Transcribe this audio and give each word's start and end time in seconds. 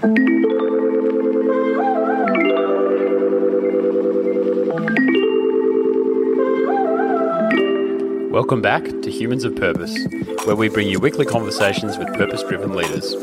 Welcome 0.00 0.14
back 8.62 8.84
to 8.84 9.10
Humans 9.10 9.44
of 9.44 9.56
Purpose, 9.56 9.94
where 10.46 10.56
we 10.56 10.70
bring 10.70 10.88
you 10.88 10.98
weekly 11.00 11.26
conversations 11.26 11.98
with 11.98 12.08
purpose 12.14 12.42
driven 12.44 12.74
leaders. 12.74 13.14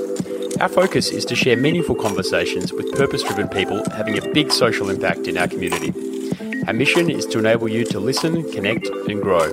Our 0.62 0.70
focus 0.70 1.10
is 1.10 1.26
to 1.26 1.36
share 1.36 1.58
meaningful 1.58 1.96
conversations 1.96 2.72
with 2.72 2.94
purpose 2.94 3.24
driven 3.24 3.48
people 3.48 3.84
having 3.90 4.20
a 4.20 4.32
big 4.32 4.52
social 4.52 4.92
impact 4.92 5.22
in 5.22 5.40
our 5.40 5.48
community. 5.48 5.92
Our 6.68 6.74
mission 6.74 7.10
is 7.10 7.26
to 7.28 7.40
enable 7.40 7.70
you 7.70 7.86
to 7.86 8.00
listen, 8.00 8.44
connect, 8.52 8.86
and 8.86 9.20
grow. 9.20 9.48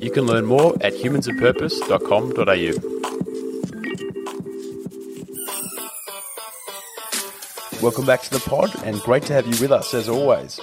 You 0.00 0.10
can 0.10 0.26
learn 0.26 0.46
more 0.46 0.74
at 0.80 0.94
humansofpurpose.com.au. 0.94 2.93
Welcome 7.84 8.06
back 8.06 8.22
to 8.22 8.30
the 8.30 8.40
pod, 8.40 8.74
and 8.82 8.98
great 9.02 9.24
to 9.24 9.34
have 9.34 9.44
you 9.44 9.60
with 9.60 9.70
us 9.70 9.92
as 9.92 10.08
always. 10.08 10.58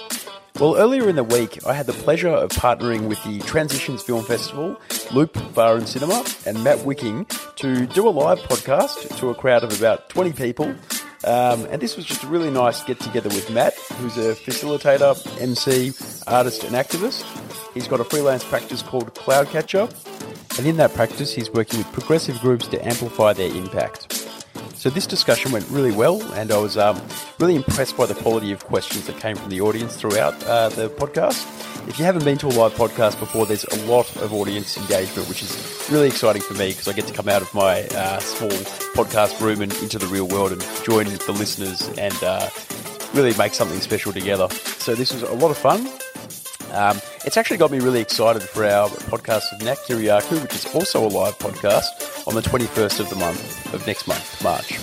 Well, 0.58 0.76
earlier 0.76 1.08
in 1.08 1.14
the 1.14 1.22
week, 1.22 1.64
I 1.64 1.72
had 1.72 1.86
the 1.86 1.92
pleasure 1.92 2.26
of 2.26 2.50
partnering 2.50 3.06
with 3.06 3.22
the 3.22 3.38
Transitions 3.46 4.02
Film 4.02 4.24
Festival, 4.24 4.76
Loop 5.12 5.38
Bar 5.54 5.76
and 5.76 5.88
Cinema, 5.88 6.24
and 6.46 6.64
Matt 6.64 6.84
Wicking 6.84 7.26
to 7.54 7.86
do 7.86 8.08
a 8.08 8.10
live 8.10 8.40
podcast 8.40 9.16
to 9.18 9.30
a 9.30 9.36
crowd 9.36 9.62
of 9.62 9.78
about 9.78 10.08
20 10.08 10.32
people. 10.32 10.74
Um, 11.22 11.64
and 11.66 11.80
this 11.80 11.96
was 11.96 12.06
just 12.06 12.24
a 12.24 12.26
really 12.26 12.50
nice 12.50 12.82
get 12.82 12.98
together 12.98 13.28
with 13.28 13.48
Matt, 13.50 13.74
who's 13.98 14.18
a 14.18 14.34
facilitator, 14.34 15.14
MC, 15.40 15.92
artist, 16.26 16.64
and 16.64 16.74
activist. 16.74 17.22
He's 17.72 17.86
got 17.86 18.00
a 18.00 18.04
freelance 18.04 18.42
practice 18.42 18.82
called 18.82 19.14
Cloud 19.14 19.46
Catcher, 19.46 19.88
and 20.58 20.66
in 20.66 20.76
that 20.78 20.92
practice, 20.92 21.32
he's 21.32 21.52
working 21.52 21.78
with 21.78 21.92
progressive 21.92 22.40
groups 22.40 22.66
to 22.66 22.84
amplify 22.84 23.32
their 23.32 23.54
impact. 23.54 24.21
So 24.82 24.90
this 24.90 25.06
discussion 25.06 25.52
went 25.52 25.64
really 25.68 25.92
well, 25.92 26.20
and 26.32 26.50
I 26.50 26.58
was 26.58 26.76
um, 26.76 27.00
really 27.38 27.54
impressed 27.54 27.96
by 27.96 28.04
the 28.04 28.16
quality 28.16 28.50
of 28.50 28.64
questions 28.64 29.06
that 29.06 29.16
came 29.20 29.36
from 29.36 29.48
the 29.48 29.60
audience 29.60 29.94
throughout 29.94 30.34
uh, 30.42 30.70
the 30.70 30.88
podcast. 30.88 31.46
If 31.88 32.00
you 32.00 32.04
haven't 32.04 32.24
been 32.24 32.36
to 32.38 32.48
a 32.48 32.54
live 32.58 32.74
podcast 32.74 33.20
before, 33.20 33.46
there's 33.46 33.62
a 33.62 33.86
lot 33.86 34.10
of 34.16 34.32
audience 34.32 34.76
engagement, 34.76 35.28
which 35.28 35.40
is 35.40 35.88
really 35.88 36.08
exciting 36.08 36.42
for 36.42 36.54
me 36.54 36.70
because 36.70 36.88
I 36.88 36.94
get 36.94 37.06
to 37.06 37.14
come 37.14 37.28
out 37.28 37.42
of 37.42 37.54
my 37.54 37.82
uh, 37.94 38.18
small 38.18 38.50
podcast 38.96 39.40
room 39.40 39.62
and 39.62 39.72
into 39.74 40.00
the 40.00 40.06
real 40.08 40.26
world 40.26 40.50
and 40.50 40.60
join 40.82 41.04
the 41.04 41.32
listeners 41.32 41.88
and 41.96 42.20
uh, 42.24 42.50
really 43.14 43.38
make 43.38 43.54
something 43.54 43.78
special 43.78 44.12
together. 44.12 44.48
So 44.78 44.96
this 44.96 45.12
was 45.12 45.22
a 45.22 45.34
lot 45.34 45.52
of 45.52 45.58
fun. 45.58 45.86
Um, 46.72 47.00
it's 47.24 47.36
actually 47.36 47.56
got 47.56 47.70
me 47.70 47.78
really 47.78 48.00
excited 48.00 48.42
for 48.42 48.64
our 48.64 48.88
podcast 48.88 49.52
of 49.52 49.62
Nat 49.62 49.78
Kyriacou, 49.86 50.42
which 50.42 50.54
is 50.54 50.74
also 50.74 51.06
a 51.06 51.08
live 51.08 51.38
podcast 51.38 52.26
on 52.26 52.34
the 52.34 52.40
21st 52.40 53.00
of 53.00 53.10
the 53.10 53.16
month, 53.16 53.72
of 53.74 53.86
next 53.86 54.08
month, 54.08 54.42
March. 54.42 54.78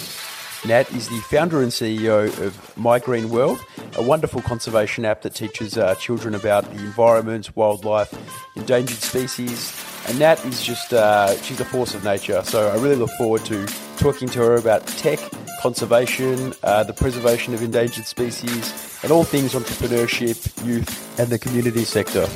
Nat 0.65 0.91
is 0.93 1.07
the 1.09 1.19
founder 1.29 1.61
and 1.61 1.71
CEO 1.71 2.27
of 2.45 2.77
My 2.77 2.99
Green 2.99 3.29
World, 3.29 3.59
a 3.95 4.03
wonderful 4.03 4.41
conservation 4.41 5.05
app 5.05 5.21
that 5.21 5.35
teaches 5.35 5.77
uh, 5.77 5.95
children 5.95 6.35
about 6.35 6.65
the 6.65 6.79
environment, 6.79 7.55
wildlife, 7.55 8.13
endangered 8.55 8.97
species. 8.97 9.71
And 10.07 10.19
Nat 10.19 10.43
is 10.45 10.63
just, 10.63 10.93
uh, 10.93 11.35
she's 11.41 11.59
a 11.59 11.65
force 11.65 11.93
of 11.93 12.03
nature. 12.03 12.41
So 12.43 12.69
I 12.69 12.75
really 12.75 12.95
look 12.95 13.11
forward 13.11 13.45
to 13.45 13.65
talking 13.97 14.27
to 14.29 14.39
her 14.39 14.55
about 14.55 14.87
tech, 14.87 15.19
conservation, 15.61 16.53
uh, 16.63 16.83
the 16.83 16.93
preservation 16.93 17.53
of 17.53 17.61
endangered 17.61 18.05
species, 18.05 18.99
and 19.03 19.11
all 19.11 19.23
things 19.23 19.53
entrepreneurship, 19.53 20.65
youth, 20.65 21.19
and 21.19 21.29
the 21.29 21.37
community 21.37 21.83
sector. 21.83 22.27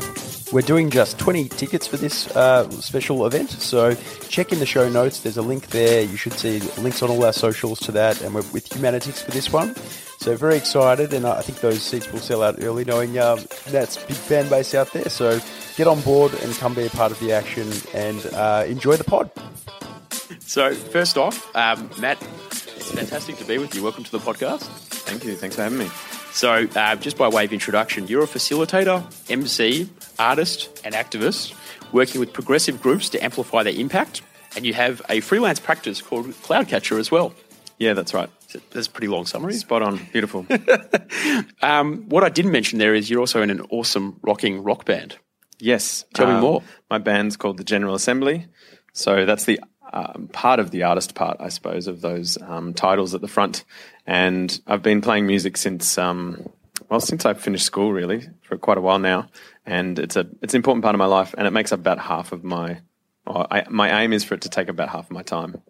We're 0.51 0.61
doing 0.61 0.91
just 0.91 1.17
20 1.17 1.49
tickets 1.49 1.87
for 1.87 1.97
this 1.97 2.27
uh, 2.35 2.69
special 2.69 3.25
event, 3.25 3.49
so 3.49 3.95
check 4.29 4.51
in 4.51 4.59
the 4.59 4.67
show 4.67 4.87
notes. 4.87 5.21
There's 5.21 5.37
a 5.37 5.41
link 5.41 5.67
there. 5.67 6.03
You 6.03 6.15
should 6.15 6.33
see 6.33 6.59
links 6.79 7.01
on 7.01 7.09
all 7.09 7.25
our 7.25 7.33
socials 7.33 7.79
to 7.79 7.91
that, 7.93 8.21
and 8.21 8.35
we're 8.35 8.43
with 8.51 8.69
Humanitix 8.69 9.23
for 9.23 9.31
this 9.31 9.51
one. 9.51 9.73
So 10.23 10.37
very 10.37 10.55
excited, 10.55 11.11
and 11.13 11.27
I 11.27 11.41
think 11.41 11.59
those 11.59 11.83
seats 11.83 12.09
will 12.09 12.21
sell 12.21 12.43
out 12.43 12.55
early, 12.59 12.85
knowing 12.85 13.19
um, 13.19 13.39
that's 13.67 13.97
big 13.97 14.15
fan 14.15 14.47
base 14.47 14.73
out 14.73 14.93
there. 14.93 15.09
So 15.09 15.41
get 15.75 15.85
on 15.85 15.99
board 15.99 16.33
and 16.35 16.55
come 16.55 16.73
be 16.73 16.85
a 16.85 16.89
part 16.89 17.11
of 17.11 17.19
the 17.19 17.33
action 17.33 17.69
and 17.93 18.25
uh, 18.27 18.63
enjoy 18.65 18.95
the 18.95 19.03
pod. 19.03 19.29
So 20.39 20.73
first 20.75 21.17
off, 21.17 21.53
um, 21.57 21.89
Matt, 21.99 22.25
it's 22.51 22.89
fantastic 22.93 23.35
to 23.39 23.43
be 23.43 23.57
with 23.57 23.75
you. 23.75 23.83
Welcome 23.83 24.05
to 24.05 24.11
the 24.11 24.19
podcast. 24.19 24.61
Thank 24.61 25.25
you. 25.25 25.35
Thanks 25.35 25.57
for 25.57 25.63
having 25.63 25.79
me. 25.79 25.89
So, 26.31 26.69
uh, 26.73 26.95
just 26.95 27.17
by 27.17 27.27
way 27.27 27.43
of 27.43 27.51
introduction, 27.51 28.07
you're 28.07 28.23
a 28.23 28.27
facilitator, 28.27 29.03
MC, 29.29 29.89
artist, 30.19 30.69
and 30.85 30.95
activist 30.95 31.53
working 31.91 32.21
with 32.21 32.31
progressive 32.31 32.81
groups 32.81 33.09
to 33.09 33.21
amplify 33.21 33.63
their 33.63 33.75
impact. 33.75 34.21
And 34.55 34.65
you 34.65 34.73
have 34.73 35.01
a 35.09 35.19
freelance 35.19 35.59
practice 35.59 36.01
called 36.01 36.33
Cloud 36.43 36.69
Catcher 36.69 36.97
as 36.97 37.11
well. 37.11 37.33
Yeah, 37.77 37.91
that's 37.91 38.13
right. 38.13 38.29
That's 38.71 38.87
a 38.87 38.91
pretty 38.91 39.07
long 39.07 39.25
summary. 39.25 39.53
Spot 39.53 39.81
on. 39.81 39.99
Beautiful. 40.11 40.45
um, 41.61 42.03
what 42.09 42.23
I 42.23 42.29
didn't 42.29 42.51
mention 42.51 42.79
there 42.79 42.93
is 42.95 43.09
you're 43.09 43.19
also 43.19 43.41
in 43.41 43.49
an 43.49 43.61
awesome 43.69 44.19
rocking 44.21 44.63
rock 44.63 44.85
band. 44.85 45.17
Yes. 45.59 46.05
Tell 46.13 46.27
me 46.27 46.33
Um, 46.33 46.41
more. 46.41 46.63
My 46.89 46.97
band's 46.97 47.37
called 47.37 47.57
the 47.57 47.63
General 47.63 47.95
Assembly. 47.95 48.47
So 48.93 49.25
that's 49.25 49.45
the 49.45 49.59
um, 49.91 50.29
part 50.33 50.59
of 50.59 50.71
the 50.71 50.83
artist 50.83 51.15
part, 51.15 51.37
I 51.39 51.49
suppose, 51.49 51.87
of 51.87 52.01
those 52.01 52.37
um, 52.41 52.73
titles 52.73 53.13
at 53.13 53.21
the 53.21 53.27
front. 53.27 53.63
And 54.05 54.59
I've 54.67 54.81
been 54.81 55.01
playing 55.01 55.27
music 55.27 55.55
since, 55.57 55.97
um, 55.97 56.49
well, 56.89 56.99
since 56.99 57.25
I 57.25 57.33
finished 57.33 57.65
school, 57.65 57.93
really, 57.93 58.27
for 58.41 58.57
quite 58.57 58.77
a 58.77 58.81
while 58.81 58.99
now. 58.99 59.29
And 59.65 59.97
it's 59.99 60.15
a 60.15 60.27
it's 60.41 60.53
an 60.53 60.59
important 60.59 60.83
part 60.83 60.93
of 60.95 60.99
my 60.99 61.05
life, 61.05 61.33
and 61.37 61.47
it 61.47 61.51
makes 61.51 61.71
up 61.71 61.79
about 61.79 61.99
half 61.99 62.31
of 62.33 62.43
my. 62.43 62.81
Or 63.25 63.47
I, 63.53 63.65
my 63.69 64.01
aim 64.03 64.11
is 64.11 64.25
for 64.25 64.33
it 64.35 64.41
to 64.41 64.49
take 64.49 64.67
about 64.67 64.89
half 64.89 65.05
of 65.05 65.11
my 65.11 65.21
time. 65.23 65.61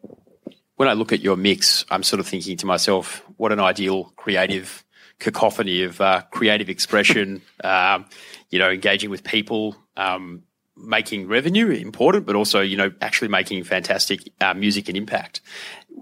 When 0.75 0.89
I 0.89 0.93
look 0.93 1.13
at 1.13 1.21
your 1.21 1.37
mix, 1.37 1.85
I'm 1.89 2.03
sort 2.03 2.19
of 2.19 2.27
thinking 2.27 2.57
to 2.57 2.65
myself, 2.65 3.23
what 3.37 3.51
an 3.51 3.59
ideal 3.59 4.11
creative 4.15 4.83
cacophony 5.19 5.83
of 5.83 6.01
uh, 6.01 6.21
creative 6.31 6.69
expression, 6.69 7.41
um, 7.63 8.05
you 8.49 8.59
know, 8.59 8.69
engaging 8.69 9.09
with 9.09 9.23
people, 9.23 9.75
um, 9.95 10.43
making 10.75 11.27
revenue 11.27 11.69
important, 11.69 12.25
but 12.25 12.35
also, 12.35 12.61
you 12.61 12.77
know, 12.77 12.91
actually 13.01 13.27
making 13.27 13.63
fantastic 13.63 14.19
uh, 14.41 14.53
music 14.53 14.87
and 14.87 14.97
impact. 14.97 15.41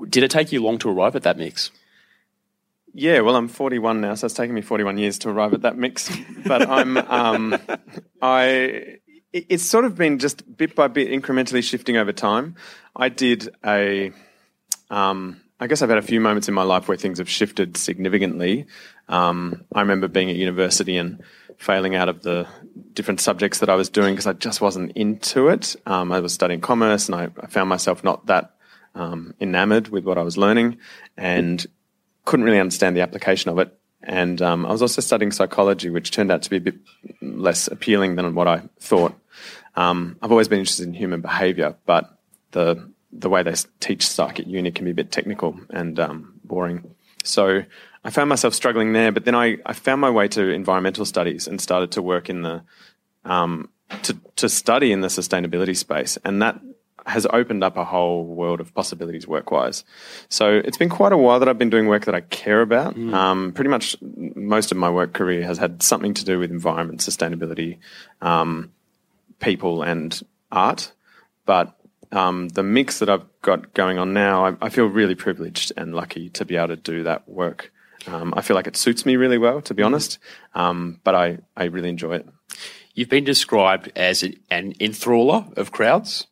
Did 0.09 0.23
it 0.23 0.31
take 0.31 0.51
you 0.51 0.63
long 0.63 0.77
to 0.79 0.89
arrive 0.89 1.15
at 1.15 1.23
that 1.23 1.38
mix? 1.38 1.71
Yeah, 2.93 3.21
well, 3.21 3.35
I'm 3.35 3.47
41 3.47 4.01
now, 4.01 4.15
so 4.15 4.25
it's 4.25 4.35
taken 4.35 4.53
me 4.53 4.61
41 4.61 4.97
years 4.97 5.19
to 5.19 5.29
arrive 5.29 5.53
at 5.53 5.61
that 5.61 5.77
mix. 5.77 6.09
But 6.45 6.67
I'm, 6.67 6.97
um, 6.97 7.57
I, 8.21 8.97
it's 9.31 9.63
sort 9.63 9.85
of 9.85 9.95
been 9.95 10.19
just 10.19 10.57
bit 10.57 10.75
by 10.75 10.88
bit, 10.88 11.09
incrementally 11.09 11.63
shifting 11.63 11.97
over 11.97 12.11
time. 12.11 12.55
I 12.95 13.09
did 13.09 13.49
a, 13.65 14.11
um, 14.91 15.41
I 15.59 15.68
guess 15.68 15.81
I've 15.81 15.90
had 15.90 15.97
a 15.97 16.03
few 16.03 16.19
moments 16.19 16.47
in 16.47 16.53
my 16.53 16.63
life 16.63 16.88
where 16.88 16.97
things 16.97 17.19
have 17.19 17.29
shifted 17.29 17.78
significantly. 17.78 18.66
Um, 19.07 19.63
I 19.74 19.81
remember 19.81 20.07
being 20.07 20.29
at 20.29 20.35
university 20.35 20.97
and 20.97 21.24
failing 21.57 21.96
out 21.96 22.09
of 22.09 22.24
the 22.24 22.47
different 22.94 23.22
subjects 23.22 23.59
that 23.59 23.69
I 23.69 23.75
was 23.75 23.90
doing 23.90 24.13
because 24.13 24.28
I 24.28 24.34
just 24.34 24.59
wasn't 24.59 24.91
into 24.94 25.50
it. 25.50 25.75
Um, 25.85 26.12
I 26.12 26.19
was 26.19 26.34
studying 26.34 26.62
commerce 26.62 27.07
and 27.07 27.16
I, 27.16 27.30
I 27.41 27.47
found 27.47 27.69
myself 27.69 28.03
not 28.03 28.25
that 28.25 28.56
um, 28.96 29.34
enamored 29.40 29.90
with 29.90 30.03
what 30.03 30.18
I 30.18 30.24
was 30.24 30.38
learning 30.38 30.78
and 31.16 31.66
couldn't 32.25 32.46
really 32.46 32.59
understand 32.59 32.97
the 32.97 33.01
application 33.01 33.51
of 33.51 33.59
it. 33.59 33.78
And 34.03 34.41
um, 34.41 34.66
I 34.66 34.72
was 34.72 34.81
also 34.81 35.01
studying 35.01 35.31
psychology, 35.31 35.91
which 35.91 36.09
turned 36.09 36.31
out 36.31 36.41
to 36.41 36.50
be 36.50 36.57
a 36.57 36.62
bit 36.62 36.75
less 37.22 37.68
appealing 37.68 38.16
than 38.16 38.34
what 38.34 38.47
I 38.47 38.63
thought. 38.80 39.13
Um, 39.75 40.18
I've 40.22 40.31
always 40.31 40.47
been 40.47 40.59
interested 40.59 40.88
in 40.88 40.96
human 40.96 41.22
behavior, 41.22 41.75
but 41.85 42.18
the 42.50 42.90
the 43.13 43.29
way 43.29 43.44
they 43.44 43.53
teach 43.79 44.07
psych 44.07 44.39
at 44.39 44.47
uni 44.47 44.72
can 44.72 44.85
be 44.85 44.91
a 44.91 44.95
bit 44.95 45.11
technical 45.11 45.59
and 45.69 45.99
um, 45.99 46.39
boring. 46.44 46.95
So 47.23 47.63
I 48.03 48.09
found 48.09 48.29
myself 48.29 48.53
struggling 48.53 48.94
there. 48.94 49.11
But 49.11 49.25
then 49.25 49.35
I, 49.35 49.57
I 49.66 49.73
found 49.73 50.01
my 50.01 50.09
way 50.09 50.27
to 50.29 50.49
environmental 50.49 51.05
studies 51.05 51.47
and 51.47 51.61
started 51.61 51.91
to 51.94 52.01
work 52.01 52.29
in 52.29 52.41
the 52.41 52.63
um, 53.23 53.69
to 54.03 54.17
to 54.38 54.50
study 54.50 54.91
in 54.91 55.01
the 55.01 55.07
sustainability 55.07 55.75
space, 55.77 56.17
and 56.23 56.41
that 56.41 56.59
has 57.05 57.25
opened 57.33 57.63
up 57.63 57.77
a 57.77 57.83
whole 57.83 58.23
world 58.23 58.61
of 58.61 58.73
possibilities 58.73 59.27
work 59.27 59.51
wise. 59.51 59.83
So 60.29 60.61
it's 60.63 60.77
been 60.77 60.89
quite 60.89 61.11
a 61.11 61.17
while 61.17 61.39
that 61.39 61.50
I've 61.50 61.57
been 61.57 61.69
doing 61.69 61.88
work 61.88 62.05
that 62.05 62.16
I 62.16 62.21
care 62.21 62.61
about. 62.61 62.95
Um, 62.95 63.53
pretty 63.53 63.69
much 63.69 63.95
most 64.01 64.71
of 64.71 64.77
my 64.77 64.89
work 64.89 65.13
career 65.13 65.44
has 65.44 65.57
had 65.57 65.81
something 65.81 66.13
to 66.13 66.25
do 66.25 66.38
with 66.38 66.51
environment, 66.51 67.00
sustainability, 67.00 67.80
um, 68.21 68.71
people, 69.39 69.81
and 69.81 70.21
art. 70.51 70.91
But 71.45 71.75
um, 72.12 72.50
the 72.50 72.63
mix 72.63 73.00
that 73.00 73.10
I've 73.10 73.25
got 73.42 73.74
going 73.74 73.98
on 73.98 74.13
now, 74.13 74.46
I, 74.46 74.56
I 74.62 74.69
feel 74.69 74.86
really 74.86 75.16
privileged 75.16 75.72
and 75.78 75.96
lucky 75.96 76.30
to 76.31 76.46
be 76.46 76.56
able 76.56 76.69
to 76.69 76.75
do 76.75 77.04
that 77.04 77.28
work. 77.28 77.72
Um, 78.08 78.34
I 78.36 78.42
feel 78.42 78.56
like 78.56 78.68
it 78.68 78.78
suits 78.78 79.06
me 79.06 79.16
really 79.16 79.38
well, 79.38 79.62
to 79.62 79.74
be 79.74 79.84
honest, 79.84 80.18
um, 80.56 81.00
but 81.04 81.16
I, 81.16 81.38
I 81.56 81.66
really 81.66 81.90
enjoy 81.90 82.16
it. 82.16 82.28
You've 82.94 83.10
been 83.10 83.24
described 83.24 83.92
as 83.96 84.24
an, 84.24 84.36
an 84.50 84.74
enthraller 84.74 85.56
of 85.58 85.72
crowds. 85.72 86.28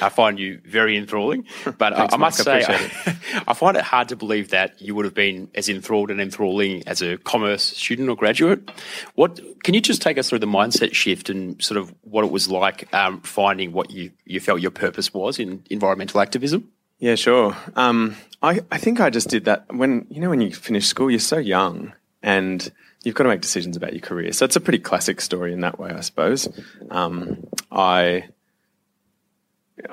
I 0.00 0.08
find 0.08 0.38
you 0.38 0.60
very 0.64 0.96
enthralling, 0.96 1.46
but 1.78 1.92
I, 1.92 1.96
Thanks, 1.96 2.14
I 2.14 2.16
must 2.16 2.46
Mike. 2.46 2.48
I 2.48 2.60
say, 2.62 2.74
appreciate 2.74 3.16
I 3.48 3.54
find 3.54 3.76
it 3.76 3.82
hard 3.82 4.08
to 4.08 4.16
believe 4.16 4.50
that 4.50 4.80
you 4.80 4.94
would 4.94 5.04
have 5.04 5.14
been 5.14 5.50
as 5.54 5.68
enthralled 5.68 6.10
and 6.10 6.20
enthralling 6.20 6.86
as 6.86 7.02
a 7.02 7.16
commerce 7.18 7.62
student 7.62 8.08
or 8.08 8.16
graduate. 8.16 8.70
What 9.14 9.40
can 9.62 9.74
you 9.74 9.80
just 9.80 10.02
take 10.02 10.18
us 10.18 10.28
through 10.28 10.40
the 10.40 10.46
mindset 10.46 10.94
shift 10.94 11.30
and 11.30 11.62
sort 11.62 11.78
of 11.78 11.94
what 12.02 12.24
it 12.24 12.30
was 12.30 12.48
like 12.48 12.92
um, 12.94 13.20
finding 13.22 13.72
what 13.72 13.90
you, 13.90 14.12
you 14.24 14.40
felt 14.40 14.60
your 14.60 14.70
purpose 14.70 15.12
was 15.12 15.38
in 15.38 15.62
environmental 15.70 16.20
activism? 16.20 16.70
Yeah, 16.98 17.14
sure. 17.14 17.56
Um, 17.76 18.16
I, 18.42 18.60
I 18.70 18.78
think 18.78 19.00
I 19.00 19.10
just 19.10 19.28
did 19.28 19.46
that 19.46 19.64
when, 19.74 20.06
you 20.10 20.20
know, 20.20 20.30
when 20.30 20.40
you 20.40 20.52
finish 20.52 20.86
school, 20.86 21.10
you're 21.10 21.20
so 21.20 21.38
young 21.38 21.94
and 22.22 22.70
you've 23.02 23.14
got 23.14 23.24
to 23.24 23.30
make 23.30 23.40
decisions 23.40 23.76
about 23.76 23.92
your 23.92 24.02
career. 24.02 24.32
So 24.32 24.44
it's 24.44 24.56
a 24.56 24.60
pretty 24.60 24.78
classic 24.78 25.20
story 25.20 25.52
in 25.52 25.60
that 25.60 25.78
way, 25.78 25.90
I 25.90 26.00
suppose. 26.00 26.48
Um, 26.90 27.46
I, 27.72 28.28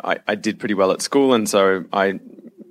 I, 0.04 0.18
I 0.28 0.36
did 0.36 0.60
pretty 0.60 0.74
well 0.74 0.92
at 0.92 1.01
school, 1.01 1.34
and 1.34 1.48
so 1.48 1.86
I, 1.92 2.19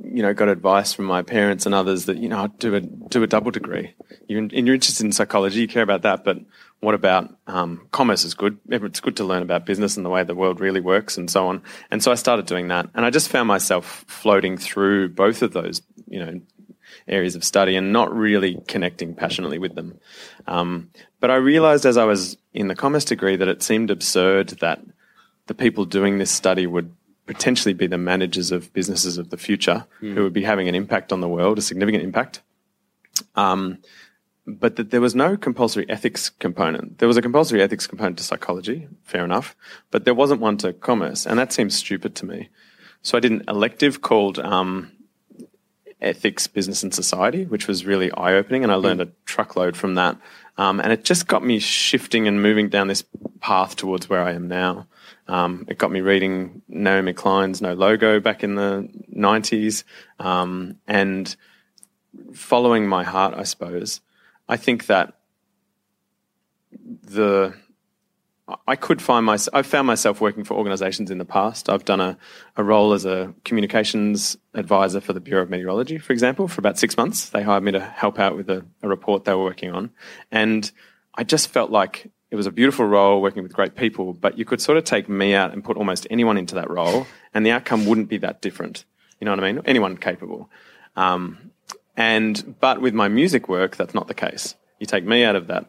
you 0.04 0.22
know, 0.22 0.34
got 0.34 0.48
advice 0.48 0.92
from 0.92 1.04
my 1.04 1.22
parents 1.22 1.66
and 1.66 1.74
others 1.74 2.06
that 2.06 2.16
you 2.18 2.28
know 2.28 2.48
do 2.58 2.74
a 2.74 2.80
do 2.80 3.22
a 3.22 3.26
double 3.26 3.50
degree. 3.50 3.94
You're, 4.28 4.40
in, 4.40 4.50
you're 4.50 4.74
interested 4.74 5.04
in 5.04 5.12
psychology, 5.12 5.60
you 5.60 5.68
care 5.68 5.82
about 5.82 6.02
that, 6.02 6.24
but 6.24 6.38
what 6.80 6.94
about 6.94 7.34
um, 7.46 7.86
commerce 7.90 8.24
is 8.24 8.34
good. 8.34 8.58
It's 8.68 9.00
good 9.00 9.16
to 9.16 9.24
learn 9.24 9.42
about 9.42 9.66
business 9.66 9.96
and 9.96 10.04
the 10.04 10.10
way 10.10 10.24
the 10.24 10.34
world 10.34 10.60
really 10.60 10.80
works 10.80 11.16
and 11.16 11.30
so 11.30 11.48
on. 11.48 11.62
And 11.90 12.02
so 12.02 12.12
I 12.12 12.16
started 12.16 12.46
doing 12.46 12.68
that. 12.68 12.88
And 12.94 13.04
I 13.04 13.10
just 13.10 13.28
found 13.28 13.48
myself 13.48 14.04
floating 14.06 14.58
through 14.58 15.10
both 15.10 15.42
of 15.42 15.52
those, 15.52 15.80
you 16.06 16.24
know, 16.24 16.40
areas 17.08 17.34
of 17.34 17.44
study 17.44 17.76
and 17.76 17.92
not 17.92 18.14
really 18.14 18.60
connecting 18.69 19.14
passionately 19.14 19.58
with 19.58 19.74
them. 19.74 19.98
Um, 20.46 20.90
but 21.20 21.30
I 21.30 21.36
realized 21.36 21.86
as 21.86 21.96
I 21.96 22.04
was 22.04 22.36
in 22.52 22.69
the 22.69 22.74
commerce 22.74 23.04
degree 23.04 23.36
that 23.36 23.48
it 23.48 23.62
seemed 23.62 23.90
absurd 23.90 24.48
that 24.60 24.80
the 25.46 25.54
people 25.54 25.84
doing 25.84 26.19
this 26.19 26.30
study 26.30 26.66
would 26.66 26.94
potentially 27.26 27.75
be 27.75 27.87
the 27.87 27.99
managers 27.99 28.52
of 28.52 28.73
businesses 28.73 29.19
of 29.19 29.31
the 29.31 29.37
future 29.37 29.87
mm. 30.00 30.14
who 30.14 30.23
would 30.23 30.32
be 30.32 30.44
having 30.44 30.69
an 30.69 30.75
impact 30.75 31.12
on 31.12 31.20
the 31.20 31.28
world, 31.28 31.58
a 31.58 31.62
significant 31.62 32.05
impact. 32.05 32.43
Um, 33.34 33.78
but 34.46 34.76
that 34.76 34.90
there 34.90 35.00
was 35.00 35.14
no 35.14 35.37
compulsory 35.37 35.88
ethics 35.90 36.31
component. 36.31 36.99
There 36.99 37.08
was 37.08 37.17
a 37.17 37.23
compulsory 37.23 37.61
ethics 37.61 37.87
component 37.87 38.19
to 38.19 38.25
psychology, 38.25 38.87
fair 39.02 39.25
enough, 39.25 39.56
but 39.90 40.05
there 40.05 40.14
wasn't 40.14 40.40
one 40.40 40.56
to 40.58 40.73
commerce, 40.73 41.26
and 41.26 41.38
that 41.38 41.52
seems 41.52 41.75
stupid 41.75 42.14
to 42.17 42.26
me. 42.26 42.49
So 43.02 43.17
I 43.17 43.20
did 43.20 43.32
an 43.32 43.44
elective 43.49 44.02
called 44.02 44.38
um, 44.38 44.93
ethics, 46.00 46.46
business, 46.46 46.82
and 46.82 46.94
society, 46.94 47.44
which 47.44 47.67
was 47.67 47.87
really 47.87 48.11
eye 48.12 48.34
opening. 48.34 48.62
And 48.62 48.72
I 48.72 48.76
learned 48.76 49.00
a 49.00 49.08
truckload 49.25 49.76
from 49.76 49.94
that. 49.94 50.17
Um, 50.58 50.81
and 50.81 50.93
it 50.93 51.05
just 51.05 51.26
got 51.26 51.44
me 51.44 51.58
shifting 51.58 52.26
and 52.26 52.43
moving 52.43 52.69
down 52.69 52.88
this 52.88 53.05
path 53.40 53.76
towards 53.76 54.08
where 54.08 54.22
I 54.22 54.32
am 54.32 54.49
now. 54.49 54.87
Um, 55.28 55.67
it 55.69 55.78
got 55.78 55.90
me 55.90 56.00
reading 56.00 56.62
Naomi 56.69 57.12
Klein's 57.12 57.61
No 57.61 57.75
Logo 57.75 58.20
back 58.20 58.44
in 58.44 58.55
the 58.55 58.88
90s 59.14 59.84
um, 60.19 60.78
and 60.87 61.34
following 62.32 62.87
my 62.87 63.02
heart, 63.02 63.34
I 63.37 63.43
suppose. 63.43 64.00
I 64.49 64.56
think 64.56 64.87
that 64.87 65.14
the 67.02 67.55
I 68.69 68.76
could 68.76 69.02
find 69.02 69.26
myself, 69.26 69.55
I've 69.56 69.67
found 69.67 69.88
myself 69.88 70.20
working 70.20 70.44
for 70.44 70.55
organizations 70.55 71.11
in 71.11 71.19
the 71.19 71.25
past. 71.25 71.69
I've 71.69 71.84
done 71.84 72.00
a, 72.00 72.17
a 72.56 72.62
role 72.62 72.93
as 72.93 73.05
a 73.05 73.34
communications 73.44 74.37
advisor 74.55 75.00
for 75.00 75.12
the 75.12 75.20
Bureau 75.20 75.43
of 75.43 75.50
Meteorology, 75.50 75.99
for 75.99 76.12
example, 76.12 76.46
for 76.46 76.61
about 76.61 76.79
six 76.79 76.96
months. 76.96 77.31
They 77.31 77.43
hired 77.43 77.64
me 77.64 77.72
to 77.72 77.81
help 77.81 78.20
out 78.20 78.37
with 78.37 78.49
a, 78.49 78.64
a 78.82 78.88
report 78.88 79.25
they 79.25 79.34
were 79.34 79.43
working 79.43 79.72
on. 79.72 79.90
And 80.31 80.70
I 81.12 81.25
just 81.25 81.49
felt 81.49 81.72
like 81.72 82.08
it 82.31 82.37
was 82.37 82.46
a 82.46 82.50
beautiful 82.50 82.87
role 82.87 83.23
working 83.23 83.43
with 83.43 83.52
great 83.52 83.76
people, 83.76 84.12
but 84.12 84.38
you 84.38 84.44
could 84.44 84.61
sort 84.61 84.78
of 84.78 84.84
take 84.84 85.08
me 85.08 85.34
out 85.34 85.52
and 85.52 85.62
put 85.62 85.76
almost 85.76 86.06
anyone 86.11 86.37
into 86.37 86.55
that 86.56 86.70
role, 86.70 87.06
and 87.32 87.46
the 87.46 87.50
outcome 87.50 87.87
wouldn't 87.87 88.08
be 88.08 88.19
that 88.19 88.40
different. 88.40 88.84
You 89.20 89.25
know 89.25 89.32
what 89.32 89.43
I 89.43 89.52
mean? 89.52 89.62
Anyone 89.64 89.96
capable. 89.96 90.50
Um, 90.96 91.52
and, 91.96 92.56
but 92.61 92.81
with 92.81 92.94
my 92.94 93.08
music 93.08 93.49
work, 93.49 93.76
that's 93.76 93.94
not 93.94 94.08
the 94.08 94.14
case. 94.14 94.55
You 94.78 94.87
take 94.87 95.05
me 95.05 95.25
out 95.25 95.37
of 95.37 95.46
that 95.46 95.67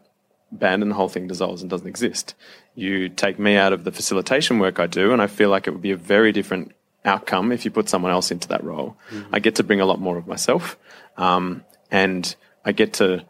band 0.50 0.82
and 0.82 0.90
the 0.90 0.96
whole 0.96 1.08
thing 1.08 1.26
dissolves 1.26 1.62
and 1.62 1.70
doesn't 1.70 1.86
exist. 1.86 2.34
You 2.74 3.08
take 3.08 3.38
me 3.38 3.56
out 3.56 3.72
of 3.72 3.84
the 3.84 3.92
facilitation 3.92 4.58
work 4.58 4.80
I 4.80 4.86
do, 4.86 5.12
and 5.12 5.22
I 5.22 5.26
feel 5.26 5.50
like 5.50 5.66
it 5.66 5.70
would 5.70 5.82
be 5.82 5.92
a 5.92 5.96
very 5.96 6.32
different 6.32 6.72
outcome 7.04 7.52
if 7.52 7.64
you 7.64 7.70
put 7.70 7.88
someone 7.88 8.12
else 8.12 8.30
into 8.30 8.48
that 8.48 8.64
role. 8.64 8.96
Mm-hmm. 9.10 9.34
I 9.34 9.38
get 9.38 9.56
to 9.56 9.62
bring 9.62 9.80
a 9.80 9.86
lot 9.86 10.00
more 10.00 10.18
of 10.18 10.26
myself, 10.26 10.76
um, 11.16 11.64
and 11.90 12.34
I 12.64 12.72
get 12.72 12.94
to 12.94 13.24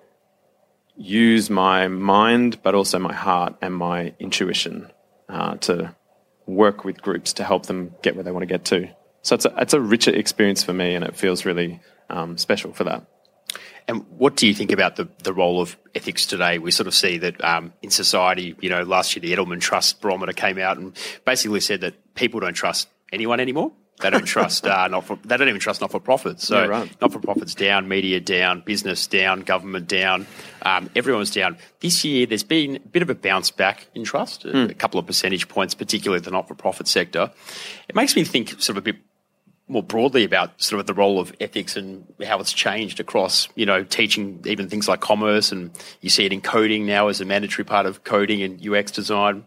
use 0.99 1.49
my 1.49 1.89
mind, 1.89 2.63
but 2.63 2.75
also 2.75 2.99
my 2.99 3.15
heart 3.15 3.57
and 3.63 3.75
my 3.75 4.13
intuition 4.19 4.91
uh, 5.29 5.55
to 5.57 5.95
work 6.47 6.85
with 6.85 7.01
groups 7.01 7.35
to 7.35 7.45
help 7.45 7.67
them 7.67 7.95
get 8.03 8.17
where 8.17 8.25
they 8.25 8.33
want 8.33 8.43
to 8.43 8.47
get 8.47 8.65
to. 8.67 8.89
So 9.23 9.35
it's 9.37 9.45
a, 9.45 9.55
it's 9.59 9.75
a 9.75 9.81
richer 9.81 10.11
experience 10.11 10.63
for 10.63 10.73
me, 10.73 10.95
and 10.95 11.05
it 11.05 11.17
feels 11.17 11.45
really 11.45 11.81
um, 12.11 12.37
special 12.37 12.73
for 12.73 12.85
that. 12.85 13.07
And 13.87 14.05
what 14.19 14.37
do 14.37 14.47
you 14.47 14.55
think 14.55 14.73
about 14.73 14.97
the, 14.97 15.09
the 15.23 15.33
role 15.33 15.63
of 15.63 15.77
ethics 15.95 16.27
today? 16.27 16.59
We 16.59 16.71
sort 16.71 16.87
of 16.87 16.95
see 16.95 17.19
that 17.19 17.43
um, 17.43 17.73
in 17.81 17.91
society, 17.91 18.55
you 18.61 18.69
know, 18.69 18.83
last 18.83 19.17
year 19.17 19.23
the 19.23 19.35
Edelman 19.35 19.61
Trust 19.61 20.03
Barometer 20.03 20.33
came 20.33 20.59
out 20.59 20.77
and 20.77 20.95
basically 21.25 21.61
said 21.61 21.81
that 21.81 22.15
people 22.15 22.41
don't 22.41 22.55
trust 22.55 22.89
anyone 23.13 23.41
anymore. 23.41 23.73
They 24.01 24.11
don't 24.11 24.25
trust 24.25 24.67
uh, 24.67 24.89
not 24.89 25.05
for, 25.05 25.19
they 25.25 25.37
don't 25.37 25.49
even 25.49 25.61
trust 25.61 25.81
not 25.81 25.91
for 25.91 26.01
profits. 26.01 26.47
So 26.47 26.63
yeah, 26.63 26.67
right. 26.67 27.01
not 27.01 27.13
for 27.13 27.19
profits 27.19 27.55
down, 27.55 27.89
media 27.89 28.21
down, 28.21 28.61
business 28.61 29.07
down, 29.07 29.41
government 29.41 29.89
down, 29.89 30.27
um, 30.63 30.91
everyone's 30.95 31.31
down. 31.31 31.59
This 31.81 32.05
year 32.05 32.27
there's 32.27 32.43
been 32.43 32.77
a 32.77 32.81
bit 32.81 33.03
of 33.03 33.11
a 33.11 33.15
bounce 33.15 33.51
back 33.51 33.87
in 33.95 34.05
trust, 34.05 34.45
mm. 34.45 34.55
a, 34.55 34.67
hmm. 34.67 34.73
couple 34.75 35.01
of 35.01 35.07
percentage 35.07 35.49
points, 35.49 35.75
particularly 35.75 36.21
the 36.21 36.31
not 36.31 36.49
for 36.49 36.55
profit 36.55 36.89
sector. 36.89 37.31
It 37.89 37.95
makes 37.95 38.15
me 38.17 38.25
think 38.25 38.51
sort 38.51 38.71
of 38.71 38.79
a 38.79 38.83
bit 38.83 38.97
more 39.69 39.83
broadly 39.83 40.25
about 40.25 40.61
sort 40.61 40.81
of 40.81 40.87
the 40.87 40.95
role 40.95 41.21
of 41.21 41.33
ethics 41.41 41.77
and 41.77 42.07
how 42.25 42.41
it's 42.41 42.53
changed 42.53 43.01
across, 43.01 43.49
you 43.55 43.67
know, 43.67 43.85
teaching 43.85 44.41
even 44.47 44.69
things 44.69 44.89
like 44.89 45.01
commerce, 45.01 45.53
and 45.53 45.71
you 46.01 46.09
see 46.09 46.25
it 46.25 46.33
in 46.33 46.41
coding 46.41 46.87
now 46.87 47.09
as 47.09 47.21
a 47.21 47.25
mandatory 47.25 47.65
part 47.65 47.87
of 47.87 48.05
coding 48.05 48.43
and 48.43 48.67
UX 48.67 48.91
design. 48.91 49.45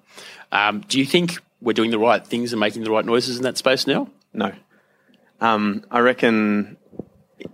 Um, 0.51 0.81
do 0.81 0.99
you 0.99 1.05
think 1.05 1.39
we're 1.61 1.73
doing 1.73 1.91
the 1.91 1.99
right 1.99 2.25
things 2.25 2.53
and 2.53 2.59
making 2.59 2.83
the 2.83 2.91
right 2.91 3.05
noises 3.05 3.37
in 3.37 3.43
that 3.43 3.57
space 3.57 3.87
now? 3.87 4.07
No, 4.33 4.53
um, 5.39 5.83
I 5.91 5.99
reckon 5.99 6.77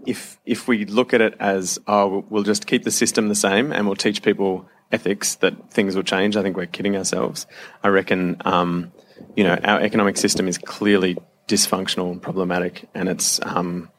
if 0.06 0.38
if 0.45 0.68
we 0.68 0.85
look 0.85 1.13
at 1.13 1.21
it 1.21 1.35
as 1.39 1.79
oh 1.88 2.25
we'll 2.29 2.44
just 2.44 2.68
keep 2.68 2.83
the 2.83 2.91
system 2.91 3.29
the 3.29 3.35
same 3.35 3.71
and 3.71 3.85
we'll 3.85 3.95
teach 3.95 4.21
people 4.21 4.68
ethics 4.91 5.35
that 5.35 5.71
things 5.71 5.95
will 5.95 6.03
change, 6.03 6.38
I 6.38 6.44
think 6.44 6.56
we're 6.56 6.65
kidding 6.65 6.95
ourselves. 6.95 7.47
I 7.83 7.89
reckon 7.89 8.38
um, 8.45 8.91
you 9.35 9.44
know 9.44 9.56
our 9.63 9.81
economic 9.81 10.18
system 10.18 10.47
is 10.47 10.57
clearly 10.57 11.18
dysfunctional 11.47 12.12
and 12.12 12.21
problematic, 12.21 12.88
and 12.94 13.09
it's 13.09 13.39
um, 13.44 13.89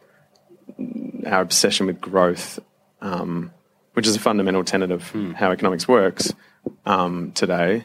our 1.27 1.41
obsession 1.41 1.87
with 1.87 2.01
growth, 2.01 2.59
um, 3.01 3.53
which 3.95 4.07
is 4.07 4.17
a 4.17 4.21
fundamental 4.21 4.65
tenet 4.65 4.91
of 4.91 5.11
mm. 5.13 5.35
how 5.35 5.51
economics 5.51 5.89
works 5.89 6.33
um, 6.85 7.33
today. 7.33 7.85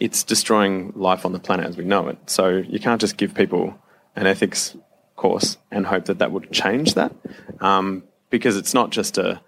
It's 0.00 0.22
destroying 0.22 0.92
life 0.94 1.24
on 1.24 1.32
the 1.32 1.40
planet 1.40 1.66
as 1.66 1.76
we 1.76 1.84
know 1.84 2.08
it. 2.08 2.18
So 2.26 2.48
you 2.48 2.78
can't 2.78 3.00
just 3.00 3.16
give 3.16 3.34
people 3.34 3.78
an 4.18 4.26
ethics 4.26 4.76
course 5.16 5.56
and 5.70 5.86
hope 5.86 6.06
that 6.06 6.18
that 6.18 6.32
would 6.32 6.50
change 6.52 6.94
that, 6.94 7.12
um, 7.60 8.02
because 8.30 8.56
it's 8.56 8.74
not 8.74 8.90
just 8.90 9.16
a 9.16 9.40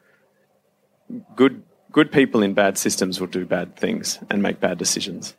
good 1.35 1.63
good 1.93 2.13
people 2.13 2.41
in 2.43 2.55
bad 2.55 2.79
systems 2.79 3.21
will 3.21 3.27
do 3.27 3.45
bad 3.45 3.77
things 3.77 4.21
and 4.31 4.43
make 4.43 4.61
bad 4.61 4.79
decisions, 4.79 5.37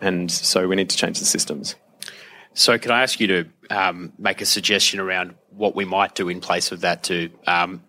and 0.00 0.30
so 0.30 0.68
we 0.68 0.76
need 0.76 0.90
to 0.90 0.96
change 0.96 1.18
the 1.18 1.24
systems. 1.24 1.76
So, 2.52 2.78
can 2.78 2.90
I 2.90 3.02
ask 3.02 3.18
you 3.20 3.26
to 3.26 3.44
um, 3.70 4.12
make 4.18 4.40
a 4.40 4.46
suggestion 4.46 5.00
around 5.00 5.34
what 5.50 5.74
we 5.74 5.84
might 5.84 6.14
do 6.14 6.28
in 6.28 6.40
place 6.40 6.70
of 6.70 6.82
that 6.82 7.04
to 7.04 7.30
um, 7.46 7.82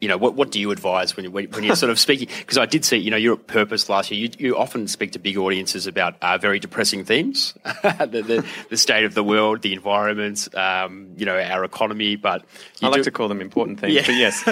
you 0.00 0.08
know, 0.08 0.16
what, 0.18 0.34
what 0.34 0.50
do 0.50 0.60
you 0.60 0.70
advise 0.72 1.16
when, 1.16 1.24
you, 1.24 1.30
when 1.30 1.64
you're 1.64 1.74
sort 1.74 1.88
of 1.90 1.98
speaking? 1.98 2.28
Because 2.38 2.58
I 2.58 2.66
did 2.66 2.84
see, 2.84 2.98
you 2.98 3.10
know, 3.10 3.16
you're 3.16 3.32
at 3.34 3.46
Purpose 3.46 3.88
last 3.88 4.10
year. 4.10 4.20
You, 4.20 4.28
you 4.38 4.54
often 4.56 4.88
speak 4.88 5.12
to 5.12 5.18
big 5.18 5.38
audiences 5.38 5.86
about 5.86 6.16
uh, 6.20 6.36
very 6.36 6.58
depressing 6.58 7.02
themes, 7.04 7.54
the, 7.64 8.22
the, 8.26 8.44
the, 8.68 8.76
state 8.76 9.04
of 9.04 9.14
the 9.14 9.24
world, 9.24 9.62
the 9.62 9.72
environment, 9.72 10.54
um, 10.54 11.08
you 11.16 11.24
know, 11.24 11.38
our 11.38 11.64
economy. 11.64 12.16
But 12.16 12.44
I 12.82 12.88
like 12.88 12.98
do, 12.98 13.04
to 13.04 13.10
call 13.10 13.28
them 13.28 13.40
important 13.40 13.80
themes. 13.80 13.94
Yeah. 13.94 14.02
But 14.04 14.16
yes, 14.16 14.42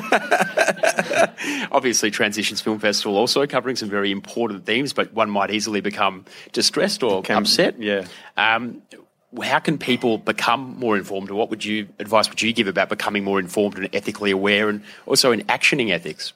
obviously, 1.72 2.10
Transitions 2.10 2.62
Film 2.62 2.78
Festival 2.78 3.16
also 3.16 3.46
covering 3.46 3.76
some 3.76 3.90
very 3.90 4.10
important 4.10 4.64
themes, 4.64 4.94
but 4.94 5.12
one 5.12 5.28
might 5.28 5.50
easily 5.50 5.82
become 5.82 6.24
distressed 6.52 7.02
or 7.02 7.22
Can, 7.22 7.36
upset. 7.36 7.78
Yeah. 7.78 8.06
Um, 8.38 8.80
how 9.42 9.58
can 9.58 9.78
people 9.78 10.18
become 10.18 10.78
more 10.78 10.96
informed? 10.96 11.30
Or 11.30 11.34
what 11.34 11.50
would 11.50 11.64
you 11.64 11.88
advice 11.98 12.28
would 12.28 12.40
you 12.40 12.52
give 12.52 12.68
about 12.68 12.88
becoming 12.88 13.24
more 13.24 13.40
informed 13.40 13.76
and 13.76 13.88
ethically 13.92 14.30
aware, 14.30 14.68
and 14.68 14.82
also 15.06 15.32
in 15.32 15.40
actioning 15.42 15.90
ethics? 15.90 16.32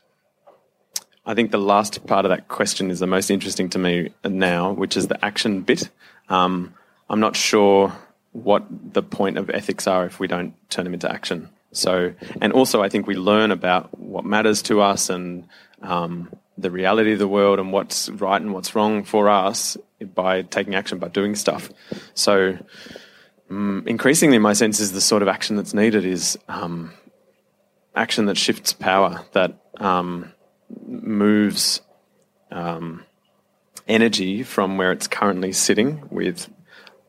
I 1.24 1.34
think 1.34 1.50
the 1.50 1.58
last 1.58 2.06
part 2.06 2.24
of 2.24 2.30
that 2.30 2.48
question 2.48 2.90
is 2.90 3.00
the 3.00 3.06
most 3.06 3.30
interesting 3.30 3.68
to 3.70 3.78
me 3.78 4.10
now, 4.24 4.72
which 4.72 4.96
is 4.96 5.08
the 5.08 5.22
action 5.22 5.60
bit. 5.60 5.90
Um, 6.28 6.74
I'm 7.10 7.20
not 7.20 7.36
sure 7.36 7.94
what 8.32 8.64
the 8.70 9.02
point 9.02 9.36
of 9.36 9.50
ethics 9.50 9.86
are 9.86 10.06
if 10.06 10.18
we 10.18 10.26
don't 10.26 10.54
turn 10.70 10.84
them 10.84 10.94
into 10.94 11.10
action. 11.10 11.50
So, 11.72 12.14
and 12.40 12.52
also 12.52 12.82
I 12.82 12.88
think 12.88 13.06
we 13.06 13.14
learn 13.14 13.50
about 13.50 13.98
what 13.98 14.24
matters 14.24 14.62
to 14.62 14.80
us 14.80 15.10
and 15.10 15.46
um, 15.82 16.30
the 16.56 16.70
reality 16.70 17.12
of 17.12 17.18
the 17.18 17.28
world 17.28 17.58
and 17.58 17.72
what's 17.72 18.08
right 18.08 18.40
and 18.40 18.54
what's 18.54 18.74
wrong 18.74 19.04
for 19.04 19.28
us 19.28 19.76
by 20.14 20.42
taking 20.42 20.74
action, 20.74 20.98
by 20.98 21.08
doing 21.08 21.34
stuff. 21.34 21.70
So, 22.14 22.58
um, 23.50 23.84
increasingly, 23.86 24.38
my 24.38 24.52
sense 24.52 24.80
is 24.80 24.92
the 24.92 25.00
sort 25.00 25.22
of 25.22 25.28
action 25.28 25.56
that's 25.56 25.74
needed 25.74 26.04
is 26.04 26.38
um, 26.48 26.92
action 27.94 28.26
that 28.26 28.36
shifts 28.36 28.72
power, 28.72 29.24
that 29.32 29.58
um, 29.78 30.32
moves 30.86 31.80
um, 32.50 33.04
energy 33.86 34.42
from 34.42 34.76
where 34.76 34.92
it's 34.92 35.08
currently 35.08 35.52
sitting 35.52 36.06
with 36.10 36.48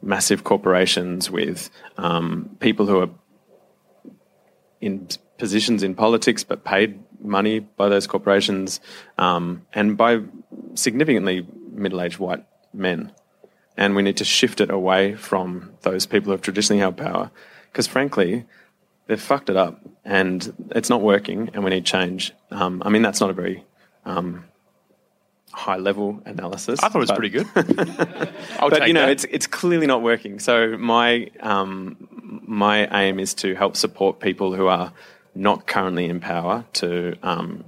massive 0.01 0.43
corporations, 0.43 1.29
with 1.29 1.69
um, 1.97 2.55
people 2.59 2.85
who 2.85 3.01
are 3.01 3.09
in 4.79 5.07
positions 5.37 5.83
in 5.83 5.93
politics, 5.93 6.43
but 6.43 6.63
paid 6.63 6.99
money 7.21 7.59
by 7.59 7.89
those 7.89 8.07
corporations, 8.07 8.79
um, 9.17 9.65
and 9.73 9.97
by 9.97 10.21
significantly 10.75 11.45
middle-aged 11.71 12.17
white 12.17 12.45
men. 12.73 13.11
And 13.77 13.95
we 13.95 14.01
need 14.01 14.17
to 14.17 14.25
shift 14.25 14.59
it 14.59 14.69
away 14.69 15.15
from 15.15 15.71
those 15.81 16.05
people 16.05 16.25
who 16.25 16.31
have 16.31 16.41
traditionally 16.41 16.81
held 16.81 16.97
power, 16.97 17.31
because 17.71 17.87
frankly, 17.87 18.45
they've 19.07 19.21
fucked 19.21 19.49
it 19.49 19.55
up, 19.55 19.79
and 20.03 20.53
it's 20.71 20.89
not 20.89 21.01
working, 21.01 21.49
and 21.53 21.63
we 21.63 21.69
need 21.69 21.85
change. 21.85 22.33
Um, 22.51 22.81
I 22.85 22.89
mean, 22.89 23.01
that's 23.01 23.21
not 23.21 23.29
a 23.29 23.33
very 23.33 23.63
um, 24.05 24.43
high 25.51 25.77
level 25.77 26.21
analysis. 26.25 26.79
I 26.83 26.89
thought 26.89 26.97
it 26.97 26.99
was 26.99 27.09
but- 27.09 27.17
pretty 27.17 27.29
good. 27.29 27.47
But 28.69 28.87
you 28.87 28.93
know, 28.93 29.05
that. 29.05 29.11
it's 29.11 29.25
it's 29.25 29.47
clearly 29.47 29.87
not 29.87 30.01
working. 30.01 30.39
So 30.39 30.77
my 30.77 31.31
um, 31.39 32.07
my 32.45 32.87
aim 33.01 33.19
is 33.19 33.33
to 33.35 33.55
help 33.55 33.75
support 33.77 34.19
people 34.19 34.53
who 34.53 34.67
are 34.67 34.91
not 35.33 35.65
currently 35.65 36.05
in 36.05 36.19
power 36.19 36.65
to 36.73 37.15
um, 37.23 37.63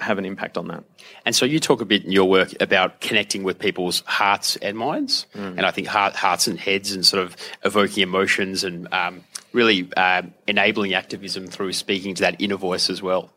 have 0.00 0.18
an 0.18 0.24
impact 0.24 0.56
on 0.56 0.68
that. 0.68 0.84
And 1.24 1.34
so 1.34 1.44
you 1.44 1.60
talk 1.60 1.80
a 1.80 1.84
bit 1.84 2.04
in 2.04 2.12
your 2.12 2.28
work 2.28 2.54
about 2.60 3.00
connecting 3.00 3.42
with 3.42 3.58
people's 3.58 4.02
hearts 4.06 4.56
and 4.56 4.76
minds, 4.78 5.26
and 5.34 5.60
I 5.60 5.70
think 5.70 5.86
heart, 5.86 6.14
hearts 6.14 6.46
and 6.46 6.58
heads, 6.58 6.92
and 6.92 7.04
sort 7.04 7.22
of 7.22 7.36
evoking 7.64 8.02
emotions 8.02 8.64
and 8.64 8.92
um, 8.92 9.24
really 9.52 9.92
um 9.94 10.32
enabling 10.46 10.94
activism 10.94 11.46
through 11.46 11.72
speaking 11.72 12.14
to 12.14 12.22
that 12.22 12.36
inner 12.40 12.56
voice 12.56 12.88
as 12.90 13.02
well. 13.02 13.30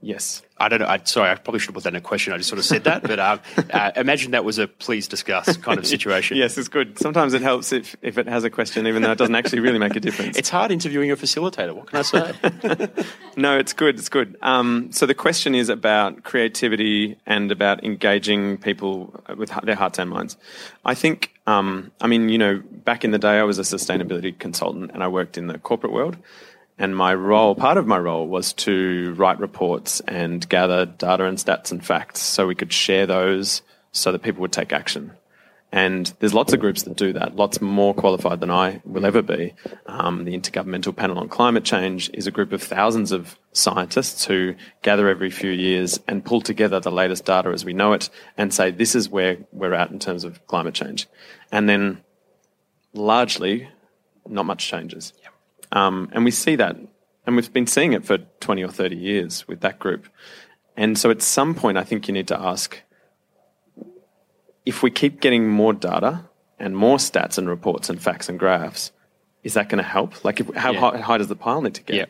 Yes. 0.00 0.42
I 0.58 0.68
don't 0.68 0.80
know. 0.80 0.86
I, 0.86 0.98
sorry, 1.04 1.30
I 1.30 1.34
probably 1.34 1.58
should 1.58 1.68
have 1.68 1.74
put 1.74 1.84
that 1.84 1.90
in 1.90 1.96
a 1.96 2.00
question. 2.00 2.32
I 2.32 2.36
just 2.36 2.48
sort 2.48 2.58
of 2.58 2.64
said 2.64 2.84
that, 2.84 3.02
but 3.02 3.18
um, 3.18 3.40
uh, 3.72 3.90
imagine 3.96 4.30
that 4.32 4.44
was 4.44 4.58
a 4.58 4.68
please 4.68 5.08
discuss 5.08 5.56
kind 5.56 5.78
of 5.78 5.86
situation. 5.86 6.36
Yes, 6.36 6.56
it's 6.56 6.68
good. 6.68 6.98
Sometimes 6.98 7.34
it 7.34 7.42
helps 7.42 7.72
if, 7.72 7.96
if 8.00 8.16
it 8.16 8.28
has 8.28 8.44
a 8.44 8.50
question, 8.50 8.86
even 8.86 9.02
though 9.02 9.12
it 9.12 9.18
doesn't 9.18 9.34
actually 9.34 9.60
really 9.60 9.78
make 9.78 9.96
a 9.96 10.00
difference. 10.00 10.36
It's 10.36 10.50
hard 10.50 10.70
interviewing 10.70 11.10
a 11.10 11.16
facilitator. 11.16 11.74
What 11.74 11.88
can 11.88 11.98
I 11.98 12.02
say? 12.02 12.88
No, 13.38 13.56
it's 13.56 13.72
good. 13.72 14.00
It's 14.00 14.08
good. 14.08 14.36
Um, 14.42 14.90
so 14.90 15.06
the 15.06 15.14
question 15.14 15.54
is 15.54 15.68
about 15.68 16.24
creativity 16.24 17.16
and 17.24 17.52
about 17.52 17.84
engaging 17.84 18.58
people 18.58 19.14
with 19.36 19.52
their 19.62 19.76
hearts 19.76 20.00
and 20.00 20.10
minds. 20.10 20.36
I 20.84 20.94
think, 20.94 21.32
um, 21.46 21.92
I 22.00 22.08
mean, 22.08 22.30
you 22.30 22.38
know, 22.38 22.60
back 22.68 23.04
in 23.04 23.12
the 23.12 23.18
day, 23.18 23.38
I 23.38 23.44
was 23.44 23.60
a 23.60 23.62
sustainability 23.62 24.36
consultant 24.36 24.90
and 24.92 25.04
I 25.04 25.08
worked 25.08 25.38
in 25.38 25.46
the 25.46 25.56
corporate 25.56 25.92
world. 25.92 26.16
And 26.78 26.96
my 26.96 27.12
role, 27.14 27.54
part 27.54 27.76
of 27.76 27.86
my 27.86 27.98
role, 27.98 28.28
was 28.28 28.52
to 28.54 29.12
write 29.14 29.40
reports 29.40 30.00
and 30.06 30.48
gather 30.48 30.86
data 30.86 31.24
and 31.24 31.36
stats 31.36 31.72
and 31.72 31.84
facts 31.84 32.20
so 32.20 32.46
we 32.46 32.54
could 32.54 32.72
share 32.72 33.06
those 33.06 33.62
so 33.90 34.12
that 34.12 34.22
people 34.22 34.42
would 34.42 34.52
take 34.52 34.72
action. 34.72 35.12
And 35.70 36.06
there's 36.18 36.32
lots 36.32 36.54
of 36.54 36.60
groups 36.60 36.84
that 36.84 36.96
do 36.96 37.12
that, 37.12 37.36
lots 37.36 37.60
more 37.60 37.92
qualified 37.92 38.40
than 38.40 38.50
I 38.50 38.80
will 38.84 39.04
ever 39.04 39.20
be. 39.20 39.54
Um, 39.86 40.24
the 40.24 40.32
Intergovernmental 40.32 40.96
Panel 40.96 41.18
on 41.18 41.28
Climate 41.28 41.64
Change 41.64 42.10
is 42.14 42.26
a 42.26 42.30
group 42.30 42.52
of 42.52 42.62
thousands 42.62 43.12
of 43.12 43.38
scientists 43.52 44.24
who 44.24 44.54
gather 44.82 45.08
every 45.08 45.30
few 45.30 45.50
years 45.50 46.00
and 46.08 46.24
pull 46.24 46.40
together 46.40 46.80
the 46.80 46.90
latest 46.90 47.26
data 47.26 47.50
as 47.50 47.66
we 47.66 47.74
know 47.74 47.92
it 47.92 48.08
and 48.38 48.54
say, 48.54 48.70
this 48.70 48.94
is 48.94 49.10
where 49.10 49.38
we're 49.52 49.74
at 49.74 49.90
in 49.90 49.98
terms 49.98 50.24
of 50.24 50.46
climate 50.46 50.74
change. 50.74 51.06
And 51.52 51.68
then 51.68 52.02
largely, 52.94 53.68
not 54.26 54.46
much 54.46 54.66
changes. 54.66 55.12
Um, 55.72 56.08
and 56.12 56.24
we 56.24 56.30
see 56.30 56.56
that, 56.56 56.76
and 57.26 57.36
we've 57.36 57.52
been 57.52 57.66
seeing 57.66 57.92
it 57.92 58.04
for 58.04 58.18
20 58.18 58.62
or 58.64 58.68
30 58.68 58.96
years 58.96 59.46
with 59.48 59.60
that 59.60 59.78
group. 59.78 60.06
And 60.76 60.96
so 60.98 61.10
at 61.10 61.22
some 61.22 61.54
point, 61.54 61.76
I 61.78 61.84
think 61.84 62.08
you 62.08 62.14
need 62.14 62.28
to 62.28 62.40
ask 62.40 62.80
if 64.64 64.82
we 64.82 64.90
keep 64.90 65.20
getting 65.20 65.48
more 65.48 65.72
data 65.72 66.24
and 66.58 66.76
more 66.76 66.98
stats 66.98 67.38
and 67.38 67.48
reports 67.48 67.88
and 67.88 68.00
facts 68.00 68.28
and 68.28 68.38
graphs, 68.38 68.92
is 69.42 69.54
that 69.54 69.68
going 69.68 69.82
to 69.82 69.88
help? 69.88 70.24
Like, 70.24 70.40
if, 70.40 70.54
how 70.54 70.72
Yeah. 70.72 70.80
high, 70.80 70.98
high 70.98 71.18
does 71.18 71.28
the 71.28 71.36
pile 71.36 71.62
need 71.62 71.74
to 71.74 71.82
get? 71.82 71.96
Yeah. 71.96 72.04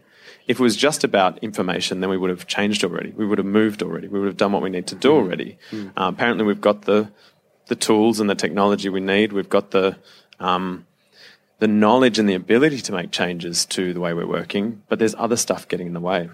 If 0.46 0.58
it 0.58 0.62
was 0.62 0.76
just 0.76 1.04
about 1.04 1.38
information, 1.38 2.00
then 2.00 2.10
we 2.10 2.16
would 2.16 2.30
have 2.30 2.46
changed 2.46 2.82
already. 2.84 3.10
We 3.10 3.26
would 3.26 3.38
have 3.38 3.46
moved 3.46 3.82
already. 3.82 4.08
We 4.08 4.18
would 4.18 4.26
have 4.26 4.36
done 4.36 4.52
what 4.52 4.62
we 4.62 4.70
need 4.70 4.86
to 4.88 4.94
do 4.94 5.12
already. 5.12 5.58
Uh, 5.72 5.84
apparently, 5.96 6.44
we've 6.44 6.60
got 6.60 6.82
the 6.82 7.10
the 7.66 7.76
tools 7.76 8.18
and 8.18 8.30
the 8.30 8.34
technology 8.34 8.88
we 8.88 9.00
need. 9.00 9.32
We've 9.34 9.48
got 9.48 9.70
the 9.72 9.96
um, 10.40 10.86
the 11.58 11.68
knowledge 11.68 12.18
and 12.18 12.28
the 12.28 12.34
ability 12.34 12.80
to 12.80 12.92
make 12.92 13.10
changes 13.10 13.66
to 13.66 13.92
the 13.92 13.98
way 13.98 14.14
we're 14.14 14.26
working, 14.26 14.80
but 14.88 14.98
there's 15.00 15.14
other 15.16 15.36
stuff 15.36 15.66
getting 15.66 15.88
in 15.88 15.92
the 15.92 16.00
way. 16.00 16.30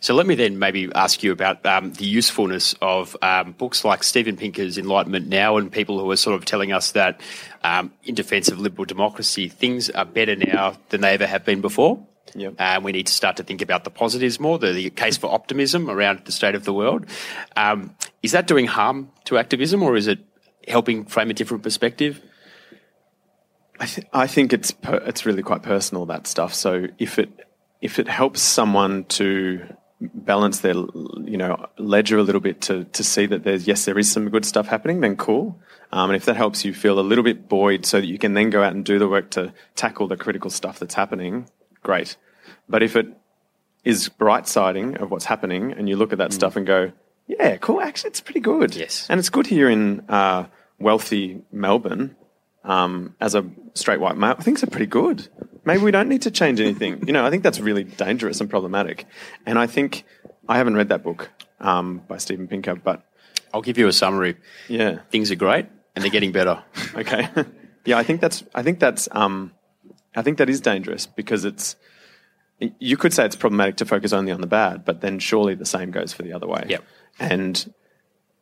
So 0.00 0.14
let 0.14 0.26
me 0.26 0.34
then 0.34 0.58
maybe 0.58 0.90
ask 0.94 1.22
you 1.22 1.30
about 1.30 1.64
um, 1.64 1.92
the 1.92 2.04
usefulness 2.04 2.74
of 2.82 3.16
um, 3.22 3.52
books 3.52 3.84
like 3.84 4.02
Steven 4.02 4.36
Pinker's 4.36 4.76
Enlightenment 4.76 5.28
Now 5.28 5.56
and 5.58 5.70
people 5.70 6.00
who 6.00 6.10
are 6.10 6.16
sort 6.16 6.34
of 6.34 6.44
telling 6.44 6.72
us 6.72 6.92
that 6.92 7.20
um, 7.62 7.92
in 8.02 8.16
defence 8.16 8.48
of 8.48 8.58
liberal 8.58 8.84
democracy, 8.84 9.48
things 9.48 9.90
are 9.90 10.04
better 10.04 10.34
now 10.34 10.76
than 10.88 11.02
they 11.02 11.14
ever 11.14 11.26
have 11.26 11.44
been 11.44 11.60
before. 11.60 12.04
Yep. 12.34 12.54
And 12.58 12.84
we 12.84 12.90
need 12.90 13.06
to 13.06 13.12
start 13.12 13.36
to 13.36 13.44
think 13.44 13.62
about 13.62 13.84
the 13.84 13.90
positives 13.90 14.40
more, 14.40 14.58
the, 14.58 14.72
the 14.72 14.90
case 14.90 15.16
for 15.16 15.32
optimism 15.32 15.88
around 15.88 16.22
the 16.24 16.32
state 16.32 16.56
of 16.56 16.64
the 16.64 16.72
world. 16.72 17.06
Um, 17.54 17.94
is 18.24 18.32
that 18.32 18.48
doing 18.48 18.66
harm 18.66 19.12
to 19.26 19.38
activism 19.38 19.84
or 19.84 19.94
is 19.94 20.08
it 20.08 20.18
helping 20.66 21.04
frame 21.04 21.30
a 21.30 21.34
different 21.34 21.62
perspective? 21.62 22.20
I, 23.80 23.86
th- 23.86 24.06
I 24.12 24.26
think 24.26 24.52
it's 24.52 24.70
per- 24.70 25.02
it's 25.06 25.26
really 25.26 25.42
quite 25.42 25.62
personal 25.62 26.06
that 26.06 26.26
stuff. 26.26 26.54
So 26.54 26.86
if 26.98 27.18
it 27.18 27.30
if 27.80 27.98
it 27.98 28.08
helps 28.08 28.40
someone 28.40 29.04
to 29.04 29.64
balance 30.00 30.60
their 30.60 30.74
you 30.74 31.36
know 31.36 31.66
ledger 31.78 32.18
a 32.18 32.22
little 32.22 32.40
bit 32.40 32.60
to 32.62 32.84
to 32.84 33.02
see 33.04 33.26
that 33.26 33.44
there's 33.44 33.66
yes 33.66 33.84
there 33.84 33.98
is 33.98 34.10
some 34.10 34.30
good 34.30 34.44
stuff 34.44 34.66
happening, 34.68 35.00
then 35.00 35.16
cool. 35.16 35.60
Um, 35.92 36.10
and 36.10 36.16
if 36.16 36.24
that 36.24 36.36
helps 36.36 36.64
you 36.64 36.74
feel 36.74 36.98
a 36.98 37.02
little 37.02 37.24
bit 37.24 37.48
buoyed, 37.48 37.86
so 37.86 38.00
that 38.00 38.06
you 38.06 38.18
can 38.18 38.34
then 38.34 38.50
go 38.50 38.62
out 38.62 38.72
and 38.72 38.84
do 38.84 38.98
the 38.98 39.08
work 39.08 39.30
to 39.30 39.52
tackle 39.76 40.08
the 40.08 40.16
critical 40.16 40.50
stuff 40.50 40.78
that's 40.78 40.94
happening, 40.94 41.48
great. 41.82 42.16
But 42.68 42.82
if 42.82 42.96
it 42.96 43.06
is 43.84 44.08
bright 44.08 44.48
siding 44.48 44.96
of 44.96 45.10
what's 45.10 45.26
happening, 45.26 45.72
and 45.72 45.88
you 45.88 45.96
look 45.96 46.12
at 46.12 46.18
that 46.18 46.32
stuff 46.32 46.56
and 46.56 46.66
go, 46.66 46.92
yeah, 47.26 47.56
cool. 47.58 47.80
Actually, 47.80 48.10
it's 48.10 48.20
pretty 48.20 48.40
good. 48.40 48.74
Yes. 48.74 49.06
and 49.08 49.18
it's 49.18 49.30
good 49.30 49.46
here 49.46 49.68
in 49.68 50.00
uh, 50.08 50.46
wealthy 50.78 51.42
Melbourne 51.52 52.16
um, 52.64 53.14
as 53.20 53.34
a 53.34 53.44
straight 53.74 54.00
white 54.00 54.16
male, 54.16 54.34
things 54.34 54.62
are 54.62 54.66
pretty 54.66 54.86
good. 54.86 55.28
Maybe 55.64 55.82
we 55.82 55.90
don't 55.90 56.08
need 56.08 56.22
to 56.22 56.30
change 56.30 56.60
anything. 56.60 57.06
You 57.06 57.12
know, 57.12 57.24
I 57.24 57.30
think 57.30 57.42
that's 57.42 57.60
really 57.60 57.84
dangerous 57.84 58.40
and 58.40 58.50
problematic. 58.50 59.06
And 59.46 59.58
I 59.58 59.66
think 59.66 60.04
I 60.48 60.58
haven't 60.58 60.74
read 60.76 60.88
that 60.88 61.02
book 61.02 61.30
um, 61.60 62.02
by 62.06 62.18
Steven 62.18 62.48
Pinker, 62.48 62.74
but 62.74 63.02
I'll 63.52 63.62
give 63.62 63.78
you 63.78 63.88
a 63.88 63.92
summary. 63.92 64.36
yeah, 64.68 64.98
Things 65.10 65.30
are 65.30 65.36
great 65.36 65.66
and 65.94 66.02
they're 66.02 66.10
getting 66.10 66.32
better. 66.32 66.62
okay, 66.94 67.28
yeah. 67.84 67.96
I 67.96 68.02
think 68.02 68.20
that's 68.20 68.44
I 68.54 68.62
think 68.62 68.78
that's 68.80 69.08
um, 69.12 69.52
I 70.14 70.22
think 70.22 70.38
that 70.38 70.50
is 70.50 70.60
dangerous 70.60 71.06
because 71.06 71.44
it's 71.44 71.76
you 72.78 72.96
could 72.96 73.12
say 73.12 73.24
it's 73.24 73.36
problematic 73.36 73.76
to 73.76 73.84
focus 73.84 74.12
only 74.12 74.32
on 74.32 74.40
the 74.40 74.46
bad, 74.46 74.84
but 74.84 75.00
then 75.00 75.18
surely 75.18 75.54
the 75.54 75.66
same 75.66 75.90
goes 75.90 76.12
for 76.12 76.22
the 76.22 76.32
other 76.32 76.46
way. 76.46 76.66
Yep. 76.68 76.84
And 77.18 77.74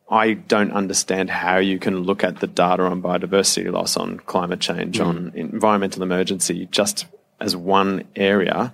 I 0.09 0.33
don't 0.33 0.71
understand 0.71 1.29
how 1.29 1.57
you 1.57 1.79
can 1.79 2.01
look 2.01 2.23
at 2.23 2.39
the 2.39 2.47
data 2.47 2.83
on 2.83 3.01
biodiversity 3.01 3.71
loss, 3.71 3.97
on 3.97 4.19
climate 4.19 4.59
change, 4.59 4.99
on 4.99 5.31
environmental 5.33 6.03
emergency, 6.03 6.67
just 6.69 7.05
as 7.39 7.55
one 7.55 8.03
area, 8.15 8.73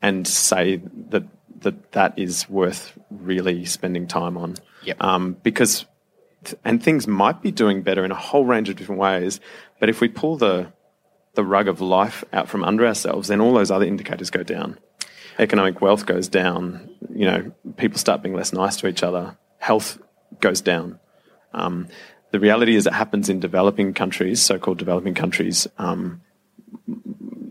and 0.00 0.26
say 0.26 0.82
that 1.10 1.24
that 1.62 1.92
that 1.92 2.18
is 2.18 2.48
worth 2.48 2.92
really 3.10 3.64
spending 3.64 4.06
time 4.06 4.36
on. 4.36 4.56
Yep. 4.84 5.02
Um, 5.02 5.36
because, 5.42 5.84
and 6.64 6.82
things 6.82 7.06
might 7.06 7.40
be 7.40 7.50
doing 7.50 7.82
better 7.82 8.04
in 8.04 8.10
a 8.10 8.16
whole 8.16 8.44
range 8.44 8.68
of 8.68 8.76
different 8.76 9.00
ways, 9.00 9.40
but 9.80 9.88
if 9.88 10.00
we 10.00 10.08
pull 10.08 10.36
the 10.36 10.72
the 11.34 11.44
rug 11.44 11.66
of 11.66 11.80
life 11.80 12.24
out 12.32 12.48
from 12.48 12.62
under 12.62 12.86
ourselves, 12.86 13.28
then 13.28 13.40
all 13.40 13.54
those 13.54 13.70
other 13.70 13.86
indicators 13.86 14.30
go 14.30 14.42
down. 14.42 14.78
Economic 15.38 15.80
wealth 15.80 16.04
goes 16.04 16.28
down. 16.28 16.90
You 17.10 17.24
know, 17.24 17.52
people 17.78 17.98
start 17.98 18.22
being 18.22 18.34
less 18.34 18.52
nice 18.52 18.76
to 18.76 18.86
each 18.86 19.02
other. 19.02 19.36
Health 19.58 19.98
goes 20.40 20.60
down. 20.60 20.98
Um, 21.52 21.88
the 22.30 22.40
reality 22.40 22.74
is 22.74 22.86
it 22.86 22.92
happens 22.92 23.28
in 23.28 23.40
developing 23.40 23.92
countries, 23.92 24.40
so-called 24.40 24.78
developing 24.78 25.14
countries, 25.14 25.66
um, 25.78 26.22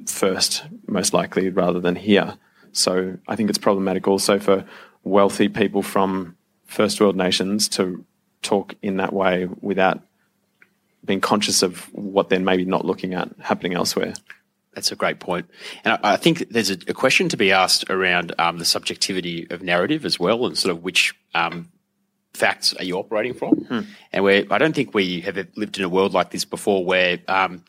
first, 0.08 0.64
most 0.88 1.14
likely, 1.14 1.50
rather 1.50 1.80
than 1.80 1.96
here. 1.96 2.38
So 2.72 3.18
I 3.28 3.36
think 3.36 3.50
it's 3.50 3.60
problematic 3.60 4.08
also 4.08 4.40
for 4.40 4.66
wealthy 5.04 5.50
people 5.50 5.82
from 5.82 6.36
first 6.66 7.00
world 7.02 7.16
nations 7.16 7.70
to 7.70 8.04
talk 8.42 8.76
in 8.82 8.98
that 8.98 9.14
way 9.14 9.48
without 9.62 10.02
being 11.04 11.22
conscious 11.22 11.64
of 11.64 11.94
what 11.94 12.30
they're 12.30 12.40
maybe 12.40 12.66
not 12.66 12.86
looking 12.86 13.14
at 13.14 13.30
happening 13.40 13.74
elsewhere. 13.74 14.14
That's 14.74 14.92
a 14.92 14.96
great 14.96 15.20
point. 15.20 15.50
And 15.84 15.94
I, 15.94 16.14
I 16.14 16.18
think 16.18 16.50
there's 16.50 16.72
a, 16.72 16.78
a 16.88 16.94
question 16.94 17.30
to 17.30 17.38
be 17.38 17.52
asked 17.52 17.90
around 17.90 18.34
um, 18.40 18.58
the 18.58 18.66
subjectivity 18.66 19.48
of 19.50 19.62
narrative 19.62 20.06
as 20.06 20.20
well, 20.20 20.46
and 20.46 20.58
sort 20.58 20.76
of 20.76 20.84
which 20.84 21.14
um, 21.36 21.72
facts 22.34 22.74
are 22.74 22.84
you 22.84 22.98
operating 22.98 23.34
from? 23.34 23.88
And 24.12 24.24
where 24.24 24.46
I 24.50 24.58
don't 24.58 24.74
think 24.74 24.94
we 24.94 25.22
have 25.22 25.36
lived 25.56 25.78
in 25.78 25.84
a 25.84 25.90
world 25.90 26.14
like 26.14 26.32
this 26.32 26.46
before, 26.46 26.86
where 26.86 27.20
um, 27.28 27.64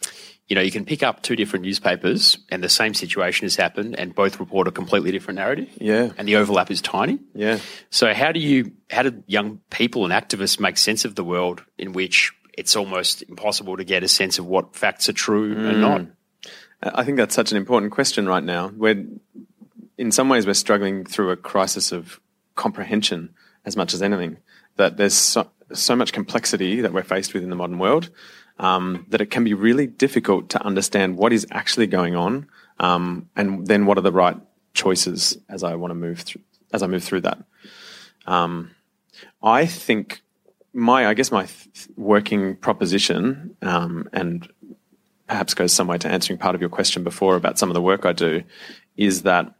you 0.48 0.54
know 0.54 0.62
you 0.62 0.70
can 0.70 0.84
pick 0.84 1.02
up 1.02 1.22
two 1.22 1.36
different 1.36 1.64
newspapers 1.64 2.38
and 2.50 2.62
the 2.62 2.68
same 2.68 2.94
situation 2.94 3.44
has 3.44 3.56
happened, 3.56 3.98
and 3.98 4.14
both 4.14 4.40
report 4.40 4.68
a 4.68 4.70
completely 4.70 5.10
different 5.10 5.38
narrative. 5.38 5.68
Yeah. 5.80 6.10
and 6.16 6.28
the 6.28 6.36
overlap 6.36 6.70
is 6.70 6.80
tiny. 6.80 7.18
Yeah. 7.34 7.58
So 7.90 8.12
how 8.14 8.32
do 8.32 8.40
you 8.40 8.72
how 8.90 9.02
do 9.02 9.22
young 9.26 9.60
people 9.70 10.04
and 10.04 10.12
activists 10.12 10.60
make 10.60 10.78
sense 10.78 11.04
of 11.04 11.14
the 11.14 11.24
world 11.24 11.64
in 11.78 11.92
which 11.92 12.32
it's 12.56 12.76
almost 12.76 13.22
impossible 13.22 13.76
to 13.78 13.84
get 13.84 14.02
a 14.02 14.08
sense 14.08 14.38
of 14.38 14.46
what 14.46 14.76
facts 14.76 15.08
are 15.08 15.14
true 15.14 15.56
and 15.66 15.80
not? 15.80 16.06
I 16.82 17.04
think 17.04 17.16
that's 17.16 17.34
such 17.34 17.52
an 17.52 17.56
important 17.56 17.92
question 17.92 18.26
right 18.26 18.42
now. 18.42 18.72
We're, 18.76 19.06
in 19.96 20.10
some 20.10 20.28
ways, 20.28 20.46
we're 20.46 20.54
struggling 20.54 21.04
through 21.04 21.30
a 21.30 21.36
crisis 21.36 21.92
of 21.92 22.20
comprehension 22.56 23.34
as 23.64 23.76
much 23.76 23.94
as 23.94 24.02
anything. 24.02 24.38
That 24.82 24.96
there's 24.96 25.14
so, 25.14 25.48
so 25.72 25.94
much 25.94 26.12
complexity 26.12 26.80
that 26.80 26.92
we're 26.92 27.04
faced 27.04 27.34
with 27.34 27.44
in 27.44 27.50
the 27.50 27.56
modern 27.56 27.78
world 27.78 28.10
um, 28.58 29.06
that 29.10 29.20
it 29.20 29.30
can 29.30 29.44
be 29.44 29.54
really 29.54 29.86
difficult 29.86 30.50
to 30.50 30.62
understand 30.64 31.16
what 31.16 31.32
is 31.32 31.46
actually 31.52 31.86
going 31.86 32.16
on, 32.16 32.48
um, 32.80 33.28
and 33.36 33.64
then 33.64 33.86
what 33.86 33.96
are 33.96 34.00
the 34.02 34.10
right 34.10 34.36
choices 34.74 35.38
as 35.48 35.62
I 35.62 35.76
want 35.76 35.92
to 35.92 35.94
move 35.94 36.18
through 36.18 36.42
as 36.72 36.82
I 36.82 36.88
move 36.88 37.04
through 37.04 37.20
that. 37.20 37.38
Um, 38.26 38.72
I 39.40 39.66
think 39.66 40.22
my, 40.72 41.06
I 41.06 41.14
guess 41.14 41.30
my 41.30 41.46
th- 41.46 41.88
working 41.96 42.56
proposition, 42.56 43.56
um, 43.62 44.08
and 44.12 44.48
perhaps 45.28 45.54
goes 45.54 45.72
some 45.72 45.86
way 45.86 45.98
to 45.98 46.08
answering 46.08 46.40
part 46.40 46.56
of 46.56 46.60
your 46.60 46.70
question 46.70 47.04
before 47.04 47.36
about 47.36 47.58
some 47.58 47.70
of 47.70 47.74
the 47.74 47.82
work 47.82 48.04
I 48.04 48.12
do, 48.12 48.42
is 48.96 49.22
that 49.22 49.54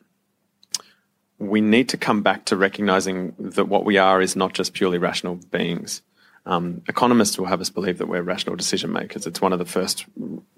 we 1.42 1.60
need 1.60 1.88
to 1.88 1.96
come 1.96 2.22
back 2.22 2.44
to 2.46 2.56
recognizing 2.56 3.34
that 3.38 3.66
what 3.66 3.84
we 3.84 3.98
are 3.98 4.22
is 4.22 4.36
not 4.36 4.52
just 4.52 4.74
purely 4.74 4.98
rational 4.98 5.34
beings. 5.50 6.02
Um, 6.46 6.82
economists 6.88 7.36
will 7.36 7.46
have 7.46 7.60
us 7.60 7.68
believe 7.68 7.98
that 7.98 8.06
we're 8.06 8.22
rational 8.22 8.54
decision 8.54 8.92
makers. 8.92 9.26
It's 9.26 9.40
one 9.40 9.52
of 9.52 9.58
the 9.58 9.64
first 9.64 10.04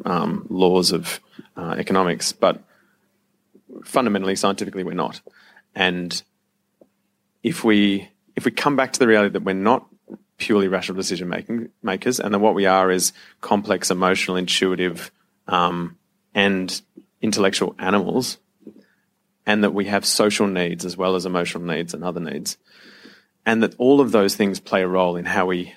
um, 0.05 0.47
laws 0.51 0.93
of 0.93 1.21
uh, 1.57 1.75
economics, 1.79 2.33
but 2.33 2.63
fundamentally, 3.83 4.37
scientifically, 4.37 4.85
we're 4.85 4.93
not. 4.93 5.23
And 5.75 6.23
if 7.43 7.65
we 7.65 8.11
if 8.37 8.45
we 8.45 8.51
come 8.51 8.77
back 8.77 8.93
to 8.93 8.99
the 8.99 9.07
reality 9.07 9.33
that 9.33 9.43
we're 9.43 9.55
not 9.55 9.87
purely 10.37 10.69
rational 10.69 10.97
decision 10.97 11.29
making 11.29 11.71
makers, 11.83 12.21
and 12.21 12.35
that 12.35 12.41
what 12.41 12.55
we 12.55 12.67
are 12.67 12.91
is 12.91 13.13
complex, 13.41 13.91
emotional, 13.91 14.37
intuitive, 14.37 15.11
um, 15.49 15.97
and 16.35 16.83
intellectual 17.23 17.75
animals, 17.79 18.39
and 19.47 19.65
that 19.65 19.75
we 19.75 19.87
have 19.87 20.05
social 20.05 20.47
needs 20.47 20.85
as 20.85 20.97
well 20.97 21.15
as 21.15 21.27
emotional 21.27 21.65
needs 21.65 21.95
and 21.95 22.05
other 22.05 22.21
needs, 22.21 22.57
and 23.45 23.63
that 23.63 23.75
all 23.79 24.01
of 24.01 24.13
those 24.13 24.37
things 24.37 24.61
play 24.61 24.83
a 24.83 24.89
role 24.89 25.17
in 25.17 25.25
how 25.25 25.47
we 25.47 25.75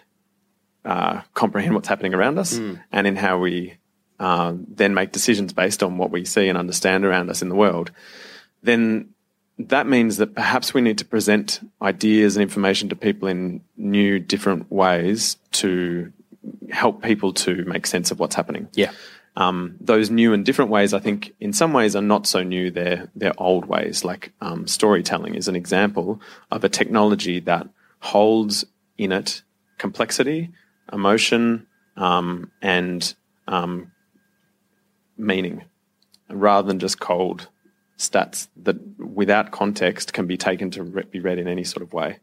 uh, 0.86 1.22
comprehend 1.34 1.76
what's 1.76 1.88
happening 1.88 2.14
around 2.14 2.40
us 2.40 2.58
mm. 2.58 2.82
and 2.92 3.08
in 3.08 3.16
how 3.16 3.38
we 3.38 3.78
uh, 4.20 4.54
then 4.68 4.94
make 4.94 5.12
decisions 5.12 5.54
based 5.54 5.84
on 5.84 5.98
what 5.98 6.12
we 6.12 6.26
see 6.26 6.48
and 6.48 6.58
understand 6.58 7.06
around 7.06 7.30
us 7.30 7.42
in 7.42 7.50
the 7.50 7.56
world, 7.56 7.92
then 8.64 9.10
that 9.60 9.88
means 9.88 10.18
that 10.18 10.36
perhaps 10.36 10.74
we 10.74 10.82
need 10.82 10.98
to 11.00 11.06
present 11.06 11.60
ideas 11.82 12.36
and 12.36 12.44
information 12.44 12.90
to 12.90 12.96
people 12.96 13.28
in 13.28 13.62
new, 13.76 14.20
different 14.20 14.72
ways 14.72 15.38
to 15.52 16.12
help 16.72 17.02
people 17.02 17.34
to 17.34 17.64
make 17.66 17.88
sense 17.88 18.12
of 18.12 18.20
what's 18.20 18.36
happening. 18.36 18.68
Yeah. 18.74 18.92
Um, 19.38 19.76
those 19.80 20.10
new 20.10 20.34
and 20.34 20.44
different 20.44 20.72
ways, 20.72 20.96
I 20.96 21.00
think, 21.00 21.36
in 21.40 21.54
some 21.54 21.72
ways 21.72 21.96
are 21.96 22.02
not 22.02 22.26
so 22.26 22.42
new. 22.42 22.72
They're 22.72 23.12
they're 23.16 23.40
old 23.40 23.66
ways. 23.66 24.04
Like 24.04 24.34
um, 24.42 24.66
storytelling 24.66 25.36
is 25.36 25.48
an 25.48 25.56
example 25.56 26.20
of 26.50 26.64
a 26.64 26.70
technology 26.70 27.40
that 27.42 27.70
holds 28.00 28.66
in 28.98 29.12
it 29.12 29.44
complexity, 29.78 30.50
emotion, 30.92 31.68
um, 31.96 32.52
and 32.64 33.14
um, 33.48 33.92
meaning, 35.18 35.66
rather 36.30 36.68
than 36.68 36.80
just 36.80 37.00
cold 37.00 37.48
stats 38.00 38.48
that 38.64 38.76
without 38.98 39.52
context 39.52 40.14
can 40.14 40.26
be 40.26 40.38
taken 40.38 40.72
to 40.72 40.84
re- 40.84 41.04
be 41.12 41.20
read 41.20 41.38
in 41.38 41.48
any 41.48 41.64
sort 41.64 41.84
of 41.84 41.94
way. 41.94 42.18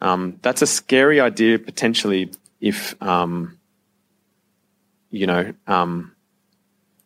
Um, 0.00 0.38
that's 0.42 0.62
a 0.62 0.66
scary 0.66 1.20
idea 1.20 1.60
potentially 1.60 2.32
if, 2.60 3.00
um, 3.00 3.58
you 5.10 5.26
know, 5.26 5.54
um, 5.66 6.13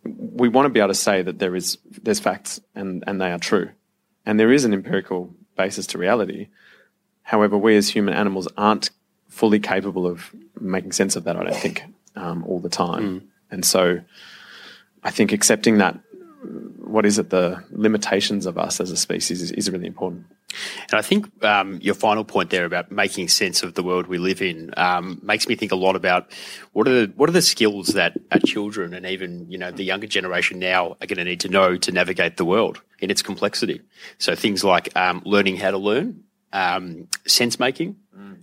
we 0.04 0.48
want 0.48 0.66
to 0.66 0.70
be 0.70 0.80
able 0.80 0.88
to 0.88 0.94
say 0.94 1.22
that 1.22 1.38
there 1.38 1.54
is 1.54 1.78
there's 2.02 2.20
facts 2.20 2.60
and, 2.74 3.04
and 3.06 3.20
they 3.20 3.30
are 3.30 3.38
true. 3.38 3.70
And 4.24 4.38
there 4.38 4.52
is 4.52 4.64
an 4.64 4.72
empirical 4.72 5.34
basis 5.56 5.86
to 5.88 5.98
reality. 5.98 6.48
However, 7.22 7.56
we 7.56 7.76
as 7.76 7.88
human 7.88 8.14
animals 8.14 8.48
aren't 8.56 8.90
fully 9.28 9.60
capable 9.60 10.06
of 10.06 10.34
making 10.60 10.92
sense 10.92 11.16
of 11.16 11.24
that, 11.24 11.36
I 11.36 11.44
don't 11.44 11.54
think, 11.54 11.84
um, 12.16 12.44
all 12.44 12.60
the 12.60 12.68
time. 12.68 13.20
Mm. 13.20 13.26
And 13.50 13.64
so 13.64 14.00
I 15.02 15.10
think 15.10 15.32
accepting 15.32 15.78
that 15.78 15.98
what 16.78 17.04
is 17.04 17.18
it 17.18 17.30
the 17.30 17.62
limitations 17.70 18.46
of 18.46 18.58
us 18.58 18.80
as 18.80 18.90
a 18.90 18.96
species 18.96 19.42
is, 19.42 19.52
is 19.52 19.70
really 19.70 19.86
important. 19.86 20.26
And 20.90 20.98
I 20.98 21.02
think 21.02 21.44
um, 21.44 21.78
your 21.82 21.94
final 21.94 22.24
point 22.24 22.50
there 22.50 22.64
about 22.64 22.90
making 22.90 23.28
sense 23.28 23.62
of 23.62 23.74
the 23.74 23.82
world 23.82 24.06
we 24.06 24.18
live 24.18 24.40
in 24.40 24.72
um, 24.76 25.20
makes 25.22 25.46
me 25.46 25.54
think 25.54 25.72
a 25.72 25.76
lot 25.76 25.94
about 25.94 26.32
what 26.72 26.88
are 26.88 27.06
the 27.06 27.12
what 27.16 27.28
are 27.28 27.32
the 27.32 27.42
skills 27.42 27.88
that 27.88 28.16
our 28.32 28.40
children 28.40 28.94
and 28.94 29.04
even 29.04 29.50
you 29.50 29.58
know 29.58 29.70
the 29.70 29.84
younger 29.84 30.06
generation 30.06 30.58
now 30.58 30.96
are 31.00 31.06
going 31.06 31.18
to 31.18 31.24
need 31.24 31.40
to 31.40 31.48
know 31.48 31.76
to 31.76 31.92
navigate 31.92 32.38
the 32.38 32.44
world 32.44 32.80
in 32.98 33.10
its 33.10 33.22
complexity. 33.22 33.82
So 34.18 34.34
things 34.34 34.64
like 34.64 34.96
um, 34.96 35.22
learning 35.24 35.56
how 35.56 35.70
to 35.70 35.78
learn, 35.78 36.24
um, 36.52 37.08
sense 37.26 37.60
making, 37.60 37.96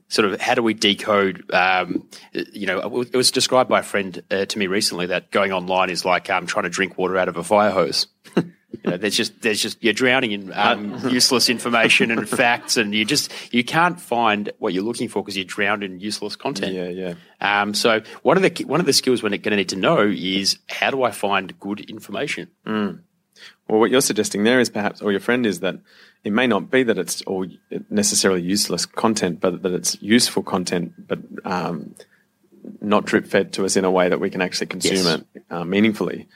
sort 0.07 0.31
of 0.31 0.39
how 0.39 0.55
do 0.55 0.63
we 0.63 0.73
decode? 0.73 1.51
Um, 1.53 2.07
you 2.31 2.67
know, 2.67 3.01
it 3.01 3.15
was 3.15 3.31
described 3.31 3.69
by 3.69 3.79
a 3.79 3.83
friend 3.83 4.21
uh, 4.31 4.45
to 4.45 4.59
me 4.59 4.67
recently 4.67 5.07
that 5.07 5.31
going 5.31 5.51
online 5.51 5.89
is 5.89 6.05
like 6.05 6.29
um, 6.29 6.45
trying 6.45 6.63
to 6.63 6.69
drink 6.69 6.97
water 6.97 7.17
out 7.17 7.27
of 7.27 7.37
a 7.37 7.43
fire 7.43 7.71
hose. 7.71 8.07
You 8.71 8.91
know, 8.91 8.97
there's 8.97 9.15
just 9.15 9.41
there's 9.41 9.61
just 9.61 9.83
you're 9.83 9.93
drowning 9.93 10.31
in 10.31 10.53
um, 10.53 10.99
useless 11.09 11.49
information 11.49 12.11
and 12.11 12.27
facts, 12.27 12.77
and 12.77 12.93
you 12.93 13.05
just 13.05 13.31
you 13.53 13.63
can't 13.63 13.99
find 13.99 14.51
what 14.59 14.73
you're 14.73 14.83
looking 14.83 15.07
for 15.07 15.23
because 15.23 15.35
you're 15.37 15.45
drowned 15.45 15.83
in 15.83 15.99
useless 15.99 16.35
content. 16.35 16.73
Yeah, 16.73 16.89
yeah. 16.89 17.13
Um, 17.41 17.73
so 17.73 18.01
one 18.23 18.37
of 18.37 18.43
the 18.43 18.63
one 18.65 18.79
of 18.79 18.85
the 18.85 18.93
skills 18.93 19.23
we're 19.23 19.29
going 19.29 19.41
to 19.41 19.55
need 19.55 19.69
to 19.69 19.75
know 19.75 20.01
is 20.01 20.57
how 20.67 20.91
do 20.91 21.03
I 21.03 21.11
find 21.11 21.57
good 21.59 21.81
information? 21.81 22.49
Mm. 22.65 23.01
Well, 23.67 23.79
what 23.79 23.91
you're 23.91 24.01
suggesting 24.01 24.43
there 24.43 24.59
is 24.59 24.69
perhaps, 24.69 25.01
or 25.01 25.11
your 25.11 25.19
friend 25.19 25.45
is 25.45 25.59
that 25.61 25.79
it 26.23 26.31
may 26.31 26.47
not 26.47 26.71
be 26.71 26.83
that 26.83 26.97
it's 26.97 27.21
all 27.23 27.45
necessarily 27.89 28.41
useless 28.41 28.85
content, 28.85 29.39
but 29.39 29.61
that 29.63 29.73
it's 29.73 30.01
useful 30.01 30.43
content, 30.43 30.93
but 31.07 31.19
um, 31.43 31.95
not 32.81 33.05
drip 33.05 33.27
fed 33.27 33.53
to 33.53 33.65
us 33.65 33.75
in 33.75 33.85
a 33.85 33.91
way 33.91 34.09
that 34.09 34.19
we 34.19 34.29
can 34.29 34.41
actually 34.41 34.67
consume 34.67 35.05
yes. 35.05 35.21
it 35.33 35.43
uh, 35.49 35.65
meaningfully. 35.65 36.27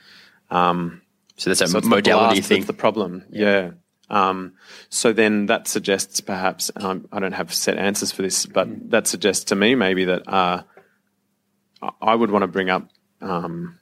Um, 0.50 0.99
so 1.40 1.48
that's 1.48 1.62
a 1.62 1.68
so 1.68 1.80
modality 1.80 2.42
thing. 2.42 2.60
That's 2.60 2.66
the 2.66 2.74
problem. 2.74 3.24
Yeah. 3.30 3.70
yeah. 3.70 3.70
Um, 4.10 4.54
so 4.90 5.12
then 5.12 5.46
that 5.46 5.68
suggests 5.68 6.20
perhaps 6.20 6.70
um, 6.76 7.08
I 7.10 7.18
don't 7.20 7.32
have 7.32 7.54
set 7.54 7.78
answers 7.78 8.12
for 8.12 8.22
this, 8.22 8.44
but 8.44 8.68
mm. 8.68 8.90
that 8.90 9.06
suggests 9.06 9.44
to 9.44 9.54
me 9.54 9.74
maybe 9.74 10.04
that 10.04 10.28
uh, 10.28 10.62
I 12.02 12.14
would 12.14 12.30
want 12.30 12.42
to 12.42 12.48
bring 12.48 12.68
up 12.68 12.90
um, 13.22 13.78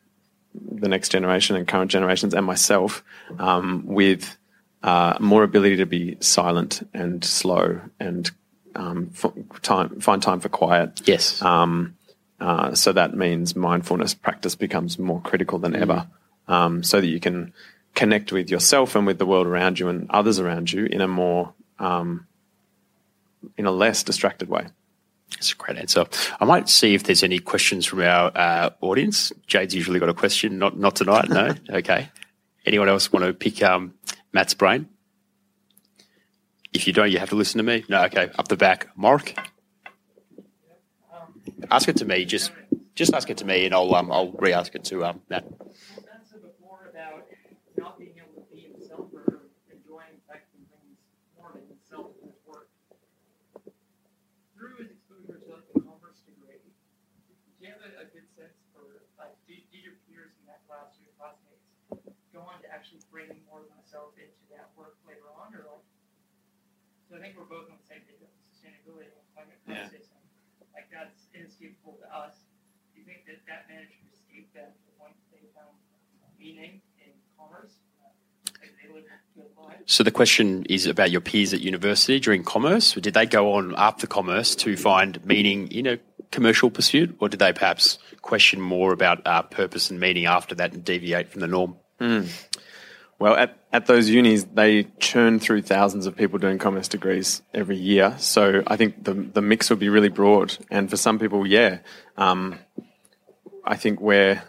the 0.55 0.89
next 0.89 1.09
generation 1.09 1.57
and 1.57 1.67
current 1.67 1.91
generations 1.91 2.33
and 2.33 2.47
myself 2.47 3.03
um, 3.39 3.87
with 3.87 4.37
uh, 4.85 5.17
more 5.19 5.43
ability 5.43 5.79
to 5.79 5.87
be 5.87 6.17
silent 6.21 6.89
and 6.95 7.25
slow 7.25 7.81
and 7.99 8.31
um, 8.77 9.11
time, 9.63 9.99
find 10.01 10.23
time 10.23 10.39
for 10.39 10.49
quiet. 10.49 11.01
Yes. 11.09 11.43
Um, 11.43 11.97
uh, 12.39 12.75
so 12.75 12.93
that 12.93 13.17
means 13.17 13.57
mindfulness 13.57 14.15
practice 14.15 14.55
becomes 14.55 14.97
more 14.97 15.21
critical 15.23 15.59
than 15.59 15.73
mm. 15.73 15.81
ever, 15.81 16.07
um, 16.49 16.83
so 16.83 17.01
that 17.01 17.07
you 17.07 17.21
can 17.21 17.53
connect 17.95 18.33
with 18.33 18.51
yourself 18.51 18.95
and 18.95 19.07
with 19.07 19.19
the 19.19 19.27
world 19.27 19.47
around 19.47 19.79
you 19.79 19.89
and 19.89 20.11
others 20.11 20.39
around 20.39 20.73
you 20.73 20.87
in 20.87 21.01
a 21.01 21.09
more, 21.09 21.53
um, 21.79 22.27
in 23.57 23.67
a 23.67 23.71
less 23.71 24.03
distracted 24.03 24.49
way. 24.49 24.67
That's 25.33 25.53
a 25.53 25.57
great 25.57 25.79
answer. 25.79 26.07
I 26.41 26.45
might 26.45 26.69
see 26.69 26.95
if 26.95 27.05
there's 27.05 27.23
any 27.23 27.39
questions 27.39 27.87
from 27.87 28.01
our 28.01 28.33
uh, 28.35 28.71
audience. 28.81 29.33
Jade's 29.47 29.75
usually 29.75 30.01
got 30.01 30.09
a 30.09 30.15
question, 30.15 30.59
not 30.59 30.79
not 30.79 30.97
tonight. 30.97 31.29
No, 31.29 31.55
okay. 31.71 32.09
Anyone 32.65 32.89
else 32.89 33.13
want 33.13 33.25
to 33.25 33.33
pick 33.33 33.63
um, 33.63 33.95
Matt's 34.33 34.55
brain? 34.55 34.89
If 36.73 36.87
you 36.87 36.93
don't, 36.93 37.11
you 37.11 37.19
have 37.19 37.31
to 37.31 37.37
listen 37.37 37.59
to 37.59 37.65
me. 37.65 37.85
No, 37.89 38.05
okay. 38.05 38.31
Up 38.39 38.49
the 38.49 38.57
back, 38.57 38.89
Mark. 38.97 39.35
Ask 41.71 41.89
it 41.89 41.97
to 41.99 42.05
me. 42.05 42.25
Just 42.25 42.53
just 42.95 43.13
ask 43.15 43.29
it 43.31 43.39
to 43.39 43.45
me, 43.45 43.67
and 43.67 43.75
I'll 43.75 43.95
um, 43.95 44.11
I'll 44.11 44.33
re-ask 44.33 44.75
it 44.75 44.85
to 44.85 45.05
um, 45.05 45.21
Matt. 45.29 45.45
Think 67.29 67.37
we're 67.37 67.53
both 67.53 67.69
on 67.69 67.77
the 67.77 67.85
same 67.85 68.01
page 68.09 68.25
of 68.25 68.33
sustainability 68.49 69.13
and 69.13 69.21
climate 69.37 69.61
crisis, 69.69 70.09
yeah. 70.09 70.17
and 70.17 70.73
like 70.73 70.89
that's 70.89 71.29
inescapable 71.37 72.01
to 72.01 72.09
us. 72.09 72.41
Do 72.97 73.01
you 73.01 73.05
think 73.05 73.29
that 73.29 73.45
that 73.45 73.69
managed 73.69 74.01
to 74.01 74.09
escape 74.09 74.49
them 74.57 74.73
to 74.73 74.81
the 74.89 74.97
point 74.97 75.13
that 75.13 75.37
they 75.37 75.45
found 75.53 75.77
meaning 76.41 76.81
in 76.97 77.13
commerce? 77.37 77.85
So 79.85 80.03
the 80.03 80.11
question 80.11 80.65
is 80.69 80.87
about 80.87 81.11
your 81.11 81.21
peers 81.21 81.55
at 81.55 81.61
university 81.61 82.19
during 82.19 82.45
commerce. 82.45 82.93
Did 82.95 83.15
they 83.15 83.27
go 83.27 83.53
on 83.55 83.75
after 83.77 84.07
commerce 84.07 84.55
to 84.57 84.77
find 84.77 85.25
meaning 85.25 85.69
in 85.69 85.87
a 85.87 85.99
commercial 86.31 86.71
pursuit, 86.71 87.17
or 87.21 87.29
did 87.29 87.41
they 87.41 87.53
perhaps 87.53 87.99
question 88.21 88.61
more 88.61 88.93
about 88.93 89.27
uh, 89.27 89.43
purpose 89.43 89.91
and 89.91 90.01
meaning 90.01 90.27
after 90.27 90.55
that 90.57 90.73
and 90.73 90.85
deviate 90.85 91.31
from 91.31 91.41
the 91.41 91.47
norm? 91.47 91.77
Well, 93.19 93.35
at, 93.35 93.59
at 93.73 93.87
those 93.87 94.09
unis, 94.09 94.45
they 94.45 94.85
churn 95.01 95.41
through 95.41 95.63
thousands 95.63 96.07
of 96.07 96.17
people 96.17 96.39
doing 96.39 96.59
commerce 96.59 96.87
degrees 96.87 97.43
every 97.53 97.77
year. 97.77 98.15
So 98.19 98.63
I 98.67 98.77
think 98.77 99.05
the 99.05 99.15
the 99.15 99.43
mix 99.43 99.71
will 99.71 99.77
be 99.77 99.89
really 99.89 100.09
broad. 100.09 100.57
And 100.71 100.89
for 100.89 100.97
some 100.97 101.19
people, 101.19 101.47
yeah, 101.47 101.79
um, 102.17 102.61
I 103.65 103.77
think 103.77 104.01
we're 104.01 104.43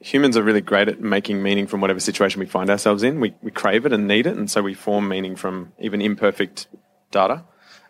humans 0.00 0.36
are 0.36 0.42
really 0.42 0.60
great 0.60 0.88
at 0.88 1.00
making 1.00 1.42
meaning 1.42 1.66
from 1.66 1.80
whatever 1.80 2.00
situation 2.00 2.40
we 2.40 2.46
find 2.46 2.70
ourselves 2.70 3.02
in. 3.02 3.20
We 3.20 3.34
we 3.42 3.50
crave 3.50 3.84
it 3.84 3.92
and 3.92 4.08
need 4.08 4.26
it, 4.26 4.36
and 4.36 4.50
so 4.50 4.62
we 4.62 4.72
form 4.72 5.08
meaning 5.08 5.36
from 5.36 5.72
even 5.78 6.00
imperfect 6.00 6.66
data. 7.10 7.44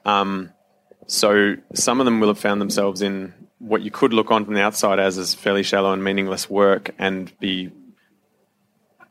Um, 0.05 0.53
so 1.07 1.57
some 1.75 2.01
of 2.01 2.07
them 2.07 2.19
will 2.19 2.29
have 2.29 2.39
found 2.39 2.61
themselves 2.61 3.03
in 3.03 3.35
what 3.59 3.83
you 3.83 3.91
could 3.91 4.13
look 4.13 4.31
on 4.31 4.45
from 4.45 4.55
the 4.55 4.63
outside 4.63 4.99
as 4.99 5.17
is 5.17 5.35
fairly 5.35 5.63
shallow 5.63 5.93
and 5.93 6.03
meaningless 6.03 6.51
work, 6.51 6.91
and 6.99 7.33
be 7.39 7.71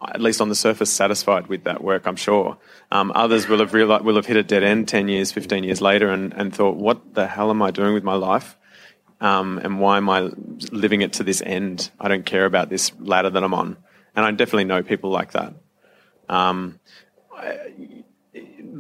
at 0.02 0.22
least 0.22 0.42
on 0.42 0.50
the 0.50 0.56
surface, 0.56 0.92
satisfied 0.92 1.48
with 1.48 1.64
that 1.64 1.84
work. 1.84 2.06
I'm 2.06 2.16
sure. 2.16 2.58
Um, 2.92 3.12
others 3.16 3.48
will 3.48 3.60
have 3.60 3.74
realized, 3.74 4.04
will 4.06 4.16
have 4.16 4.26
hit 4.26 4.38
a 4.38 4.44
dead 4.44 4.64
end 4.64 4.88
ten 4.88 5.08
years, 5.08 5.32
fifteen 5.32 5.64
years 5.64 5.82
later, 5.82 6.10
and, 6.10 6.34
and 6.34 6.54
thought, 6.54 6.78
"What 6.78 7.14
the 7.14 7.28
hell 7.28 7.50
am 7.50 7.62
I 7.62 7.72
doing 7.72 7.94
with 7.94 8.04
my 8.04 8.14
life? 8.16 8.58
Um, 9.20 9.58
and 9.58 9.80
why 9.80 9.98
am 9.98 10.10
I 10.10 10.30
living 10.72 11.02
it 11.02 11.14
to 11.14 11.24
this 11.24 11.42
end? 11.42 11.90
I 12.00 12.08
don't 12.08 12.26
care 12.26 12.46
about 12.46 12.70
this 12.70 12.92
ladder 13.00 13.30
that 13.30 13.44
I'm 13.44 13.54
on." 13.54 13.78
And 14.16 14.26
I 14.26 14.32
definitely 14.32 14.66
know 14.66 14.84
people 14.84 15.10
like 15.10 15.32
that. 15.32 15.54
Um, 16.30 16.80
I- 17.36 18.04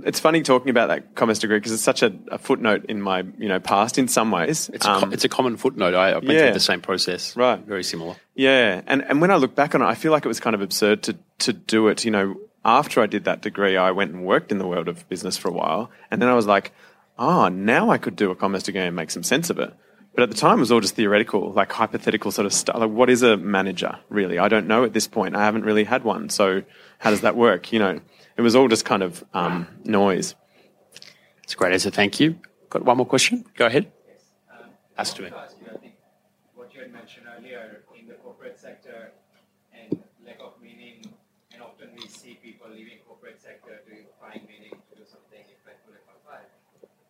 it's 0.04 0.20
funny 0.20 0.42
talking 0.42 0.70
about 0.70 0.88
that 0.88 1.16
commerce 1.16 1.40
degree 1.40 1.58
because 1.58 1.72
it's 1.72 1.82
such 1.82 2.04
a, 2.04 2.14
a 2.32 2.38
footnote 2.38 2.86
in 2.86 3.02
my 3.02 3.24
you 3.38 3.48
know 3.48 3.60
past 3.60 3.98
in 3.98 4.08
some 4.08 4.32
ways. 4.32 4.70
It's, 4.74 4.86
a, 4.86 4.92
Um, 4.92 5.14
it's 5.14 5.24
a 5.24 5.30
common 5.30 5.58
footnote. 5.58 5.94
I, 5.94 6.16
I've 6.16 6.22
been 6.22 6.32
yeah. 6.32 6.46
through 6.46 6.54
the 6.54 6.60
same 6.60 6.82
process. 6.82 7.36
Right. 7.36 7.60
Very 7.60 7.84
similar. 7.84 8.16
Yeah, 8.36 8.82
and 8.88 9.04
and 9.04 9.22
when 9.22 9.32
I 9.32 9.36
look 9.36 9.56
back 9.56 9.76
on 9.76 9.82
it, 9.82 9.86
I 9.86 9.96
feel 9.96 10.12
like 10.12 10.26
it 10.26 10.28
was 10.28 10.40
kind 10.40 10.56
of 10.56 10.62
absurd 10.62 11.04
to 11.04 11.18
to 11.40 11.54
do 11.54 11.88
it. 11.88 12.06
You 12.06 12.12
know, 12.12 12.36
after 12.64 13.02
I 13.02 13.06
did 13.06 13.26
that 13.26 13.42
degree, 13.42 13.78
I 13.78 13.92
went 13.92 14.12
and 14.12 14.26
worked 14.26 14.52
in 14.52 14.58
the 14.58 14.68
world 14.68 14.88
of 14.88 15.08
business 15.10 15.38
for 15.38 15.50
a 15.50 15.54
while, 15.54 15.90
and 16.12 16.22
then 16.22 16.30
I 16.30 16.34
was 16.34 16.48
like, 16.48 16.72
oh, 17.18 17.48
now 17.48 17.90
I 17.90 17.98
could 17.98 18.16
do 18.16 18.32
a 18.32 18.36
commerce 18.36 18.64
degree 18.64 18.82
and 18.82 18.96
make 18.96 19.12
some 19.12 19.24
sense 19.24 19.50
of 19.50 19.60
it. 19.60 19.74
But 20.14 20.24
at 20.24 20.30
the 20.30 20.36
time, 20.36 20.58
it 20.58 20.62
was 20.62 20.72
all 20.72 20.82
just 20.82 20.96
theoretical, 20.96 21.52
like 21.52 21.72
hypothetical 21.72 22.32
sort 22.32 22.48
of 22.48 22.54
stuff. 22.54 22.78
Like, 22.78 22.90
what 22.90 23.10
is 23.10 23.22
a 23.22 23.38
manager 23.38 24.00
really? 24.10 24.40
I 24.40 24.48
don't 24.48 24.68
know 24.68 24.84
at 24.84 24.94
this 24.94 25.08
point. 25.08 25.36
I 25.36 25.46
haven't 25.46 25.64
really 25.64 25.84
had 25.84 26.04
one, 26.04 26.30
so 26.30 26.64
how 26.98 27.12
does 27.12 27.22
that 27.22 27.36
work? 27.36 27.72
You 27.72 27.80
know, 27.80 28.00
it 28.38 28.42
was 28.42 28.56
all 28.56 28.68
just 28.68 28.86
kind 28.86 29.04
of 29.04 29.24
um, 29.34 29.68
noise. 29.84 30.36
It's 31.44 31.54
a 31.54 31.58
great 31.58 31.74
answer. 31.74 31.90
Thank 31.90 32.20
you. 32.20 32.40
Got 32.70 32.86
one 32.86 32.98
more 32.98 33.06
question? 33.06 33.46
Go 33.56 33.66
ahead. 33.66 33.92
Ask 34.98 35.16
to 35.18 35.24
me. 35.24 35.30
ask 35.30 35.56
you, 35.62 35.68
I 35.74 35.78
think, 35.78 35.94
what 36.56 36.74
you 36.74 36.82
had 36.82 36.94
mentioned 36.94 37.26
earlier 37.30 37.84
in 37.98 38.08
the 38.08 38.16
corporate 38.16 38.58
sector 38.60 39.14
and 39.74 40.02
lack 40.26 40.42
of 40.42 40.58
meaning, 40.62 41.06
and 41.54 41.62
often 41.62 41.90
we 41.94 42.08
see 42.08 42.38
people 42.42 42.68
leaving 42.70 42.98
corporate 43.06 43.42
sector 43.42 43.82
to 43.86 43.94
find 44.18 44.42
meaning 44.50 44.74
to 44.74 44.94
do 44.98 45.06
something 45.06 45.42
different 45.46 45.78
to 45.86 45.94
live 45.94 46.06
life. 46.28 46.52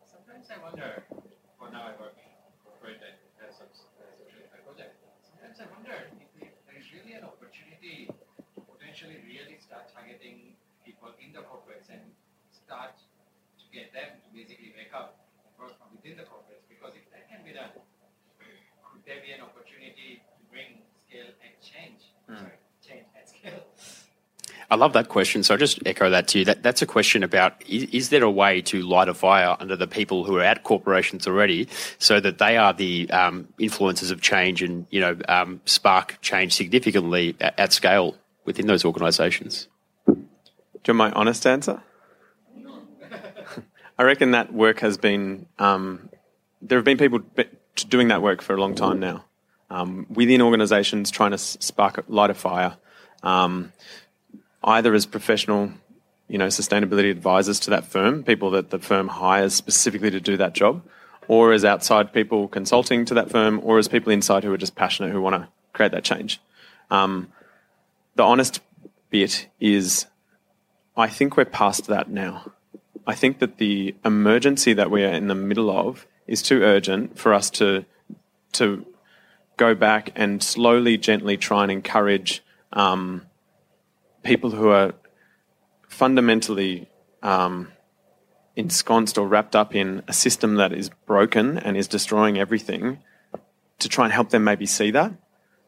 Sometimes 0.06 0.46
I 0.54 0.62
wonder, 0.62 1.04
for 1.58 1.74
now 1.74 1.90
I 1.90 1.94
work 1.98 2.14
in 2.22 2.30
corporate 2.62 3.02
and 3.02 3.18
have 3.42 3.50
some 3.50 3.72
uh, 3.98 4.06
social 4.14 4.46
impact 4.46 4.64
project. 4.70 4.94
Sometimes 5.26 5.58
I 5.58 5.68
wonder 5.74 5.98
if 6.38 6.54
there 6.70 6.78
is 6.78 6.88
really 6.94 7.18
an 7.18 7.26
opportunity 7.26 8.14
to 8.14 8.60
potentially 8.62 9.18
really 9.26 9.58
start 9.58 9.90
targeting 9.90 10.54
people 10.86 11.10
in 11.18 11.34
the 11.34 11.42
corporates 11.44 11.90
and 11.90 12.00
start 12.54 12.94
to 13.58 13.66
get 13.74 13.90
them 13.92 14.22
to 14.22 14.28
basically 14.32 14.72
wake 14.78 14.94
up 14.94 15.20
and 15.44 15.52
work 15.58 15.74
from 15.76 15.97
within 16.08 16.24
the 16.24 16.30
corporates. 16.30 16.64
Because 16.70 16.94
if 16.96 17.12
that 17.12 17.30
can 17.30 17.44
be 17.46 17.54
done, 17.54 17.70
could 18.40 19.06
there 19.06 19.22
be 19.24 19.32
an 19.32 19.42
opportunity 19.42 20.24
to 20.24 20.52
bring 20.52 20.82
scale 21.08 21.28
and 21.44 21.54
change? 21.62 22.02
Sorry, 22.28 22.52
change 22.86 23.06
and 23.18 23.28
scale. 23.28 23.64
I 24.70 24.76
love 24.76 24.94
that 24.94 25.08
question. 25.08 25.44
So 25.44 25.54
I'll 25.54 25.58
just 25.58 25.80
echo 25.86 26.10
that 26.10 26.28
to 26.30 26.40
you. 26.40 26.46
That, 26.46 26.62
that's 26.62 26.82
a 26.82 26.86
question 26.86 27.24
about 27.24 27.62
is, 27.68 27.84
is 27.92 28.10
there 28.10 28.24
a 28.24 28.32
way 28.32 28.62
to 28.64 28.82
light 28.82 29.08
a 29.08 29.14
fire 29.14 29.56
under 29.60 29.78
the 29.78 29.88
people 29.88 30.26
who 30.26 30.38
are 30.38 30.44
at 30.44 30.64
corporations 30.64 31.26
already 31.26 31.70
so 32.00 32.20
that 32.20 32.38
they 32.38 32.58
are 32.58 32.74
the 32.74 33.10
um, 33.12 33.48
influencers 33.60 34.12
of 34.12 34.22
change 34.22 34.62
and, 34.62 34.86
you 34.90 35.00
know, 35.00 35.18
um, 35.30 35.62
spark 35.66 36.18
change 36.22 36.54
significantly 36.54 37.36
at, 37.40 37.58
at 37.58 37.74
scale 37.74 38.18
within 38.46 38.68
those 38.68 38.84
organisations? 38.84 39.68
Do 40.06 40.14
you 40.94 40.98
want 40.98 41.14
my 41.14 41.20
honest 41.20 41.46
answer? 41.48 41.82
I 43.98 44.04
reckon 44.04 44.32
that 44.32 44.54
work 44.54 44.80
has 44.82 44.98
been. 44.98 45.48
Um, 45.58 46.10
there 46.62 46.78
have 46.78 46.86
been 46.86 46.98
people 46.98 47.20
doing 47.88 48.08
that 48.10 48.22
work 48.22 48.42
for 48.42 48.54
a 48.56 48.60
long 48.60 48.76
time 48.76 49.00
now, 49.00 49.26
um, 49.70 50.08
within 50.10 50.42
organisations 50.42 51.12
trying 51.12 51.32
to 51.32 51.38
spark, 51.38 52.04
light 52.08 52.30
a 52.30 52.34
fire, 52.34 52.78
um, 53.24 53.72
either 54.64 54.94
as 54.94 55.06
professional, 55.06 55.72
you 56.28 56.38
know, 56.38 56.48
sustainability 56.48 57.12
advisors 57.12 57.60
to 57.62 57.70
that 57.70 57.86
firm, 57.86 58.24
people 58.24 58.52
that 58.52 58.70
the 58.72 58.80
firm 58.80 59.08
hires 59.08 59.54
specifically 59.54 60.10
to 60.10 60.20
do 60.20 60.38
that 60.38 60.54
job, 60.54 60.84
or 61.28 61.54
as 61.54 61.64
outside 61.64 62.12
people 62.12 62.48
consulting 62.48 63.06
to 63.06 63.14
that 63.14 63.30
firm, 63.30 63.62
or 63.64 63.78
as 63.78 63.88
people 63.88 64.12
inside 64.12 64.44
who 64.44 64.52
are 64.52 64.58
just 64.58 64.76
passionate 64.76 65.12
who 65.12 65.22
want 65.22 65.36
to 65.36 65.48
create 65.74 65.92
that 65.92 66.04
change. 66.04 66.42
Um, 66.90 67.32
the 68.16 68.24
honest 68.24 68.62
bit 69.10 69.48
is 69.60 70.08
I 70.96 71.08
think 71.08 71.38
we're 71.38 71.46
past 71.46 71.88
that 71.88 72.10
now. 72.10 72.52
I 73.08 73.16
think 73.16 73.40
that 73.40 73.58
the 73.58 73.96
emergency 74.04 74.74
that 74.74 74.92
we 74.92 75.06
are 75.06 75.14
in 75.14 75.28
the 75.28 75.36
middle 75.36 75.72
of 75.72 76.06
is 76.28 76.42
too 76.42 76.62
urgent 76.62 77.18
for 77.18 77.34
us 77.34 77.50
to 77.52 77.86
to 78.54 78.86
go 79.56 79.74
back 79.74 80.12
and 80.16 80.44
slowly, 80.44 80.98
gently 80.98 81.38
try 81.38 81.64
and 81.64 81.72
encourage 81.72 82.44
um, 82.74 83.26
people 84.24 84.52
who 84.52 84.70
are 84.70 84.94
fundamentally 85.88 86.90
um, 87.24 87.72
ensconced 88.56 89.18
or 89.18 89.28
wrapped 89.28 89.56
up 89.56 89.74
in 89.74 90.04
a 90.08 90.14
system 90.14 90.56
that 90.56 90.74
is 90.74 90.90
broken 91.06 91.58
and 91.58 91.78
is 91.78 91.88
destroying 91.88 92.38
everything 92.38 93.00
to 93.80 93.88
try 93.88 94.04
and 94.04 94.14
help 94.14 94.30
them 94.30 94.44
maybe 94.44 94.66
see 94.66 94.92
that. 94.92 95.14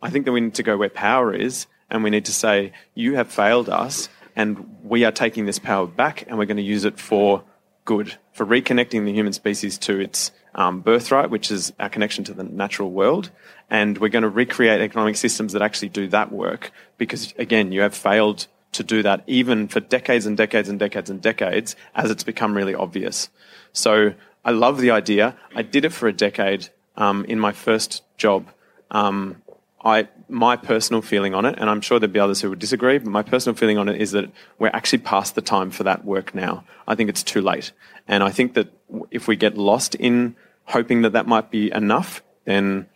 I 0.02 0.10
think 0.10 0.26
that 0.26 0.32
we 0.32 0.42
need 0.42 0.56
to 0.56 0.64
go 0.64 0.78
where 0.78 0.90
power 0.90 1.34
is 1.34 1.68
and 1.90 2.04
we 2.04 2.10
need 2.10 2.26
to 2.26 2.34
say, 2.34 2.74
you 2.94 3.16
have 3.16 3.32
failed 3.32 3.70
us 3.70 4.10
and 4.40 4.78
we 4.86 5.04
are 5.04 5.12
taking 5.12 5.46
this 5.46 5.60
power 5.60 5.86
back 5.86 6.24
and 6.26 6.38
we're 6.38 6.46
going 6.46 6.56
to 6.56 6.64
use 6.64 6.86
it 6.86 6.98
for 6.98 7.44
good, 7.84 8.16
for 8.32 8.46
reconnecting 8.46 9.04
the 9.04 9.12
human 9.12 9.34
species 9.34 9.78
to 9.80 10.00
its 10.00 10.32
um, 10.56 10.80
birthright, 10.80 11.30
which 11.30 11.52
is 11.52 11.74
our 11.78 11.90
connection 11.90 12.24
to 12.24 12.34
the 12.34 12.46
natural 12.46 12.90
world. 12.90 13.32
And 13.70 13.98
we're 13.98 14.08
going 14.08 14.24
to 14.24 14.30
recreate 14.30 14.80
economic 14.80 15.18
systems 15.18 15.52
that 15.52 15.62
actually 15.62 15.90
do 15.90 16.08
that 16.08 16.32
work 16.32 16.72
because, 16.98 17.34
again, 17.38 17.74
you 17.74 17.82
have 17.82 17.94
failed 17.94 18.48
to 18.72 18.82
do 18.82 19.04
that 19.04 19.26
even 19.28 19.68
for 19.68 19.82
decades 19.82 20.26
and 20.26 20.38
decades 20.38 20.70
and 20.70 20.80
decades 20.80 21.10
and 21.10 21.22
decades 21.22 21.76
as 21.94 22.10
it's 22.10 22.24
become 22.24 22.56
really 22.56 22.76
obvious. 22.76 23.28
So 23.74 24.14
I 24.46 24.52
love 24.52 24.80
the 24.80 24.92
idea. 24.92 25.36
I 25.54 25.64
did 25.64 25.84
it 25.84 25.92
for 25.92 26.08
a 26.08 26.14
decade 26.14 26.70
um, 26.96 27.26
in 27.26 27.42
my 27.42 27.52
first 27.52 28.04
job. 28.16 28.48
Um, 28.90 29.42
I, 29.84 30.08
my 30.30 30.56
personal 30.56 31.02
feeling 31.02 31.34
on 31.34 31.46
it, 31.46 31.56
and 31.58 31.70
I'm 31.70 31.82
sure 31.82 32.00
there'd 32.00 32.14
be 32.14 32.20
others 32.20 32.42
who 32.42 32.50
would 32.50 32.60
disagree, 32.60 32.98
but 32.98 33.10
my 33.10 33.24
personal 33.24 33.56
feeling 33.56 33.78
on 33.78 33.90
it 33.90 34.02
is 34.02 34.12
that 34.12 34.30
we're 34.58 34.72
actually 34.74 35.00
past 35.00 35.36
the 35.36 35.42
time 35.42 35.72
for 35.72 35.84
that 35.84 36.06
work 36.06 36.36
now. 36.36 36.64
I 36.88 36.96
think 36.96 37.10
it's 37.10 37.24
too 37.24 37.42
late. 37.42 37.72
And 38.08 38.24
I 38.24 38.30
think 38.30 38.54
that 38.54 38.72
if 39.12 39.28
we 39.28 39.36
get 39.36 39.58
lost 39.58 39.96
in 39.96 40.36
hoping 40.66 41.02
that 41.02 41.14
that 41.14 41.28
might 41.28 41.50
be 41.50 41.72
enough, 41.72 42.22
then 42.46 42.88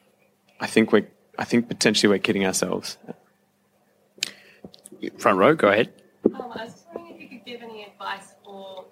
I 0.60 0.68
think 0.68 0.92
we're, 0.92 1.08
I 1.38 1.44
think 1.44 1.68
potentially 1.68 2.10
we're 2.10 2.20
kidding 2.20 2.46
ourselves. 2.46 2.98
Front 5.18 5.38
row, 5.38 5.56
go 5.56 5.68
ahead. 5.70 5.92
Um, 6.26 6.36
I 6.36 6.66
was 6.66 6.86
wondering 6.94 7.16
if 7.16 7.22
you 7.22 7.28
could 7.28 7.46
give 7.46 7.62
any 7.62 7.86
advice 7.86 8.36
for 8.46 8.86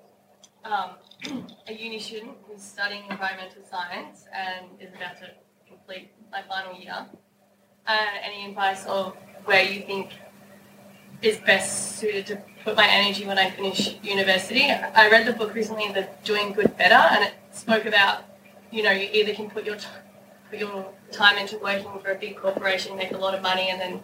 um, 0.66 0.92
a 1.68 1.74
uni 1.74 2.00
student 2.00 2.32
who's 2.48 2.62
studying 2.62 3.04
environmental 3.10 3.64
science 3.70 4.26
and 4.34 4.66
is 4.80 4.94
about 4.94 5.18
to 5.20 5.30
complete 5.68 6.12
my 6.32 6.42
final 6.44 6.78
year. 6.80 7.08
Uh, 7.88 8.06
any 8.24 8.46
advice 8.48 8.86
or 8.86 9.14
where 9.46 9.64
you 9.64 9.82
think 9.82 10.12
is 11.22 11.38
best 11.38 11.98
suited 11.98 12.26
to 12.28 12.42
put 12.64 12.76
my 12.76 12.88
energy 12.88 13.26
when 13.26 13.40
I 13.40 13.50
finish 13.50 13.98
university? 14.04 14.70
I 14.70 15.10
read 15.10 15.26
the 15.26 15.34
book 15.34 15.54
recently, 15.54 15.92
The 15.92 16.08
Doing 16.24 16.54
Good 16.54 16.78
Better, 16.78 16.94
and 16.94 17.24
it 17.26 17.34
spoke 17.52 17.86
about, 17.86 18.24
you 18.72 18.84
know, 18.84 18.92
you 18.92 19.10
either 19.12 19.34
can 19.34 19.50
put 19.50 19.66
your 19.66 19.76
t- 19.76 19.88
put 20.50 20.60
your 20.60 20.86
time 21.12 21.38
into 21.38 21.58
working 21.58 21.92
for 22.04 22.12
a 22.12 22.16
big 22.16 22.38
corporation, 22.38 22.96
make 22.96 23.12
a 23.14 23.18
lot 23.18 23.34
of 23.34 23.42
money, 23.42 23.70
and 23.70 23.82
then 23.82 24.04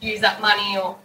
use 0.00 0.20
that 0.20 0.40
money 0.40 0.76
or 0.76 0.96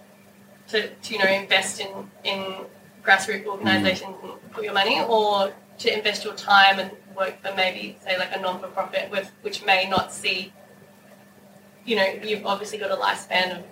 to, 0.69 0.89
to 0.89 1.13
you 1.13 1.19
know 1.19 1.29
invest 1.29 1.79
in 1.79 2.09
in 2.23 2.65
grassroots 3.03 3.45
organisations 3.45 4.15
and 4.23 4.51
put 4.51 4.63
your 4.63 4.73
money, 4.73 5.01
or 5.07 5.53
to 5.77 5.95
invest 5.95 6.25
your 6.25 6.33
time 6.33 6.79
and 6.79 6.91
work 7.15 7.41
for 7.43 7.53
maybe 7.55 7.97
say 8.03 8.17
like 8.17 8.35
a 8.35 8.39
non 8.39 8.59
for 8.59 8.67
profit 8.67 9.11
with 9.11 9.31
which 9.43 9.63
may 9.63 9.87
not 9.87 10.11
see. 10.11 10.51
You 11.85 11.95
know, 11.95 12.05
you've 12.23 12.45
obviously 12.45 12.77
got 12.77 12.91
a 12.91 12.95
lifespan 12.95 13.57
of 13.57 13.63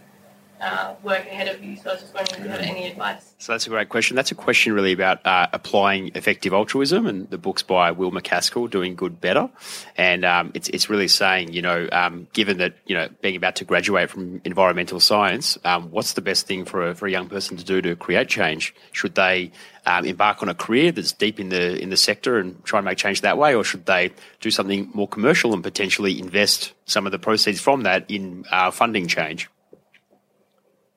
uh, 0.60 0.96
work 1.04 1.26
ahead 1.26 1.48
of 1.48 1.64
you. 1.64 1.76
So 1.76 1.90
I 1.90 1.94
was 1.94 2.02
just 2.02 2.14
wondering 2.14 2.40
if 2.40 2.46
you 2.46 2.52
have 2.52 2.62
any 2.62 2.88
advice. 2.88 3.34
So 3.38 3.54
that's 3.54 3.68
a 3.68 3.70
great 3.70 3.90
question. 3.90 4.16
That's 4.16 4.32
a 4.32 4.36
question 4.36 4.74
really 4.74 4.92
about 4.92 5.26
uh, 5.26 5.48
applying 5.54 6.12
effective 6.16 6.54
altruism, 6.54 7.06
and 7.06 7.30
the 7.30 7.38
book's 7.38 7.64
by 7.64 7.92
Will 7.92 8.12
MacAskill, 8.12 8.70
Doing 8.70 8.96
Good 8.96 9.22
Better, 9.22 9.50
and 9.96 10.26
um, 10.26 10.52
it's 10.54 10.70
it's 10.70 10.90
really 10.90 11.08
saying, 11.08 11.54
you 11.54 11.62
know, 11.62 11.88
um, 11.92 12.28
given 12.34 12.58
that 12.58 12.76
you 12.86 12.96
know 12.96 13.10
being 13.22 13.36
about 13.36 13.56
to 13.58 13.66
graduate 13.66 14.10
from 14.10 14.42
environmental 14.44 15.00
science, 15.00 15.58
um, 15.64 15.92
what's 15.92 16.14
the 16.14 16.22
best 16.22 16.48
thing 16.48 16.66
for 16.66 16.90
a 16.90 16.96
for 16.96 17.08
a 17.08 17.12
young 17.12 17.30
person 17.30 17.58
to 17.58 17.64
do 17.64 17.82
to 17.82 17.96
create 17.96 18.28
change? 18.28 18.74
Should 18.92 19.16
they 19.16 19.52
um, 19.86 20.06
embark 20.06 20.42
on 20.42 20.50
a 20.50 20.56
career 20.56 20.92
that's 20.92 21.12
deep 21.12 21.40
in 21.40 21.50
the 21.50 21.80
in 21.80 21.90
the 21.90 21.98
sector 21.98 22.40
and 22.40 22.64
try 22.66 22.80
and 22.80 22.86
make 22.86 22.98
change 22.98 23.22
that 23.22 23.38
way, 23.38 23.54
or 23.54 23.64
should 23.64 23.86
they 23.86 24.12
do 24.42 24.52
something 24.52 24.90
more 24.94 25.08
commercial 25.08 25.54
and 25.54 25.64
potentially 25.64 26.20
invest 26.20 26.74
some 26.86 27.06
of 27.06 27.12
the 27.12 27.20
proceeds 27.20 27.62
from 27.62 27.84
that 27.84 28.10
in 28.10 28.46
uh, 28.52 28.72
funding 28.72 29.08
change? 29.08 29.50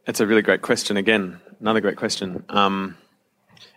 It's 0.06 0.20
a 0.20 0.26
really 0.26 0.42
great 0.42 0.62
question. 0.62 0.96
Again, 0.96 1.40
another 1.60 1.80
great 1.80 1.96
question. 1.96 2.44
Um, 2.48 2.96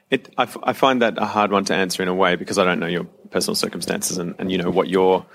it, 0.09 0.33
I, 0.37 0.43
f- 0.43 0.57
I 0.63 0.73
find 0.73 1.01
that 1.01 1.17
a 1.17 1.25
hard 1.25 1.51
one 1.51 1.65
to 1.65 1.73
answer 1.73 2.01
in 2.01 2.07
a 2.07 2.13
way 2.13 2.35
because 2.35 2.57
I 2.57 2.63
don't 2.63 2.79
know 2.79 2.87
your 2.87 3.03
personal 3.31 3.55
circumstances 3.55 4.17
and, 4.17 4.35
and 4.39 4.51
you 4.51 4.57
know 4.57 4.69
what 4.69 4.87
your 4.87 5.25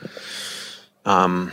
um, 1.05 1.53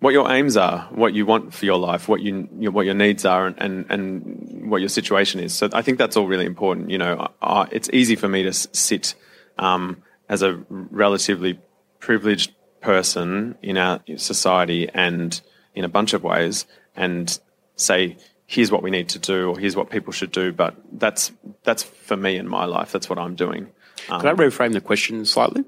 what 0.00 0.12
your 0.12 0.30
aims 0.30 0.56
are, 0.56 0.88
what 0.90 1.14
you 1.14 1.24
want 1.24 1.54
for 1.54 1.64
your 1.64 1.78
life, 1.78 2.08
what 2.08 2.20
you 2.20 2.48
your, 2.58 2.72
what 2.72 2.84
your 2.84 2.94
needs 2.94 3.24
are, 3.24 3.46
and, 3.46 3.56
and 3.58 3.86
and 3.90 4.70
what 4.70 4.80
your 4.80 4.88
situation 4.88 5.40
is. 5.40 5.54
So 5.54 5.68
I 5.72 5.82
think 5.82 5.98
that's 5.98 6.16
all 6.16 6.26
really 6.26 6.46
important. 6.46 6.90
You 6.90 6.98
know, 6.98 7.28
I, 7.40 7.68
it's 7.70 7.88
easy 7.92 8.16
for 8.16 8.28
me 8.28 8.42
to 8.42 8.52
sit 8.52 9.14
um, 9.58 10.02
as 10.28 10.42
a 10.42 10.62
relatively 10.68 11.60
privileged 12.00 12.52
person 12.80 13.56
in 13.62 13.78
our 13.78 14.00
society 14.16 14.88
and 14.92 15.40
in 15.74 15.84
a 15.84 15.88
bunch 15.88 16.12
of 16.12 16.22
ways 16.22 16.66
and 16.96 17.38
say 17.76 18.16
here's 18.46 18.70
what 18.70 18.82
we 18.82 18.90
need 18.90 19.08
to 19.08 19.18
do 19.18 19.50
or 19.50 19.58
here's 19.58 19.74
what 19.76 19.90
people 19.90 20.12
should 20.12 20.30
do 20.30 20.52
but 20.52 20.76
that's 20.92 21.32
that's 21.62 21.82
for 21.82 22.16
me 22.16 22.36
in 22.36 22.46
my 22.46 22.64
life 22.64 22.92
that's 22.92 23.08
what 23.08 23.18
i'm 23.18 23.34
doing. 23.34 23.68
Um, 24.08 24.20
could 24.20 24.30
i 24.30 24.34
reframe 24.34 24.72
the 24.72 24.80
question 24.80 25.24
slightly? 25.24 25.64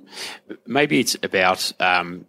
Maybe 0.67 1.01
it's 1.01 1.17
about 1.23 1.73
um, 1.81 2.27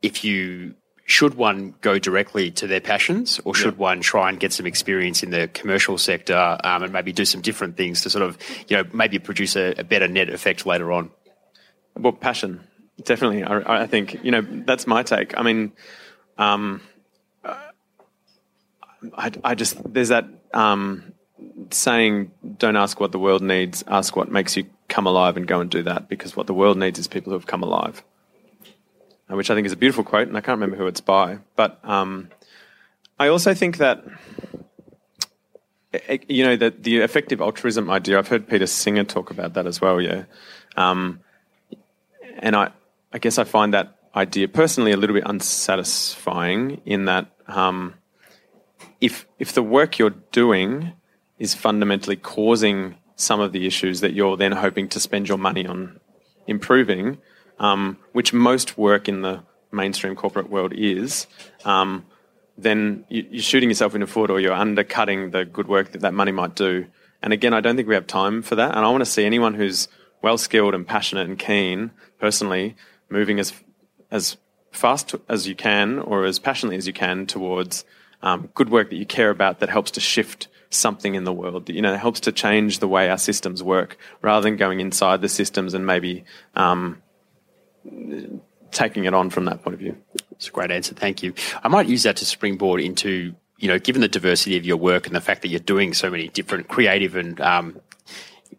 if 0.00 0.24
you 0.24 0.74
should 1.04 1.34
one 1.34 1.74
go 1.80 1.98
directly 1.98 2.50
to 2.52 2.66
their 2.66 2.80
passions 2.80 3.40
or 3.44 3.54
should 3.54 3.74
yeah. 3.74 3.80
one 3.80 4.00
try 4.00 4.28
and 4.28 4.38
get 4.38 4.52
some 4.52 4.66
experience 4.66 5.22
in 5.22 5.30
the 5.30 5.48
commercial 5.48 5.98
sector 5.98 6.58
um, 6.62 6.84
and 6.84 6.92
maybe 6.92 7.12
do 7.12 7.24
some 7.24 7.40
different 7.40 7.76
things 7.76 8.02
to 8.02 8.10
sort 8.10 8.22
of 8.22 8.38
you 8.68 8.76
know 8.76 8.84
maybe 8.92 9.18
produce 9.18 9.56
a, 9.56 9.74
a 9.78 9.84
better 9.84 10.08
net 10.08 10.28
effect 10.28 10.64
later 10.64 10.92
on? 10.92 11.10
Well 11.96 12.12
passion. 12.12 12.60
Definitely. 13.02 13.42
I, 13.42 13.82
I, 13.82 13.86
think 13.86 14.22
you 14.22 14.30
know 14.30 14.42
that's 14.42 14.86
my 14.86 15.02
take. 15.02 15.36
I 15.36 15.42
mean 15.42 15.72
um, 16.38 16.80
I, 19.16 19.32
I 19.44 19.54
just 19.54 19.92
there's 19.92 20.08
that 20.08 20.26
um, 20.52 21.12
saying, 21.70 22.30
"Don't 22.58 22.76
ask 22.76 23.00
what 23.00 23.12
the 23.12 23.18
world 23.18 23.42
needs, 23.42 23.84
ask 23.86 24.16
what 24.16 24.30
makes 24.30 24.56
you 24.56 24.66
come 24.88 25.06
alive, 25.06 25.36
and 25.36 25.46
go 25.46 25.60
and 25.60 25.70
do 25.70 25.82
that." 25.84 26.08
Because 26.08 26.36
what 26.36 26.46
the 26.46 26.54
world 26.54 26.78
needs 26.78 26.98
is 26.98 27.08
people 27.08 27.30
who 27.30 27.38
have 27.38 27.46
come 27.46 27.62
alive, 27.62 28.02
uh, 29.30 29.36
which 29.36 29.50
I 29.50 29.54
think 29.54 29.66
is 29.66 29.72
a 29.72 29.76
beautiful 29.76 30.04
quote, 30.04 30.28
and 30.28 30.36
I 30.36 30.40
can't 30.40 30.56
remember 30.56 30.76
who 30.76 30.86
it's 30.86 31.00
by. 31.00 31.38
But 31.56 31.80
um, 31.84 32.28
I 33.18 33.28
also 33.28 33.54
think 33.54 33.78
that 33.78 34.04
you 36.28 36.44
know 36.44 36.56
that 36.56 36.82
the 36.82 36.98
effective 36.98 37.40
altruism 37.40 37.90
idea. 37.90 38.18
I've 38.18 38.28
heard 38.28 38.48
Peter 38.48 38.66
Singer 38.66 39.04
talk 39.04 39.30
about 39.30 39.54
that 39.54 39.66
as 39.66 39.80
well. 39.80 40.00
Yeah, 40.00 40.24
um, 40.76 41.20
and 42.38 42.56
I 42.56 42.70
I 43.12 43.18
guess 43.18 43.38
I 43.38 43.44
find 43.44 43.74
that 43.74 43.96
idea 44.14 44.48
personally 44.48 44.92
a 44.92 44.96
little 44.96 45.14
bit 45.14 45.24
unsatisfying 45.26 46.80
in 46.84 47.06
that. 47.06 47.26
Um, 47.46 47.94
if 49.02 49.26
if 49.38 49.52
the 49.52 49.62
work 49.62 49.98
you're 49.98 50.16
doing 50.30 50.92
is 51.38 51.54
fundamentally 51.54 52.16
causing 52.16 52.94
some 53.16 53.40
of 53.40 53.52
the 53.52 53.66
issues 53.66 54.00
that 54.00 54.14
you're 54.14 54.36
then 54.36 54.52
hoping 54.52 54.88
to 54.88 55.00
spend 55.00 55.28
your 55.28 55.38
money 55.38 55.66
on 55.66 56.00
improving, 56.46 57.18
um, 57.58 57.98
which 58.12 58.32
most 58.32 58.78
work 58.78 59.08
in 59.08 59.22
the 59.22 59.42
mainstream 59.72 60.14
corporate 60.14 60.48
world 60.48 60.72
is, 60.72 61.26
um, 61.64 62.06
then 62.56 63.04
you're 63.08 63.42
shooting 63.42 63.68
yourself 63.68 63.94
in 63.94 64.00
the 64.00 64.06
foot 64.06 64.30
or 64.30 64.38
you're 64.38 64.52
undercutting 64.52 65.30
the 65.30 65.44
good 65.44 65.66
work 65.66 65.92
that 65.92 66.02
that 66.02 66.14
money 66.14 66.32
might 66.32 66.54
do. 66.54 66.86
And 67.22 67.32
again, 67.32 67.54
I 67.54 67.60
don't 67.60 67.76
think 67.76 67.88
we 67.88 67.94
have 67.94 68.06
time 68.06 68.40
for 68.42 68.54
that. 68.54 68.76
And 68.76 68.84
I 68.84 68.90
want 68.90 69.02
to 69.02 69.10
see 69.10 69.24
anyone 69.24 69.54
who's 69.54 69.88
well 70.22 70.38
skilled 70.38 70.74
and 70.74 70.86
passionate 70.86 71.28
and 71.28 71.38
keen, 71.38 71.90
personally, 72.20 72.76
moving 73.08 73.40
as 73.40 73.52
as 74.12 74.36
fast 74.70 75.14
as 75.28 75.48
you 75.48 75.54
can 75.54 75.98
or 75.98 76.24
as 76.24 76.38
passionately 76.38 76.76
as 76.76 76.86
you 76.86 76.92
can 76.92 77.26
towards 77.26 77.84
um, 78.22 78.48
good 78.54 78.70
work 78.70 78.90
that 78.90 78.96
you 78.96 79.06
care 79.06 79.30
about 79.30 79.60
that 79.60 79.68
helps 79.68 79.92
to 79.92 80.00
shift 80.00 80.48
something 80.70 81.14
in 81.14 81.24
the 81.24 81.32
world. 81.32 81.68
You 81.68 81.82
know, 81.82 81.96
helps 81.96 82.20
to 82.20 82.32
change 82.32 82.78
the 82.78 82.88
way 82.88 83.08
our 83.08 83.18
systems 83.18 83.62
work, 83.62 83.98
rather 84.20 84.42
than 84.42 84.56
going 84.56 84.80
inside 84.80 85.20
the 85.20 85.28
systems 85.28 85.74
and 85.74 85.86
maybe 85.86 86.24
um, 86.54 87.02
taking 88.70 89.04
it 89.04 89.14
on 89.14 89.30
from 89.30 89.44
that 89.46 89.62
point 89.62 89.74
of 89.74 89.80
view. 89.80 89.96
It's 90.32 90.48
a 90.48 90.50
great 90.50 90.70
answer. 90.70 90.94
Thank 90.94 91.22
you. 91.22 91.34
I 91.62 91.68
might 91.68 91.86
use 91.86 92.04
that 92.04 92.16
to 92.16 92.24
springboard 92.24 92.80
into 92.80 93.34
you 93.62 93.68
know, 93.68 93.78
given 93.78 94.02
the 94.02 94.08
diversity 94.08 94.56
of 94.56 94.64
your 94.66 94.76
work 94.76 95.06
and 95.06 95.14
the 95.14 95.20
fact 95.20 95.42
that 95.42 95.48
you're 95.48 95.60
doing 95.60 95.94
so 95.94 96.10
many 96.10 96.26
different 96.26 96.66
creative 96.66 97.14
and 97.14 97.40
um, 97.40 97.80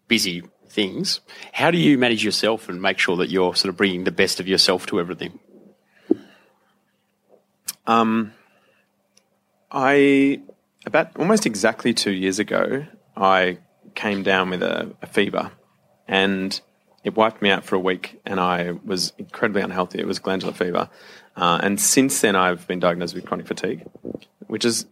busy 0.08 0.41
things, 0.69 1.19
how 1.52 1.71
do 1.71 1.78
you 1.78 1.97
manage 1.97 2.23
yourself 2.23 2.69
and 2.69 2.82
make 2.82 2.97
sure 2.97 3.17
that 3.17 3.30
you're 3.30 3.54
sort 3.54 3.69
of 3.69 3.76
bringing 3.76 4.06
the 4.06 4.12
best 4.12 4.39
of 4.39 4.47
yourself 4.47 4.86
to 4.86 5.02
everything? 5.02 5.39
Um, 7.86 8.34
I 9.74 10.42
about 10.86 11.18
almost 11.18 11.46
exactly 11.46 11.94
two 11.94 12.12
years 12.12 12.40
ago, 12.40 12.86
I 13.18 13.58
came 13.96 14.24
down 14.24 14.50
with 14.52 14.62
a, 14.62 14.96
a 15.02 15.08
fever, 15.08 15.52
and 16.08 16.60
it 17.04 17.16
wiped 17.16 17.42
me 17.42 17.50
out 17.50 17.64
for 17.64 17.76
a 17.76 17.80
week, 17.80 18.22
and 18.26 18.40
I 18.40 18.72
was 18.86 19.14
incredibly 19.18 19.62
unhealthy. 19.62 20.00
It 20.00 20.08
was 20.08 20.20
glandular 20.20 20.54
fever, 20.54 20.90
uh, 21.36 21.60
and 21.64 21.80
since 21.82 22.22
then 22.22 22.36
I've 22.36 22.68
been 22.68 22.80
diagnosed 22.80 23.16
with 23.16 23.26
chronic 23.26 23.48
fatigue, 23.48 23.86
which 24.48 24.64
is 24.64 24.86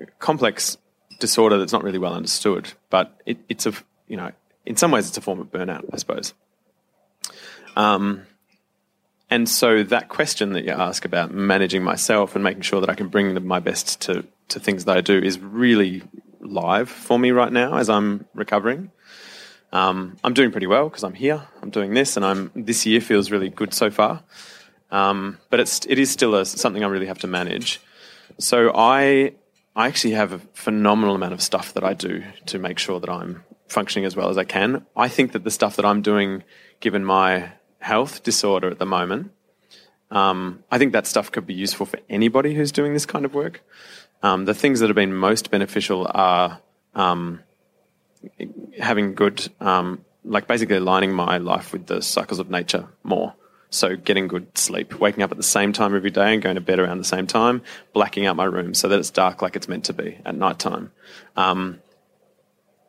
a 0.00 0.06
complex 0.18 0.78
disorder 1.20 1.58
that's 1.58 1.72
not 1.72 1.84
really 1.84 1.98
well 1.98 2.14
understood, 2.14 2.72
but 2.90 3.20
it, 3.26 3.38
it's 3.48 3.66
a 3.66 3.74
you 4.06 4.16
know 4.16 4.32
in 4.64 4.76
some 4.76 4.90
ways 4.90 5.08
it's 5.08 5.18
a 5.18 5.20
form 5.20 5.40
of 5.40 5.50
burnout, 5.50 5.84
I 5.92 5.96
suppose. 5.96 6.32
Um, 7.76 8.22
and 9.30 9.48
so 9.48 9.82
that 9.82 10.08
question 10.08 10.52
that 10.52 10.64
you 10.64 10.72
ask 10.72 11.04
about 11.04 11.32
managing 11.32 11.82
myself 11.82 12.34
and 12.34 12.42
making 12.42 12.62
sure 12.62 12.80
that 12.80 12.88
I 12.88 12.94
can 12.94 13.08
bring 13.08 13.46
my 13.46 13.60
best 13.60 14.00
to, 14.02 14.24
to 14.48 14.60
things 14.60 14.86
that 14.86 14.96
I 14.96 15.00
do 15.00 15.18
is 15.18 15.38
really 15.38 16.02
live 16.40 16.88
for 16.88 17.18
me 17.18 17.30
right 17.30 17.52
now 17.52 17.76
as 17.76 17.90
I'm 17.90 18.26
recovering. 18.34 18.90
Um, 19.70 20.16
I'm 20.24 20.32
doing 20.32 20.50
pretty 20.50 20.66
well 20.66 20.88
because 20.88 21.04
I'm 21.04 21.14
here. 21.14 21.46
I'm 21.60 21.70
doing 21.70 21.92
this, 21.92 22.16
and 22.16 22.24
I'm 22.24 22.50
this 22.54 22.86
year 22.86 23.02
feels 23.02 23.30
really 23.30 23.50
good 23.50 23.74
so 23.74 23.90
far. 23.90 24.22
Um, 24.90 25.38
but 25.50 25.60
it's 25.60 25.84
it 25.86 25.98
is 25.98 26.10
still 26.10 26.34
a, 26.34 26.46
something 26.46 26.82
I 26.82 26.86
really 26.86 27.06
have 27.06 27.18
to 27.18 27.26
manage. 27.26 27.80
So 28.38 28.72
I 28.74 29.34
I 29.76 29.86
actually 29.86 30.14
have 30.14 30.32
a 30.32 30.38
phenomenal 30.54 31.14
amount 31.14 31.34
of 31.34 31.42
stuff 31.42 31.74
that 31.74 31.84
I 31.84 31.92
do 31.92 32.24
to 32.46 32.58
make 32.58 32.78
sure 32.78 32.98
that 32.98 33.10
I'm 33.10 33.44
functioning 33.68 34.06
as 34.06 34.16
well 34.16 34.30
as 34.30 34.38
I 34.38 34.44
can. 34.44 34.86
I 34.96 35.08
think 35.08 35.32
that 35.32 35.44
the 35.44 35.50
stuff 35.50 35.76
that 35.76 35.84
I'm 35.84 36.00
doing, 36.00 36.44
given 36.80 37.04
my 37.04 37.52
health 37.78 38.22
disorder 38.22 38.70
at 38.70 38.78
the 38.78 38.86
moment. 38.86 39.32
Um, 40.10 40.64
I 40.70 40.78
think 40.78 40.92
that 40.92 41.06
stuff 41.06 41.30
could 41.30 41.46
be 41.46 41.54
useful 41.54 41.86
for 41.86 41.98
anybody 42.08 42.54
who's 42.54 42.72
doing 42.72 42.92
this 42.92 43.06
kind 43.06 43.24
of 43.24 43.34
work. 43.34 43.62
Um, 44.22 44.46
the 44.46 44.54
things 44.54 44.80
that 44.80 44.88
have 44.88 44.96
been 44.96 45.14
most 45.14 45.50
beneficial 45.50 46.10
are 46.12 46.60
um, 46.94 47.40
having 48.78 49.14
good, 49.14 49.48
um, 49.60 50.04
like 50.24 50.46
basically 50.46 50.76
aligning 50.76 51.12
my 51.12 51.38
life 51.38 51.72
with 51.72 51.86
the 51.86 52.02
cycles 52.02 52.38
of 52.38 52.50
nature 52.50 52.88
more. 53.02 53.34
So 53.70 53.96
getting 53.96 54.28
good 54.28 54.56
sleep, 54.56 54.98
waking 54.98 55.22
up 55.22 55.30
at 55.30 55.36
the 55.36 55.42
same 55.42 55.74
time 55.74 55.94
every 55.94 56.10
day 56.10 56.32
and 56.32 56.42
going 56.42 56.54
to 56.54 56.60
bed 56.60 56.78
around 56.78 56.98
the 56.98 57.04
same 57.04 57.26
time, 57.26 57.62
blacking 57.92 58.24
out 58.24 58.34
my 58.34 58.44
room 58.44 58.72
so 58.72 58.88
that 58.88 58.98
it's 58.98 59.10
dark 59.10 59.42
like 59.42 59.56
it's 59.56 59.68
meant 59.68 59.84
to 59.84 59.92
be 59.92 60.18
at 60.24 60.34
night 60.34 60.58
time. 60.58 60.90
Um, 61.36 61.80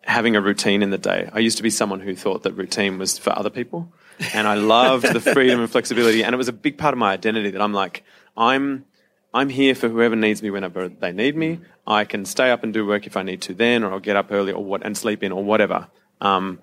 having 0.03 0.35
a 0.35 0.41
routine 0.41 0.81
in 0.81 0.89
the 0.89 0.97
day. 0.97 1.29
I 1.33 1.39
used 1.39 1.57
to 1.57 1.63
be 1.63 1.69
someone 1.69 1.99
who 1.99 2.15
thought 2.15 2.43
that 2.43 2.53
routine 2.53 2.97
was 2.97 3.17
for 3.17 3.37
other 3.37 3.49
people 3.49 3.91
and 4.33 4.47
I 4.47 4.55
loved 4.55 5.11
the 5.11 5.19
freedom 5.33 5.59
and 5.59 5.69
flexibility. 5.69 6.23
And 6.23 6.33
it 6.33 6.37
was 6.37 6.47
a 6.47 6.53
big 6.53 6.77
part 6.77 6.93
of 6.93 6.97
my 6.97 7.11
identity 7.11 7.51
that 7.51 7.61
I'm 7.61 7.73
like, 7.73 8.03
I'm, 8.35 8.85
I'm 9.33 9.49
here 9.49 9.75
for 9.75 9.89
whoever 9.89 10.15
needs 10.15 10.41
me 10.41 10.49
whenever 10.49 10.89
they 10.89 11.11
need 11.11 11.35
me. 11.35 11.59
I 11.85 12.05
can 12.05 12.25
stay 12.25 12.51
up 12.51 12.63
and 12.63 12.73
do 12.73 12.85
work 12.85 13.07
if 13.07 13.17
I 13.17 13.23
need 13.23 13.41
to 13.43 13.53
then, 13.53 13.83
or 13.83 13.91
I'll 13.91 13.99
get 13.99 14.15
up 14.15 14.31
early 14.31 14.51
or 14.51 14.63
what 14.63 14.85
and 14.85 14.97
sleep 14.97 15.23
in 15.23 15.31
or 15.31 15.43
whatever. 15.43 15.87
Um, 16.21 16.59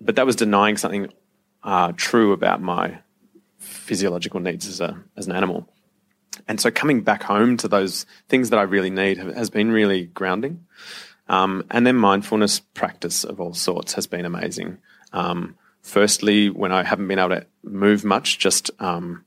but 0.00 0.16
that 0.16 0.26
was 0.26 0.36
denying 0.36 0.76
something 0.76 1.12
uh, 1.62 1.92
true 1.96 2.32
about 2.32 2.60
my 2.60 2.98
physiological 3.58 4.40
needs 4.40 4.66
as 4.66 4.80
a 4.80 5.02
as 5.16 5.26
an 5.26 5.32
animal. 5.32 5.68
And 6.46 6.60
so 6.60 6.70
coming 6.70 7.02
back 7.02 7.22
home 7.22 7.56
to 7.58 7.68
those 7.68 8.06
things 8.28 8.50
that 8.50 8.58
I 8.58 8.62
really 8.62 8.90
need 8.90 9.18
has 9.18 9.50
been 9.50 9.70
really 9.70 10.06
grounding. 10.06 10.66
Um, 11.28 11.64
and 11.70 11.86
then 11.86 11.96
mindfulness 11.96 12.60
practice 12.60 13.24
of 13.24 13.40
all 13.40 13.54
sorts 13.54 13.94
has 13.94 14.06
been 14.06 14.24
amazing. 14.24 14.78
Um, 15.12 15.56
firstly, 15.82 16.50
when 16.50 16.72
I 16.72 16.82
haven't 16.82 17.08
been 17.08 17.18
able 17.18 17.30
to 17.30 17.46
move 17.62 18.04
much, 18.04 18.38
just 18.38 18.70
um, 18.78 19.24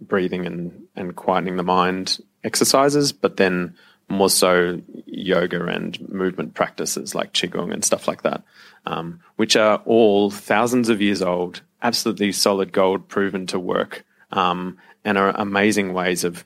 breathing 0.00 0.46
and, 0.46 0.86
and 0.96 1.14
quietening 1.14 1.56
the 1.56 1.62
mind 1.62 2.18
exercises, 2.42 3.12
but 3.12 3.36
then 3.36 3.76
more 4.08 4.30
so 4.30 4.80
yoga 5.06 5.66
and 5.66 6.08
movement 6.08 6.54
practices 6.54 7.14
like 7.14 7.32
qigong 7.32 7.72
and 7.72 7.84
stuff 7.84 8.08
like 8.08 8.22
that, 8.22 8.42
um, 8.86 9.20
which 9.36 9.54
are 9.54 9.82
all 9.84 10.30
thousands 10.30 10.88
of 10.88 11.02
years 11.02 11.20
old, 11.20 11.60
absolutely 11.82 12.32
solid 12.32 12.72
gold, 12.72 13.08
proven 13.08 13.46
to 13.46 13.58
work, 13.58 14.04
um, 14.32 14.78
and 15.04 15.18
are 15.18 15.30
amazing 15.30 15.92
ways 15.92 16.24
of 16.24 16.44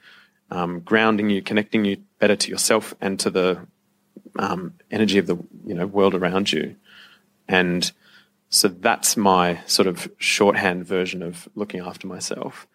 um, 0.50 0.80
grounding 0.80 1.30
you, 1.30 1.40
connecting 1.40 1.84
you 1.84 1.98
better 2.18 2.36
to 2.36 2.50
yourself 2.50 2.94
and 3.00 3.18
to 3.20 3.30
the 3.30 3.66
um, 4.38 4.74
energy 4.90 5.18
of 5.18 5.26
the 5.26 5.36
you 5.66 5.74
know 5.74 5.86
world 5.86 6.14
around 6.14 6.52
you, 6.52 6.76
and 7.48 7.90
so 8.48 8.68
that's 8.68 9.16
my 9.16 9.60
sort 9.66 9.88
of 9.88 10.10
shorthand 10.18 10.86
version 10.86 11.22
of 11.22 11.48
looking 11.54 11.80
after 11.80 12.06
myself. 12.06 12.66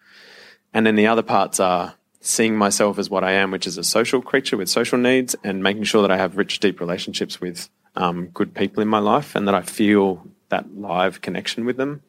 And 0.74 0.86
then 0.86 0.96
the 0.96 1.06
other 1.06 1.22
parts 1.22 1.60
are 1.60 1.94
seeing 2.20 2.56
myself 2.56 2.98
as 2.98 3.08
what 3.08 3.24
I 3.24 3.32
am, 3.32 3.52
which 3.52 3.66
is 3.66 3.78
a 3.78 3.84
social 3.84 4.20
creature 4.20 4.56
with 4.56 4.68
social 4.68 4.98
needs, 4.98 5.36
and 5.44 5.62
making 5.62 5.84
sure 5.84 6.02
that 6.02 6.10
I 6.10 6.16
have 6.16 6.36
rich, 6.36 6.58
deep 6.58 6.80
relationships 6.80 7.40
with 7.40 7.68
um, 7.94 8.26
good 8.28 8.54
people 8.54 8.82
in 8.82 8.88
my 8.88 8.98
life, 8.98 9.36
and 9.36 9.46
that 9.46 9.54
I 9.54 9.62
feel 9.62 10.26
that 10.48 10.74
live 10.76 11.20
connection 11.20 11.64
with 11.64 11.76
them. 11.76 12.02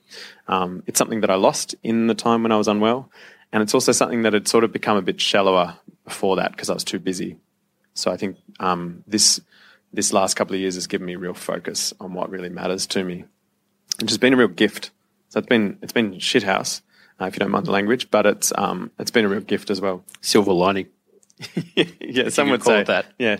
Um, 0.47 0.83
it's 0.87 0.97
something 0.97 1.21
that 1.21 1.29
I 1.29 1.35
lost 1.35 1.75
in 1.83 2.07
the 2.07 2.15
time 2.15 2.43
when 2.43 2.51
I 2.51 2.57
was 2.57 2.67
unwell, 2.67 3.11
and 3.51 3.61
it's 3.61 3.73
also 3.73 3.91
something 3.91 4.23
that 4.23 4.33
had 4.33 4.47
sort 4.47 4.63
of 4.63 4.71
become 4.71 4.97
a 4.97 5.01
bit 5.01 5.21
shallower 5.21 5.77
before 6.05 6.37
that 6.37 6.51
because 6.51 6.69
I 6.69 6.73
was 6.73 6.83
too 6.83 6.99
busy. 6.99 7.37
So 7.99 8.11
I 8.11 8.17
think 8.17 8.37
um, 8.59 9.03
this 9.07 9.39
this 9.91 10.13
last 10.13 10.35
couple 10.35 10.53
of 10.55 10.61
years 10.61 10.75
has 10.75 10.87
given 10.87 11.05
me 11.05 11.15
real 11.15 11.33
focus 11.33 11.93
on 11.99 12.13
what 12.13 12.29
really 12.29 12.49
matters 12.49 12.85
to 12.87 13.03
me, 13.03 13.25
which 13.99 14.09
has 14.09 14.17
been 14.17 14.33
a 14.33 14.37
real 14.37 14.47
gift. 14.47 14.91
So 15.29 15.39
it's 15.39 15.47
been 15.47 15.77
it's 15.81 15.93
been 15.93 16.13
shithouse, 16.15 16.81
uh, 17.19 17.25
if 17.25 17.35
you 17.35 17.39
don't 17.39 17.51
mind 17.51 17.65
the 17.65 17.71
language, 17.71 18.09
but 18.09 18.25
it's 18.25 18.53
um, 18.55 18.91
it's 18.99 19.11
been 19.11 19.25
a 19.25 19.29
real 19.29 19.41
gift 19.41 19.69
as 19.69 19.81
well. 19.81 20.03
Silver 20.21 20.53
lining. 20.53 20.87
yeah, 22.01 22.29
some 22.29 22.49
would 22.49 22.61
call 22.61 22.73
say 22.73 22.81
it 22.81 22.87
that. 22.87 23.05
Yeah, 23.17 23.37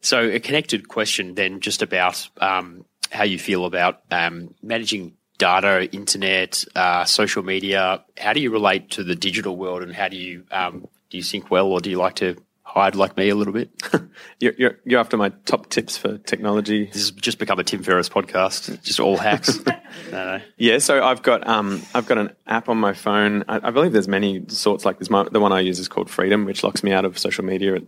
So, 0.00 0.28
a 0.28 0.40
connected 0.40 0.88
question 0.88 1.34
then, 1.34 1.60
just 1.60 1.80
about 1.80 2.28
um, 2.38 2.84
how 3.10 3.24
you 3.24 3.38
feel 3.38 3.64
about 3.64 4.02
um, 4.10 4.54
managing 4.62 5.14
data, 5.38 5.90
internet, 5.94 6.64
uh, 6.76 7.04
social 7.06 7.42
media. 7.42 8.04
How 8.18 8.34
do 8.34 8.40
you 8.40 8.50
relate 8.50 8.90
to 8.92 9.04
the 9.04 9.14
digital 9.14 9.56
world, 9.56 9.82
and 9.82 9.94
how 9.94 10.08
do 10.08 10.16
you 10.16 10.44
um, 10.50 10.86
do 11.10 11.16
you 11.16 11.22
sync 11.22 11.50
well, 11.50 11.68
or 11.68 11.80
do 11.80 11.90
you 11.90 11.96
like 11.96 12.16
to 12.16 12.36
hide 12.74 12.96
like 12.96 13.16
me 13.16 13.28
a 13.28 13.34
little 13.36 13.52
bit? 13.52 13.70
you're, 14.40 14.52
you're 14.58 14.78
you're 14.84 15.00
after 15.00 15.16
my 15.16 15.28
top 15.46 15.70
tips 15.70 15.96
for 15.96 16.18
technology. 16.18 16.86
this 16.86 17.02
has 17.02 17.10
just 17.12 17.38
become 17.38 17.60
a 17.60 17.64
Tim 17.64 17.82
Ferriss 17.82 18.08
podcast, 18.08 18.82
just 18.82 18.98
all 18.98 19.16
hacks. 19.16 19.64
no, 19.66 19.76
no. 20.10 20.40
Yeah, 20.56 20.78
so 20.78 21.02
I've 21.04 21.22
got 21.22 21.46
um, 21.46 21.82
I've 21.94 22.06
got 22.06 22.18
an 22.18 22.32
app 22.46 22.68
on 22.68 22.76
my 22.78 22.92
phone. 22.92 23.44
I, 23.48 23.68
I 23.68 23.70
believe 23.70 23.92
there's 23.92 24.08
many 24.08 24.44
sorts 24.48 24.84
like 24.84 24.98
this. 24.98 25.08
My, 25.08 25.22
the 25.30 25.40
one 25.40 25.52
I 25.52 25.60
use 25.60 25.78
is 25.78 25.88
called 25.88 26.10
Freedom, 26.10 26.44
which 26.44 26.64
locks 26.64 26.82
me 26.82 26.92
out 26.92 27.04
of 27.04 27.16
social 27.16 27.44
media 27.44 27.76
at 27.76 27.82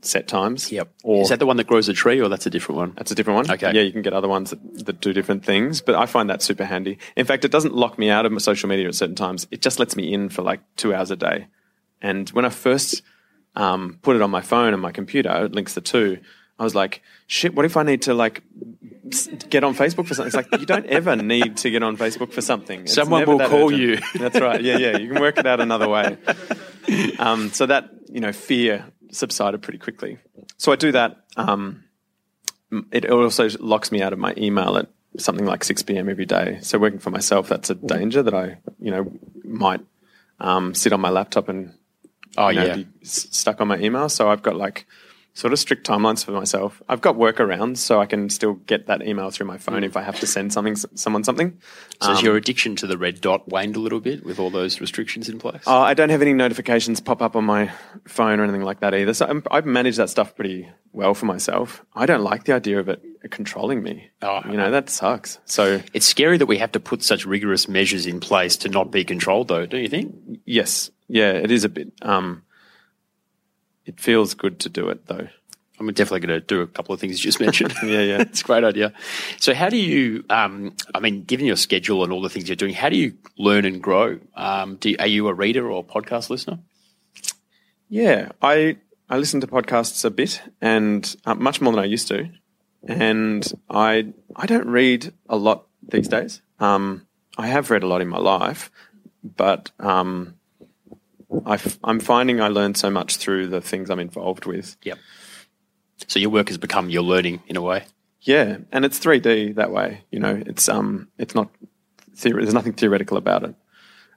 set 0.00 0.28
times. 0.28 0.72
Yep. 0.72 0.92
Or 1.04 1.22
Is 1.22 1.28
that 1.28 1.38
the 1.38 1.46
one 1.46 1.56
that 1.58 1.66
grows 1.66 1.88
a 1.88 1.92
tree, 1.92 2.20
or 2.20 2.28
that's 2.28 2.46
a 2.46 2.50
different 2.50 2.76
one? 2.78 2.92
that's 2.96 3.10
a 3.10 3.14
different 3.14 3.36
one. 3.48 3.50
Okay. 3.50 3.72
Yeah, 3.74 3.82
you 3.82 3.92
can 3.92 4.02
get 4.02 4.12
other 4.12 4.28
ones 4.28 4.50
that, 4.50 4.86
that 4.86 5.00
do 5.00 5.12
different 5.12 5.44
things, 5.44 5.80
but 5.82 5.94
I 5.94 6.06
find 6.06 6.30
that 6.30 6.42
super 6.42 6.64
handy. 6.64 6.98
In 7.16 7.26
fact, 7.26 7.44
it 7.44 7.50
doesn't 7.50 7.74
lock 7.74 7.98
me 7.98 8.08
out 8.08 8.24
of 8.24 8.32
my 8.32 8.38
social 8.38 8.68
media 8.68 8.88
at 8.88 8.94
certain 8.94 9.14
times. 9.14 9.46
It 9.50 9.60
just 9.60 9.78
lets 9.78 9.94
me 9.96 10.12
in 10.12 10.28
for 10.30 10.42
like 10.42 10.60
two 10.76 10.94
hours 10.94 11.10
a 11.10 11.16
day. 11.16 11.48
And 12.00 12.28
when 12.30 12.44
I 12.44 12.50
first 12.50 13.02
um, 13.56 13.98
put 14.02 14.16
it 14.16 14.22
on 14.22 14.30
my 14.30 14.42
phone 14.42 14.72
and 14.72 14.82
my 14.82 14.92
computer, 14.92 15.46
it 15.46 15.52
links 15.52 15.74
the 15.74 15.80
two. 15.80 16.18
I 16.58 16.64
was 16.64 16.74
like, 16.74 17.02
shit, 17.26 17.54
what 17.54 17.64
if 17.66 17.76
I 17.76 17.82
need 17.82 18.02
to 18.02 18.14
like 18.14 18.42
get 19.50 19.62
on 19.64 19.74
Facebook 19.74 20.06
for 20.06 20.14
something? 20.14 20.26
It's 20.26 20.36
like, 20.36 20.60
you 20.60 20.66
don't 20.66 20.86
ever 20.86 21.16
need 21.16 21.58
to 21.58 21.70
get 21.70 21.82
on 21.82 21.96
Facebook 21.96 22.32
for 22.32 22.40
something. 22.40 22.82
It's 22.82 22.94
Someone 22.94 23.26
will 23.26 23.38
call 23.38 23.72
urgent. 23.72 23.82
you. 24.14 24.18
That's 24.18 24.40
right. 24.40 24.62
Yeah, 24.62 24.78
yeah. 24.78 24.96
You 24.96 25.12
can 25.12 25.20
work 25.20 25.36
it 25.38 25.46
out 25.46 25.60
another 25.60 25.88
way. 25.88 26.16
Um, 27.18 27.50
so 27.50 27.66
that, 27.66 27.90
you 28.08 28.20
know, 28.20 28.30
fear 28.30 28.86
subsided 29.10 29.60
pretty 29.60 29.80
quickly. 29.80 30.18
So 30.56 30.70
I 30.70 30.76
do 30.76 30.92
that. 30.92 31.24
Um, 31.36 31.82
it 32.92 33.10
also 33.10 33.48
locks 33.58 33.90
me 33.90 34.02
out 34.02 34.12
of 34.12 34.20
my 34.20 34.32
email 34.36 34.76
at 34.76 34.88
something 35.18 35.44
like 35.44 35.64
6 35.64 35.82
p.m. 35.82 36.08
every 36.08 36.26
day. 36.26 36.58
So 36.62 36.78
working 36.78 37.00
for 37.00 37.10
myself, 37.10 37.48
that's 37.48 37.70
a 37.70 37.74
danger 37.74 38.22
that 38.22 38.34
I, 38.34 38.58
you 38.78 38.92
know, 38.92 39.12
might 39.42 39.80
um, 40.38 40.74
sit 40.74 40.92
on 40.92 41.00
my 41.00 41.10
laptop 41.10 41.48
and 41.48 41.74
Oh 42.38 42.48
you 42.48 42.60
know, 42.60 42.64
yeah. 42.66 42.84
s- 43.02 43.28
stuck 43.30 43.60
on 43.60 43.68
my 43.68 43.78
email. 43.78 44.08
So 44.08 44.28
I've 44.30 44.42
got 44.42 44.56
like 44.56 44.86
sort 45.34 45.52
of 45.52 45.58
strict 45.58 45.86
timelines 45.86 46.24
for 46.24 46.30
myself. 46.32 46.80
I've 46.88 47.02
got 47.02 47.16
workarounds 47.16 47.76
so 47.76 48.00
I 48.00 48.06
can 48.06 48.30
still 48.30 48.54
get 48.54 48.86
that 48.86 49.02
email 49.06 49.28
through 49.30 49.46
my 49.46 49.58
phone 49.58 49.84
if 49.84 49.94
I 49.94 50.00
have 50.00 50.18
to 50.20 50.26
send 50.26 50.50
something 50.50 50.76
someone 50.76 51.24
something. 51.24 51.58
So 52.00 52.08
has 52.08 52.22
your 52.22 52.36
addiction 52.36 52.74
to 52.76 52.86
the 52.86 52.96
red 52.96 53.20
dot 53.20 53.46
waned 53.46 53.76
a 53.76 53.80
little 53.80 54.00
bit 54.00 54.24
with 54.24 54.38
all 54.38 54.48
those 54.48 54.80
restrictions 54.80 55.28
in 55.28 55.38
place? 55.38 55.60
Uh, 55.66 55.78
I 55.80 55.92
don't 55.92 56.08
have 56.08 56.22
any 56.22 56.32
notifications 56.32 57.00
pop 57.00 57.20
up 57.20 57.36
on 57.36 57.44
my 57.44 57.70
phone 58.08 58.40
or 58.40 58.44
anything 58.44 58.62
like 58.62 58.80
that 58.80 58.94
either. 58.94 59.12
So 59.12 59.26
I'm, 59.26 59.42
I've 59.50 59.66
managed 59.66 59.98
that 59.98 60.08
stuff 60.08 60.34
pretty 60.34 60.70
well 60.92 61.12
for 61.12 61.26
myself. 61.26 61.84
I 61.94 62.06
don't 62.06 62.22
like 62.22 62.44
the 62.44 62.54
idea 62.54 62.80
of 62.80 62.88
it 62.88 63.02
controlling 63.30 63.82
me. 63.82 64.08
Oh, 64.22 64.40
you 64.50 64.56
know, 64.56 64.70
that 64.70 64.88
sucks. 64.88 65.38
So 65.44 65.82
It's 65.92 66.06
scary 66.06 66.38
that 66.38 66.46
we 66.46 66.56
have 66.58 66.72
to 66.72 66.80
put 66.80 67.02
such 67.02 67.26
rigorous 67.26 67.68
measures 67.68 68.06
in 68.06 68.20
place 68.20 68.56
to 68.58 68.70
not 68.70 68.90
be 68.90 69.04
controlled, 69.04 69.48
though, 69.48 69.66
don't 69.66 69.82
you 69.82 69.88
think? 69.88 70.14
yes, 70.46 70.90
yeah, 71.08 71.32
it 71.32 71.50
is 71.50 71.64
a 71.64 71.68
bit. 71.68 71.92
Um, 72.02 72.42
it 73.84 74.00
feels 74.00 74.34
good 74.34 74.60
to 74.60 74.68
do 74.68 74.88
it 74.88 75.06
though. 75.06 75.28
I'm 75.78 75.86
definitely 75.88 76.26
going 76.26 76.40
to 76.40 76.46
do 76.46 76.62
a 76.62 76.66
couple 76.66 76.94
of 76.94 77.00
things 77.00 77.22
you 77.22 77.28
just 77.28 77.40
mentioned. 77.40 77.74
Yeah, 77.82 78.00
yeah. 78.00 78.20
it's 78.22 78.40
a 78.40 78.44
great 78.44 78.64
idea. 78.64 78.92
So, 79.38 79.54
how 79.54 79.68
do 79.68 79.76
you? 79.76 80.24
Um, 80.30 80.74
I 80.94 81.00
mean, 81.00 81.24
given 81.24 81.46
your 81.46 81.56
schedule 81.56 82.02
and 82.02 82.12
all 82.12 82.22
the 82.22 82.30
things 82.30 82.48
you're 82.48 82.56
doing, 82.56 82.74
how 82.74 82.88
do 82.88 82.96
you 82.96 83.14
learn 83.36 83.64
and 83.64 83.82
grow? 83.82 84.18
Um, 84.34 84.76
do 84.76 84.90
you, 84.90 84.96
are 84.98 85.06
you 85.06 85.28
a 85.28 85.34
reader 85.34 85.70
or 85.70 85.80
a 85.80 85.84
podcast 85.84 86.30
listener? 86.30 86.58
Yeah, 87.88 88.30
I 88.40 88.78
I 89.08 89.18
listen 89.18 89.40
to 89.42 89.46
podcasts 89.46 90.04
a 90.04 90.10
bit 90.10 90.42
and 90.60 91.14
uh, 91.26 91.34
much 91.34 91.60
more 91.60 91.72
than 91.72 91.84
I 91.84 91.86
used 91.86 92.08
to, 92.08 92.30
and 92.88 93.46
I 93.68 94.12
I 94.34 94.46
don't 94.46 94.68
read 94.68 95.12
a 95.28 95.36
lot 95.36 95.66
these 95.86 96.08
days. 96.08 96.40
Um, 96.58 97.06
I 97.36 97.48
have 97.48 97.70
read 97.70 97.82
a 97.82 97.86
lot 97.86 98.00
in 98.00 98.08
my 98.08 98.18
life, 98.18 98.70
but 99.22 99.70
um, 99.78 100.35
I 101.44 101.54
f- 101.54 101.78
I'm 101.82 102.00
finding 102.00 102.40
I 102.40 102.48
learn 102.48 102.74
so 102.74 102.90
much 102.90 103.16
through 103.16 103.48
the 103.48 103.60
things 103.60 103.90
I'm 103.90 104.00
involved 104.00 104.46
with. 104.46 104.76
Yep. 104.82 104.98
So 106.06 106.18
your 106.18 106.30
work 106.30 106.48
has 106.48 106.58
become 106.58 106.90
your 106.90 107.02
learning 107.02 107.42
in 107.46 107.56
a 107.56 107.62
way. 107.62 107.84
Yeah, 108.20 108.58
and 108.72 108.84
it's 108.84 108.98
3D 108.98 109.54
that 109.54 109.70
way. 109.70 110.04
You 110.10 110.18
know, 110.18 110.42
it's 110.46 110.68
um, 110.68 111.08
it's 111.18 111.34
not 111.34 111.48
theory. 112.14 112.42
There's 112.42 112.54
nothing 112.54 112.72
theoretical 112.72 113.16
about 113.16 113.44
it. 113.44 113.54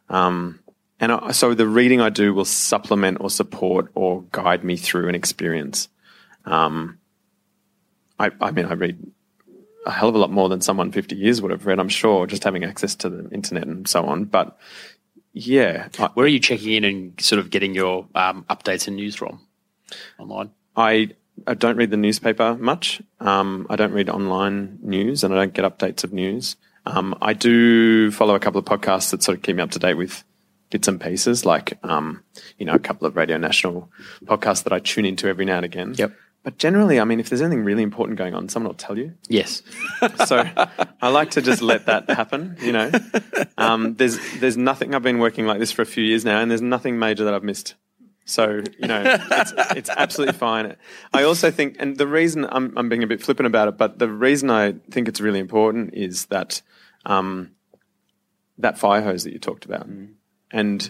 Um, 0.09 0.59
and 0.99 1.11
I, 1.11 1.31
so 1.31 1.53
the 1.53 1.67
reading 1.67 2.01
I 2.01 2.09
do 2.09 2.33
will 2.33 2.45
supplement 2.45 3.19
or 3.21 3.29
support 3.29 3.91
or 3.95 4.23
guide 4.31 4.63
me 4.63 4.77
through 4.77 5.07
an 5.09 5.15
experience. 5.15 5.87
Um, 6.45 6.99
I, 8.19 8.31
I 8.41 8.51
mean, 8.51 8.65
I 8.65 8.73
read 8.73 8.99
a 9.85 9.91
hell 9.91 10.09
of 10.09 10.15
a 10.15 10.17
lot 10.17 10.31
more 10.31 10.49
than 10.49 10.61
someone 10.61 10.91
50 10.91 11.15
years 11.15 11.41
would 11.41 11.51
have 11.51 11.65
read. 11.65 11.79
I'm 11.79 11.89
sure, 11.89 12.27
just 12.27 12.43
having 12.43 12.63
access 12.63 12.95
to 12.95 13.09
the 13.09 13.29
internet 13.29 13.67
and 13.67 13.87
so 13.87 14.05
on. 14.05 14.25
But 14.25 14.57
yeah, 15.33 15.89
Where 16.13 16.25
are 16.25 16.29
you 16.29 16.39
checking 16.39 16.73
in 16.73 16.83
and 16.83 17.21
sort 17.21 17.39
of 17.39 17.49
getting 17.49 17.75
your 17.75 18.07
um, 18.15 18.45
updates 18.49 18.87
and 18.87 18.95
news 18.95 19.15
from 19.15 19.41
online? 20.17 20.51
I, 20.75 21.09
I 21.45 21.53
don't 21.53 21.77
read 21.77 21.91
the 21.91 21.97
newspaper 21.97 22.55
much. 22.55 23.01
Um, 23.19 23.67
I 23.69 23.75
don't 23.75 23.93
read 23.93 24.09
online 24.09 24.79
news 24.81 25.23
and 25.23 25.33
I 25.33 25.37
don't 25.37 25.53
get 25.53 25.65
updates 25.65 26.03
of 26.03 26.13
news. 26.13 26.55
Um, 26.85 27.15
I 27.21 27.33
do 27.33 28.11
follow 28.11 28.35
a 28.35 28.39
couple 28.39 28.59
of 28.59 28.65
podcasts 28.65 29.11
that 29.11 29.21
sort 29.21 29.37
of 29.37 29.43
keep 29.43 29.55
me 29.55 29.61
up 29.63 29.71
to 29.71 29.79
date 29.79 29.95
with 29.95 30.23
bits 30.69 30.87
and 30.87 30.99
pieces, 30.99 31.45
like, 31.45 31.77
um, 31.83 32.23
you 32.57 32.65
know, 32.65 32.73
a 32.73 32.79
couple 32.79 33.07
of 33.07 33.15
Radio 33.15 33.37
National 33.37 33.91
podcasts 34.25 34.63
that 34.63 34.73
I 34.73 34.79
tune 34.79 35.05
into 35.05 35.27
every 35.27 35.45
now 35.45 35.57
and 35.57 35.65
again. 35.65 35.93
Yep. 35.95 36.13
But 36.49 36.57
generally, 36.57 36.99
I 36.99 37.03
mean, 37.03 37.19
if 37.19 37.29
there's 37.29 37.43
anything 37.43 37.63
really 37.63 37.83
important 37.83 38.17
going 38.17 38.33
on, 38.33 38.49
someone 38.49 38.69
will 38.69 38.73
tell 38.73 38.97
you. 38.97 39.13
Yes. 39.27 39.61
So 40.25 40.43
I 40.99 41.09
like 41.09 41.29
to 41.31 41.43
just 41.43 41.61
let 41.61 41.85
that 41.85 42.09
happen, 42.09 42.57
you 42.59 42.71
know. 42.71 42.89
Um, 43.55 43.93
there's 43.93 44.17
there's 44.39 44.57
nothing. 44.57 44.95
I've 44.95 45.03
been 45.03 45.19
working 45.19 45.45
like 45.45 45.59
this 45.59 45.71
for 45.71 45.83
a 45.83 45.85
few 45.85 46.03
years 46.03 46.25
now, 46.25 46.41
and 46.41 46.49
there's 46.49 46.61
nothing 46.63 46.97
major 46.97 47.23
that 47.25 47.35
I've 47.35 47.43
missed. 47.43 47.75
So 48.25 48.63
you 48.79 48.87
know, 48.87 49.03
it's, 49.05 49.53
it's 49.75 49.89
absolutely 49.91 50.33
fine. 50.33 50.75
I 51.13 51.21
also 51.21 51.51
think, 51.51 51.75
and 51.77 51.97
the 51.97 52.07
reason 52.07 52.47
I'm 52.49 52.75
I'm 52.75 52.89
being 52.89 53.03
a 53.03 53.07
bit 53.07 53.21
flippant 53.21 53.45
about 53.45 53.67
it, 53.67 53.77
but 53.77 53.99
the 53.99 54.09
reason 54.09 54.49
I 54.49 54.73
think 54.89 55.07
it's 55.07 55.21
really 55.21 55.39
important 55.39 55.93
is 55.93 56.25
that 56.27 56.63
um, 57.05 57.51
that 58.57 58.79
fire 58.79 59.03
hose 59.03 59.23
that 59.25 59.33
you 59.33 59.39
talked 59.39 59.65
about, 59.65 59.87
and 60.49 60.89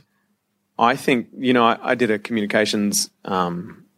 I 0.77 0.95
think 0.95 1.27
you 1.37 1.51
know 1.51 1.65
I, 1.65 1.91
I 1.91 1.95
did 1.95 2.11
a 2.11 2.17
communications 2.17 3.09
um, 3.25 3.88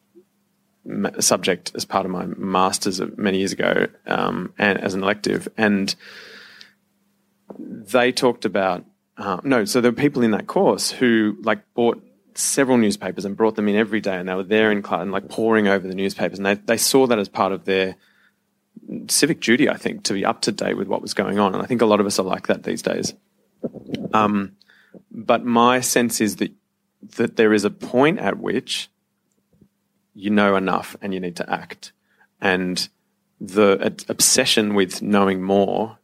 subject 1.20 1.72
as 1.76 1.86
part 1.86 2.06
of 2.06 2.12
my 2.12 2.26
masters 2.26 3.02
many 3.18 3.40
years 3.40 3.52
ago, 3.52 3.88
um, 4.08 4.54
and 4.58 4.80
as 4.80 4.94
an 4.94 5.04
elective, 5.04 5.48
and 5.58 5.96
they 7.60 8.12
talked 8.12 8.46
about 8.46 8.86
uh, 9.18 9.40
no. 9.44 9.66
So 9.66 9.82
there 9.82 9.92
were 9.92 9.96
people 9.96 10.24
in 10.24 10.32
that 10.32 10.48
course 10.48 10.92
who 10.92 11.38
like 11.44 11.62
bought 11.74 12.04
several 12.34 12.78
newspapers 12.78 13.26
and 13.26 13.38
brought 13.38 13.56
them 13.56 13.68
in 13.68 13.76
every 13.76 14.02
day, 14.02 14.18
and 14.18 14.28
they 14.28 14.34
were 14.34 14.44
there 14.44 14.72
in 14.72 14.82
class 14.82 15.02
and 15.02 15.12
like 15.12 15.30
poring 15.30 15.68
over 15.68 15.88
the 15.88 15.96
newspapers, 15.96 16.40
and 16.40 16.46
they 16.46 16.56
they 16.56 16.78
saw 16.78 17.06
that 17.08 17.20
as 17.20 17.30
part 17.30 17.52
of 17.52 17.66
their 17.66 17.96
civic 19.08 19.42
duty, 19.42 19.70
I 19.70 19.78
think, 19.78 20.04
to 20.06 20.14
be 20.14 20.26
up 20.26 20.42
to 20.42 20.52
date 20.52 20.76
with 20.78 20.88
what 20.88 21.02
was 21.02 21.14
going 21.14 21.40
on. 21.40 21.54
And 21.54 21.62
I 21.62 21.66
think 21.66 21.82
a 21.82 21.86
lot 21.86 22.00
of 22.00 22.06
us 22.06 22.20
are 22.20 22.26
like 22.26 22.48
that 22.48 22.64
these 22.64 22.82
days. 22.82 23.14
Um, 24.14 24.54
but 25.12 25.46
my 25.46 25.82
sense 25.82 26.22
is 26.22 26.38
that 26.38 26.52
that 27.18 27.36
there 27.36 27.54
is 27.54 27.66
a 27.66 27.70
point 27.70 28.20
at 28.20 28.40
which 28.40 28.90
you 30.14 30.30
know 30.30 30.56
enough 30.56 30.96
and 31.02 31.14
you 31.14 31.20
need 31.20 31.36
to 31.38 31.50
act. 31.50 31.92
And 32.40 32.88
the 33.40 33.94
obsession 34.10 34.74
with 34.76 35.02
knowing 35.02 35.42
more, 35.42 35.98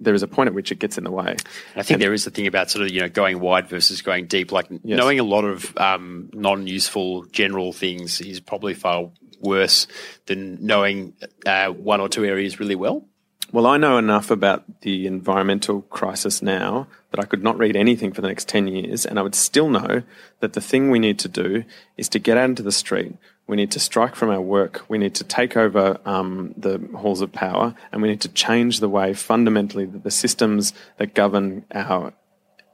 there 0.00 0.14
is 0.14 0.22
a 0.22 0.28
point 0.28 0.48
at 0.48 0.54
which 0.54 0.72
it 0.72 0.78
gets 0.78 0.98
in 0.98 1.04
the 1.04 1.10
way. 1.10 1.36
I 1.76 1.82
think 1.82 2.00
there 2.00 2.12
is 2.12 2.24
the 2.24 2.30
thing 2.30 2.46
about 2.46 2.70
sort 2.70 2.84
of 2.84 2.90
you 2.92 3.00
know 3.00 3.08
going 3.08 3.40
wide 3.40 3.68
versus 3.68 4.02
going 4.02 4.26
deep. 4.26 4.52
Like 4.52 4.66
Yes. 4.70 4.98
knowing 4.98 5.20
a 5.20 5.24
lot 5.24 5.44
of 5.44 5.76
um, 5.76 6.30
non-useful 6.32 7.24
general 7.26 7.72
things 7.72 8.20
is 8.20 8.40
probably 8.40 8.74
far 8.74 9.10
worse 9.40 9.86
than 10.26 10.64
knowing 10.64 11.14
uh, 11.46 11.68
one 11.68 12.00
or 12.00 12.08
two 12.08 12.24
areas 12.24 12.58
really 12.60 12.74
well. 12.76 13.06
Well, 13.52 13.66
I 13.66 13.76
know 13.76 13.98
enough 13.98 14.30
about 14.30 14.80
the 14.80 15.06
environmental 15.06 15.82
crisis 15.82 16.40
now 16.40 16.86
that 17.10 17.20
I 17.20 17.24
could 17.26 17.42
not 17.42 17.58
read 17.58 17.76
anything 17.76 18.12
for 18.12 18.22
the 18.22 18.28
next 18.28 18.48
10 18.48 18.66
years, 18.66 19.04
and 19.04 19.18
I 19.18 19.22
would 19.22 19.34
still 19.34 19.68
know 19.68 20.02
that 20.40 20.54
the 20.54 20.60
thing 20.62 20.90
we 20.90 20.98
need 20.98 21.18
to 21.18 21.28
do 21.28 21.64
is 21.98 22.08
to 22.10 22.18
get 22.18 22.38
out 22.38 22.48
into 22.48 22.62
the 22.62 22.72
street. 22.72 23.12
We 23.52 23.56
need 23.56 23.72
to 23.72 23.80
strike 23.80 24.14
from 24.14 24.30
our 24.30 24.40
work. 24.40 24.82
We 24.88 24.96
need 24.96 25.14
to 25.16 25.24
take 25.24 25.58
over 25.58 25.98
um, 26.06 26.54
the 26.56 26.78
halls 26.96 27.20
of 27.20 27.32
power, 27.32 27.74
and 27.92 28.00
we 28.00 28.08
need 28.08 28.22
to 28.22 28.30
change 28.30 28.80
the 28.80 28.88
way 28.88 29.12
fundamentally 29.12 29.84
that 29.84 30.04
the 30.04 30.10
systems 30.10 30.72
that 30.96 31.12
govern 31.12 31.66
our 31.74 32.14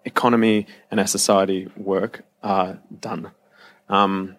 economy 0.04 0.68
and 0.92 1.00
our 1.00 1.08
society 1.08 1.68
work 1.76 2.24
are 2.44 2.78
done. 3.00 3.32
Um, 3.88 4.36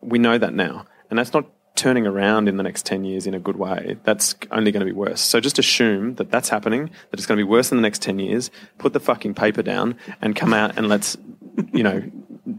we 0.00 0.18
know 0.18 0.38
that 0.38 0.54
now. 0.54 0.86
And 1.08 1.16
that's 1.16 1.32
not 1.32 1.46
turning 1.76 2.04
around 2.04 2.48
in 2.48 2.56
the 2.56 2.64
next 2.64 2.84
10 2.84 3.04
years 3.04 3.28
in 3.28 3.34
a 3.34 3.38
good 3.38 3.56
way. 3.56 3.96
That's 4.02 4.34
only 4.50 4.72
going 4.72 4.84
to 4.84 4.92
be 4.92 4.98
worse. 4.98 5.20
So 5.20 5.38
just 5.38 5.60
assume 5.60 6.16
that 6.16 6.32
that's 6.32 6.48
happening, 6.48 6.90
that 7.12 7.20
it's 7.20 7.26
going 7.26 7.38
to 7.38 7.44
be 7.44 7.48
worse 7.48 7.70
in 7.70 7.78
the 7.78 7.82
next 7.82 8.02
10 8.02 8.18
years. 8.18 8.50
Put 8.78 8.92
the 8.92 8.98
fucking 8.98 9.34
paper 9.34 9.62
down 9.62 9.96
and 10.20 10.34
come 10.34 10.52
out 10.52 10.76
and 10.76 10.88
let's, 10.88 11.16
you 11.72 11.84
know, 11.84 12.02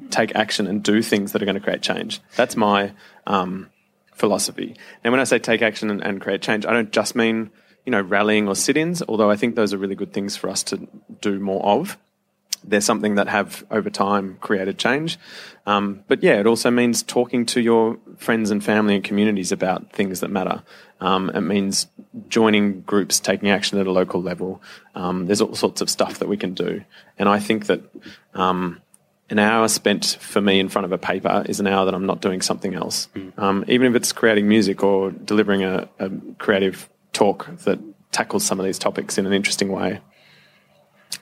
take 0.10 0.36
action 0.36 0.68
and 0.68 0.84
do 0.84 1.02
things 1.02 1.32
that 1.32 1.42
are 1.42 1.46
going 1.46 1.56
to 1.56 1.62
create 1.62 1.82
change. 1.82 2.22
That's 2.36 2.56
my 2.56 2.94
um, 3.28 3.70
philosophy. 4.14 4.76
And 5.04 5.12
when 5.12 5.20
I 5.20 5.26
say 5.26 5.40
take 5.40 5.62
action 5.62 5.90
and, 5.90 6.02
and 6.02 6.22
create 6.22 6.42
change, 6.42 6.66
I 6.66 6.74
don't 6.74 6.92
just 6.92 7.16
mean, 7.16 7.52
you 7.86 7.92
know, 7.92 8.02
rallying 8.02 8.48
or 8.48 8.56
sit 8.56 8.78
ins, 8.78 9.02
although 9.08 9.30
I 9.30 9.36
think 9.36 9.56
those 9.56 9.74
are 9.74 9.78
really 9.78 9.96
good 9.96 10.14
things 10.14 10.36
for 10.36 10.50
us 10.50 10.64
to 10.64 10.88
do 11.22 11.40
more 11.40 11.64
of 11.66 11.98
they're 12.64 12.82
something 12.82 13.16
that 13.16 13.28
have 13.28 13.64
over 13.72 13.90
time 13.90 14.38
created 14.40 14.78
change. 14.78 15.18
Um, 15.66 16.04
but 16.08 16.22
yeah, 16.24 16.40
it 16.40 16.48
also 16.48 16.70
means 16.70 17.04
talking 17.04 17.46
to 17.48 17.62
your 17.62 17.98
friends 18.18 18.52
and 18.52 18.64
family 18.64 18.96
and 18.96 19.04
communities 19.04 19.52
about 19.52 19.92
things 19.92 20.20
that 20.20 20.30
matter. 20.30 20.64
Um, 21.00 21.30
it 21.32 21.42
means 21.42 21.88
joining 22.28 22.82
groups, 22.82 23.20
taking 23.20 23.50
action 23.50 23.80
at 23.80 23.88
a 23.88 23.92
local 23.92 24.22
level. 24.22 24.62
Um, 24.94 25.26
there's 25.26 25.42
all 25.42 25.56
sorts 25.56 25.82
of 25.82 25.90
stuff 25.90 26.20
that 26.20 26.28
we 26.28 26.38
can 26.38 26.54
do. 26.54 26.84
And 27.18 27.28
I 27.28 27.40
think 27.40 27.66
that 27.68 27.82
um, 28.34 28.82
an 29.32 29.40
hour 29.40 29.68
spent 29.70 30.18
for 30.20 30.42
me 30.42 30.60
in 30.60 30.68
front 30.70 30.86
of 30.86 30.92
a 30.92 30.98
paper 30.98 31.44
is 31.48 31.60
an 31.60 31.68
hour 31.68 31.86
that 31.86 31.94
I'm 31.96 32.06
not 32.06 32.22
doing 32.22 32.42
something 32.42 32.76
else. 32.76 33.08
Um, 33.38 33.64
even 33.68 33.88
if 33.88 33.96
it's 33.96 34.12
creating 34.12 34.48
music 34.48 34.84
or 34.84 35.12
delivering 35.12 35.64
a, 35.64 35.88
a 36.00 36.12
creative 36.38 36.90
talk 37.14 37.48
that 37.64 37.80
tackles 38.12 38.44
some 38.46 38.60
of 38.60 38.66
these 38.66 38.78
topics 38.78 39.18
in 39.18 39.26
an 39.26 39.32
interesting 39.34 39.72
way. 39.72 40.02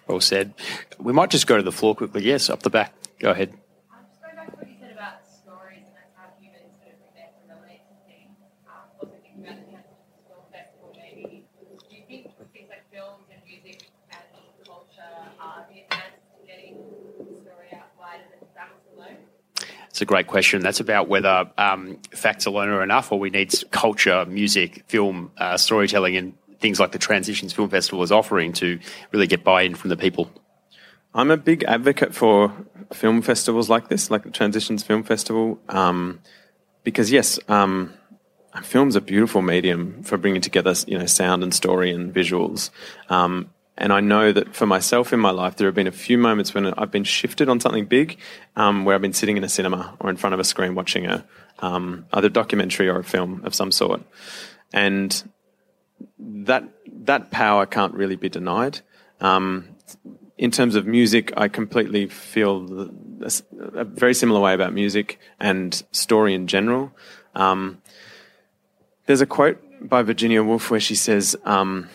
Well 0.08 0.20
said. 0.20 0.54
We 0.98 1.14
might 1.14 1.30
just 1.30 1.46
go 1.46 1.56
to 1.58 1.64
the 1.64 1.72
floor 1.72 1.94
quickly. 1.96 2.24
Yes, 2.24 2.50
up 2.50 2.64
the 2.64 2.72
back. 2.72 2.94
Go 3.20 3.30
ahead. 3.30 3.50
Um, 3.94 4.06
just 4.10 4.22
going 4.22 4.36
back 4.36 4.48
to 4.50 4.58
what 4.58 4.68
you 4.68 4.76
said 4.82 4.92
about 4.94 5.22
stories 5.30 5.86
and 5.86 5.94
that's 5.94 6.14
how 6.18 6.34
humans 6.42 6.74
sort 6.82 6.98
of 6.98 7.00
connect 7.14 7.38
and 7.46 7.62
relate 7.62 7.86
to 7.86 7.94
things. 8.10 8.34
Um, 8.66 8.90
also 9.06 9.14
thinking 9.22 9.46
about 9.46 9.86
the 9.86 10.26
film 10.26 10.46
festival 10.50 10.98
maybe. 10.98 11.46
Do 11.90 11.94
you 11.94 12.04
think 12.10 12.26
things 12.54 12.70
like 12.74 12.90
films 12.90 13.30
and 13.30 13.38
music 13.46 13.86
and 14.10 14.26
culture 14.66 15.14
are 15.38 15.62
the 15.70 15.86
advances 15.86 16.26
to 16.34 16.42
getting 16.50 16.74
the 17.22 17.38
story 17.46 17.70
out 17.78 17.94
wider 18.02 18.26
than 18.34 18.50
facts 18.58 18.82
alone? 18.98 19.30
It's 20.00 20.04
a 20.04 20.06
great 20.06 20.28
question. 20.28 20.62
That's 20.62 20.80
about 20.80 21.10
whether 21.10 21.52
um, 21.58 21.98
facts 22.12 22.46
alone 22.46 22.70
are 22.70 22.82
enough, 22.82 23.12
or 23.12 23.20
we 23.20 23.32
need 23.32 23.54
culture, 23.70 24.26
music, 24.26 24.86
film, 24.88 25.30
uh, 25.38 25.58
storytelling, 25.58 26.16
and 26.16 26.38
things 26.62 26.80
like 26.80 26.94
the 26.94 26.98
Transitions 26.98 27.52
Film 27.52 27.70
Festival 27.70 28.02
is 28.02 28.10
offering 28.10 28.54
to 28.54 28.80
really 29.12 29.28
get 29.28 29.44
buy-in 29.44 29.76
from 29.76 29.90
the 29.90 29.98
people. 29.98 30.32
I'm 31.14 31.30
a 31.32 31.36
big 31.36 31.66
advocate 31.66 32.16
for 32.16 32.54
film 32.94 33.22
festivals 33.22 33.70
like 33.70 33.90
this, 33.90 34.10
like 34.10 34.24
the 34.24 34.32
Transitions 34.32 34.84
Film 34.84 35.04
Festival, 35.04 35.60
um, 35.68 36.22
because 36.86 37.12
yes, 37.12 37.38
um, 37.50 37.94
film's 38.64 38.96
a 38.96 39.02
beautiful 39.02 39.42
medium 39.42 40.02
for 40.04 40.18
bringing 40.18 40.40
together, 40.40 40.76
you 40.88 40.98
know, 40.98 41.08
sound 41.08 41.44
and 41.44 41.54
story 41.54 41.92
and 41.92 42.14
visuals. 42.14 42.70
Um, 43.10 43.50
and 43.80 43.94
I 43.94 44.02
know 44.02 44.34
that 44.34 44.54
for 44.54 44.66
myself 44.66 45.14
in 45.14 45.22
my 45.22 45.32
life, 45.32 45.56
there 45.56 45.66
have 45.68 45.74
been 45.74 45.88
a 45.88 45.92
few 45.92 46.18
moments 46.18 46.54
when 46.54 46.66
I've 46.74 46.92
been 46.92 47.06
shifted 47.06 47.48
on 47.48 47.62
something 47.62 47.86
big, 47.86 48.18
um, 48.58 48.84
where 48.84 48.94
I've 48.94 49.02
been 49.02 49.14
sitting 49.14 49.38
in 49.38 49.44
a 49.46 49.50
cinema 49.50 49.96
or 50.02 50.10
in 50.10 50.18
front 50.18 50.34
of 50.34 50.40
a 50.40 50.44
screen 50.44 50.76
watching 50.76 51.06
a 51.06 51.26
um, 51.60 52.06
either 52.12 52.28
documentary 52.28 52.90
or 52.90 53.00
a 53.00 53.04
film 53.04 53.42
of 53.46 53.56
some 53.56 53.72
sort, 53.72 54.02
and 54.74 55.24
that 56.20 56.66
that 56.92 57.32
power 57.32 57.66
can't 57.66 57.94
really 57.94 58.18
be 58.18 58.28
denied. 58.28 58.82
Um, 59.22 59.70
in 60.38 60.52
terms 60.52 60.76
of 60.76 60.86
music, 60.86 61.32
I 61.38 61.48
completely 61.48 62.08
feel 62.08 62.90
a, 63.22 63.86
very 63.86 64.14
similar 64.14 64.42
way 64.42 64.54
about 64.54 64.74
music 64.74 65.20
and 65.40 65.74
story 65.92 66.34
in 66.34 66.48
general. 66.48 66.92
Um, 67.34 67.82
there's 69.06 69.22
a 69.22 69.26
quote 69.26 69.62
by 69.82 70.04
Virginia 70.04 70.44
Woolf 70.44 70.70
where 70.70 70.80
she 70.80 70.96
says, 70.96 71.38
um, 71.46 71.90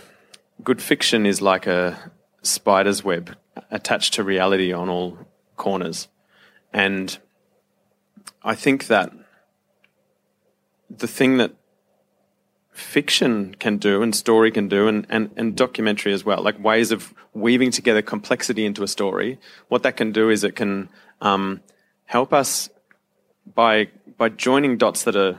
"Good 0.64 0.82
fiction 0.82 1.26
is 1.26 1.40
like 1.40 1.66
a 1.66 2.12
spider's 2.42 3.04
web 3.04 3.36
attached 3.70 4.14
to 4.14 4.24
reality 4.24 4.72
on 4.72 4.88
all 4.88 5.18
corners," 5.56 6.08
and 6.72 7.16
I 8.42 8.54
think 8.54 8.86
that 8.88 9.12
the 10.90 11.06
thing 11.06 11.36
that 11.38 11.52
fiction 12.74 13.54
can 13.54 13.78
do 13.78 14.02
and 14.02 14.14
story 14.14 14.50
can 14.50 14.68
do 14.68 14.88
and, 14.88 15.06
and, 15.08 15.30
and 15.36 15.56
documentary 15.56 16.12
as 16.12 16.24
well, 16.24 16.42
like 16.42 16.62
ways 16.62 16.90
of 16.90 17.14
weaving 17.32 17.70
together 17.70 18.02
complexity 18.02 18.66
into 18.66 18.82
a 18.82 18.88
story, 18.88 19.38
what 19.68 19.84
that 19.84 19.96
can 19.96 20.10
do 20.10 20.28
is 20.28 20.42
it 20.42 20.56
can 20.56 20.88
um, 21.20 21.60
help 22.06 22.32
us 22.32 22.68
by 23.54 23.88
by 24.16 24.28
joining 24.28 24.76
dots 24.76 25.04
that 25.04 25.16
are 25.16 25.38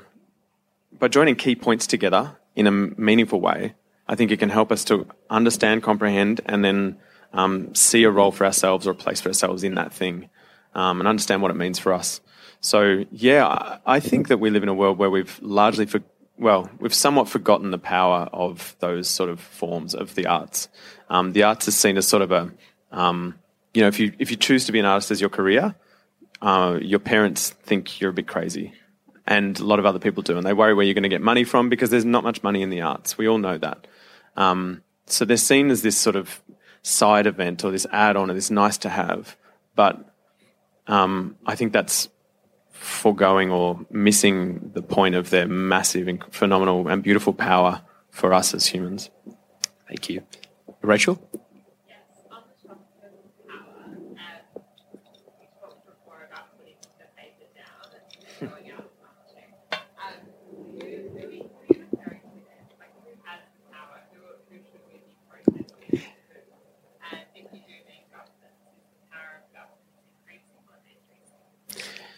by 0.98 1.08
joining 1.08 1.36
key 1.36 1.56
points 1.56 1.88
together 1.88 2.38
in 2.56 2.68
a 2.68 2.72
meaningful 2.72 3.42
way. 3.42 3.74
I 4.08 4.16
think 4.16 4.32
it 4.32 4.38
can 4.38 4.50
help 4.50 4.72
us 4.72 4.84
to 4.86 5.08
understand, 5.30 5.84
comprehend, 5.84 6.42
and 6.46 6.64
then 6.64 6.98
um, 7.34 7.74
see 7.76 8.04
a 8.04 8.12
role 8.12 8.32
for 8.32 8.46
ourselves 8.46 8.88
or 8.88 8.92
a 8.92 8.96
place 8.96 9.22
for 9.22 9.30
ourselves 9.30 9.64
in 9.64 9.76
that 9.76 9.94
thing, 9.94 10.30
um, 10.74 11.00
and 11.02 11.08
understand 11.08 11.42
what 11.42 11.52
it 11.52 11.58
means 11.58 11.80
for 11.80 11.94
us. 11.94 12.22
So, 12.62 13.06
yeah, 13.12 13.78
I, 13.86 14.00
think 14.00 14.30
that 14.30 14.40
we 14.40 14.50
live 14.50 14.64
in 14.64 14.70
a 14.70 14.74
world 14.74 14.98
where 14.98 15.10
we've 15.10 15.40
largely, 15.42 15.86
for, 15.86 16.02
well, 16.38 16.70
we've 16.80 16.94
somewhat 16.94 17.30
forgotten 17.30 17.72
the 17.72 17.78
power 17.78 18.30
of 18.34 18.76
those 18.80 19.08
sort 19.08 19.30
of 19.30 19.40
forms 19.40 19.94
of 19.94 20.16
the 20.16 20.26
arts. 20.26 20.68
Um, 21.10 21.34
the 21.34 21.44
arts 21.44 21.68
is 21.68 21.76
seen 21.76 21.98
as 21.98 22.08
sort 22.08 22.24
of 22.24 22.32
a, 22.32 22.52
um, 22.92 23.36
you 23.74 23.82
know, 23.82 23.88
if 23.88 24.00
you 24.00 24.14
if 24.18 24.32
you 24.32 24.38
choose 24.38 24.66
to 24.66 24.72
be 24.72 24.80
an 24.80 24.86
artist 24.86 25.12
as 25.12 25.22
your 25.22 25.30
career, 25.30 25.76
uh, 26.42 26.80
your 26.82 27.00
parents 27.00 27.50
think 27.50 28.00
you're 28.00 28.10
a 28.10 28.14
bit 28.14 28.28
crazy, 28.28 28.74
and 29.28 29.60
a 29.60 29.64
lot 29.64 29.80
of 29.80 29.86
other 29.86 30.00
people 30.00 30.22
do, 30.24 30.38
and 30.38 30.46
they 30.46 30.54
worry 30.54 30.74
where 30.74 30.86
you're 30.86 30.94
going 30.94 31.04
to 31.04 31.10
get 31.10 31.22
money 31.22 31.44
from 31.44 31.70
because 31.70 31.90
there's 31.90 32.06
not 32.06 32.24
much 32.24 32.44
money 32.44 32.62
in 32.62 32.70
the 32.70 32.82
arts. 32.82 33.18
We 33.18 33.28
all 33.28 33.38
know 33.38 33.58
that. 33.58 33.88
Um, 34.38 34.82
so 35.08 35.26
they're 35.26 35.38
seen 35.38 35.70
as 35.72 35.82
this 35.82 35.98
sort 35.98 36.16
of 36.16 36.42
side 36.82 37.26
event 37.28 37.64
or 37.64 37.72
this 37.72 37.88
add-on 37.92 38.30
or 38.30 38.34
this 38.34 38.52
nice 38.52 38.78
to 38.80 38.90
have, 38.90 39.36
but 39.76 40.14
um, 40.88 41.36
I 41.46 41.56
think 41.56 41.74
that's 41.74 42.10
foregoing 42.70 43.50
or 43.52 43.80
missing 43.90 44.72
the 44.74 44.82
point 44.84 45.16
of 45.16 45.30
their 45.32 45.48
massive, 45.48 46.08
and 46.08 46.24
phenomenal, 46.32 46.88
and 46.88 47.02
beautiful 47.02 47.34
power 47.34 47.82
for 48.12 48.34
us 48.34 48.54
as 48.54 48.68
humans. 48.68 49.10
Thank 49.88 50.10
you. 50.10 50.22
Rachel? 50.82 51.18
Yes, 51.88 51.98
on 52.32 52.44
the 52.46 52.68
topic 52.68 52.86
of 53.02 53.48
power, 53.48 53.82
um, 53.90 54.62
we 55.40 55.48
talked 55.60 55.86
before 55.88 56.28
about 56.30 56.54
putting 56.60 56.78
the 57.00 57.08
paper 57.18 57.48
down 57.58 57.90
and 57.96 58.52
going 58.52 58.70
out 58.72 58.86
and 58.86 59.02
marching. 59.02 59.50
Um, 59.98 60.30
who, 60.52 60.78
who, 60.78 60.86
are 60.86 60.90
you- 60.90 61.10
who 61.10 61.18
are 61.18 61.34
you 61.34 61.86
referring 61.90 62.22
to 62.22 62.38
there? 62.46 62.64
Like, 62.78 62.94
who 63.02 63.10
has 63.26 63.42
the 63.50 63.62
power? 63.74 63.98
Who, 64.14 64.22
who 64.50 64.56
should 64.62 64.84
we 64.86 65.02
be 65.02 65.18
protesting 65.26 65.66
to? 65.66 66.06
And 67.10 67.26
if 67.34 67.50
you 67.50 67.62
do 67.66 67.76
think 67.90 68.14
government, 68.14 68.54
is 68.78 68.86
the 68.94 69.10
power 69.10 69.42
of 69.42 69.46
government 69.50 69.90
increasing 70.06 70.62
or 70.70 70.78
decreasing? 70.86 71.42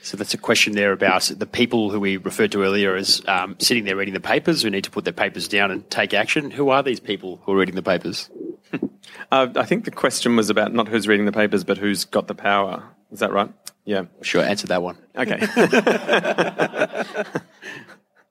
So 0.08 0.16
that's 0.16 0.34
a 0.34 0.38
question 0.38 0.74
there 0.74 0.94
about 0.94 1.24
the 1.38 1.46
people 1.46 1.90
who 1.90 2.00
we 2.00 2.16
referred 2.16 2.54
to 2.54 2.64
earlier 2.64 2.96
as 2.96 3.22
um, 3.28 3.58
sitting 3.60 3.84
there 3.84 3.98
reading 3.98 4.14
the 4.14 4.22
papers 4.22 4.62
who 4.62 4.70
need 4.70 4.86
to 4.86 4.90
put 4.90 5.04
their 5.04 5.12
papers 5.12 5.50
down 5.50 5.70
and 5.70 5.90
take 5.90 6.14
action. 6.14 6.50
Who 6.50 6.70
are 6.70 6.82
these 6.82 7.02
people 7.02 7.42
who 7.44 7.52
are 7.52 7.58
reading 7.58 7.76
the 7.76 7.84
papers? 7.84 8.30
Uh, 9.32 9.48
I 9.56 9.64
think 9.66 9.86
the 9.86 9.92
question 9.92 10.36
was 10.36 10.50
about 10.50 10.74
not 10.74 10.88
who's 10.88 11.08
reading 11.08 11.26
the 11.26 11.32
papers, 11.32 11.64
but 11.64 11.78
who's 11.78 12.06
got 12.06 12.28
the 12.28 12.36
power. 12.36 12.84
Is 13.12 13.20
that 13.20 13.32
right? 13.32 13.52
Yeah. 13.84 14.04
Sure, 14.22 14.44
answer 14.44 14.68
that 14.68 14.82
one. 14.82 14.98
Okay. 15.18 15.40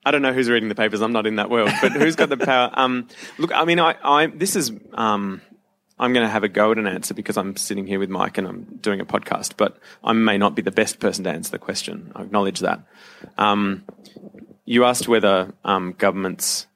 I 0.05 0.11
don't 0.11 0.23
know 0.23 0.33
who's 0.33 0.49
reading 0.49 0.69
the 0.69 0.75
papers. 0.75 1.01
I'm 1.01 1.13
not 1.13 1.27
in 1.27 1.37
that 1.37 1.51
world, 1.51 1.71
but 1.83 1.93
who's 1.93 2.15
got 2.15 2.29
the 2.29 2.37
power? 2.37 2.71
Um, 2.75 3.09
look, 3.39 3.53
I 3.55 3.65
mean, 3.65 3.81
I, 3.81 3.97
I 4.03 4.27
this 4.27 4.55
is 4.55 4.71
um, 4.95 5.41
I'm 5.99 6.13
going 6.13 6.27
to 6.27 6.31
have 6.31 6.45
a 6.45 6.49
go 6.49 6.73
at 6.73 6.79
an 6.79 6.87
answer 6.87 7.15
because 7.15 7.39
I'm 7.39 7.57
sitting 7.57 7.87
here 7.87 7.99
with 7.99 8.11
Mike 8.11 8.37
and 8.37 8.47
I'm 8.47 8.65
doing 8.83 9.01
a 9.01 9.07
podcast, 9.07 9.53
but 9.57 9.79
I 10.05 10.13
may 10.13 10.37
not 10.37 10.55
be 10.55 10.63
the 10.63 10.71
best 10.71 11.01
person 11.01 11.25
to 11.25 11.31
answer 11.31 11.51
the 11.51 11.59
question. 11.59 12.13
I 12.15 12.23
acknowledge 12.23 12.61
that. 12.61 12.81
Um, 13.39 13.85
you 14.67 14.85
asked 14.85 15.09
whether 15.09 15.55
um, 15.65 15.95
governments 15.97 16.67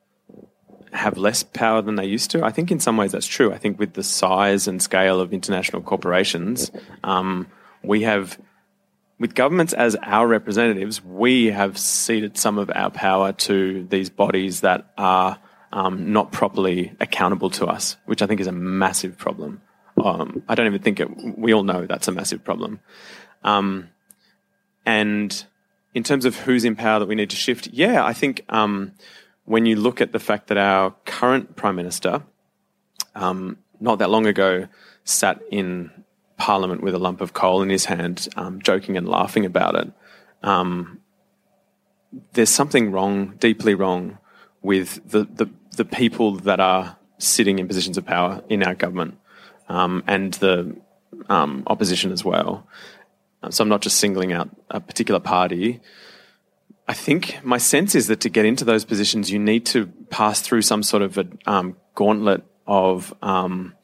have 0.92 1.18
less 1.18 1.42
power 1.42 1.82
than 1.82 1.96
they 1.96 2.06
used 2.06 2.30
to. 2.30 2.44
I 2.44 2.50
think 2.50 2.70
in 2.70 2.80
some 2.80 2.96
ways 2.96 3.12
that's 3.12 3.26
true. 3.26 3.52
I 3.52 3.58
think 3.58 3.78
with 3.78 3.92
the 3.92 4.02
size 4.02 4.66
and 4.66 4.80
scale 4.82 5.20
of 5.20 5.32
international 5.32 5.82
corporations, 5.82 6.70
um, 7.04 7.46
we 7.82 8.02
have, 8.02 8.38
with 9.18 9.34
governments 9.34 9.72
as 9.72 9.96
our 10.02 10.26
representatives, 10.26 11.04
we 11.04 11.46
have 11.46 11.78
ceded 11.78 12.38
some 12.38 12.58
of 12.58 12.70
our 12.74 12.90
power 12.90 13.32
to 13.32 13.86
these 13.90 14.08
bodies 14.08 14.62
that 14.62 14.92
are 14.96 15.38
um, 15.72 16.12
not 16.12 16.32
properly 16.32 16.92
accountable 17.00 17.50
to 17.50 17.66
us, 17.66 17.96
which 18.06 18.22
I 18.22 18.26
think 18.26 18.40
is 18.40 18.46
a 18.46 18.52
massive 18.52 19.16
problem. 19.16 19.60
Um, 20.02 20.42
I 20.48 20.54
don't 20.54 20.66
even 20.66 20.82
think 20.82 21.00
it, 21.00 21.38
we 21.38 21.52
all 21.52 21.62
know 21.62 21.86
that's 21.86 22.08
a 22.08 22.12
massive 22.12 22.44
problem. 22.44 22.80
Um, 23.44 23.90
and 24.84 25.44
in 25.94 26.02
terms 26.02 26.24
of 26.24 26.36
who's 26.36 26.64
in 26.64 26.76
power 26.76 26.98
that 26.98 27.06
we 27.06 27.14
need 27.14 27.30
to 27.30 27.36
shift, 27.36 27.68
yeah, 27.68 28.04
I 28.04 28.12
think 28.12 28.44
um, 28.48 28.92
when 29.44 29.66
you 29.66 29.76
look 29.76 30.00
at 30.00 30.12
the 30.12 30.18
fact 30.18 30.48
that 30.48 30.58
our 30.58 30.94
current 31.04 31.56
prime 31.56 31.76
minister, 31.76 32.22
um, 33.14 33.58
not 33.80 33.98
that 33.98 34.10
long 34.10 34.26
ago, 34.26 34.68
sat 35.04 35.40
in 35.50 35.90
parliament 36.36 36.82
with 36.82 36.94
a 36.94 36.98
lump 36.98 37.20
of 37.20 37.32
coal 37.32 37.62
in 37.62 37.68
his 37.68 37.84
hand, 37.84 38.28
um, 38.36 38.62
joking 38.62 38.96
and 38.96 39.08
laughing 39.08 39.44
about 39.44 39.74
it, 39.74 39.92
there's 42.32 42.50
something 42.50 42.90
wrong, 42.90 43.36
deeply 43.38 43.74
wrong, 43.74 44.18
with 44.62 45.08
the, 45.08 45.24
the, 45.24 45.50
the 45.80 45.84
people 45.86 46.32
that 46.32 46.60
are 46.60 46.98
sitting 47.16 47.58
in 47.58 47.66
positions 47.66 47.96
of 47.96 48.04
power 48.04 48.42
in 48.50 48.62
our 48.62 48.74
government 48.74 49.16
um, 49.66 50.04
and 50.06 50.34
the 50.34 50.76
um, 51.30 51.62
opposition 51.68 52.12
as 52.12 52.22
well. 52.22 52.66
So 53.48 53.62
I'm 53.62 53.70
not 53.70 53.80
just 53.80 53.96
singling 53.96 54.30
out 54.34 54.50
a 54.68 54.78
particular 54.78 55.20
party. 55.20 55.80
I 56.86 56.92
think 56.92 57.42
my 57.42 57.56
sense 57.56 57.94
is 57.94 58.08
that 58.08 58.20
to 58.20 58.28
get 58.28 58.44
into 58.44 58.62
those 58.66 58.84
positions, 58.84 59.30
you 59.30 59.38
need 59.38 59.64
to 59.66 59.86
pass 60.10 60.42
through 60.42 60.60
some 60.60 60.82
sort 60.82 61.02
of 61.02 61.16
a 61.16 61.26
um, 61.46 61.76
gauntlet 61.94 62.42
of 62.66 63.14
um, 63.22 63.74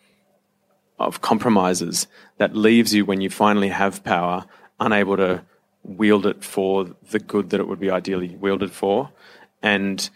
of 0.98 1.22
compromises 1.22 2.08
that 2.36 2.54
leaves 2.54 2.92
you, 2.92 3.06
when 3.06 3.22
you 3.22 3.30
finally 3.30 3.70
have 3.70 4.04
power, 4.04 4.44
unable 4.78 5.16
to 5.16 5.42
wield 5.82 6.26
it 6.26 6.44
for 6.44 6.84
the 7.10 7.18
good 7.18 7.48
that 7.50 7.60
it 7.60 7.68
would 7.68 7.80
be 7.80 7.90
ideally 7.90 8.36
wielded 8.36 8.72
for. 8.72 9.10
And 9.62 10.10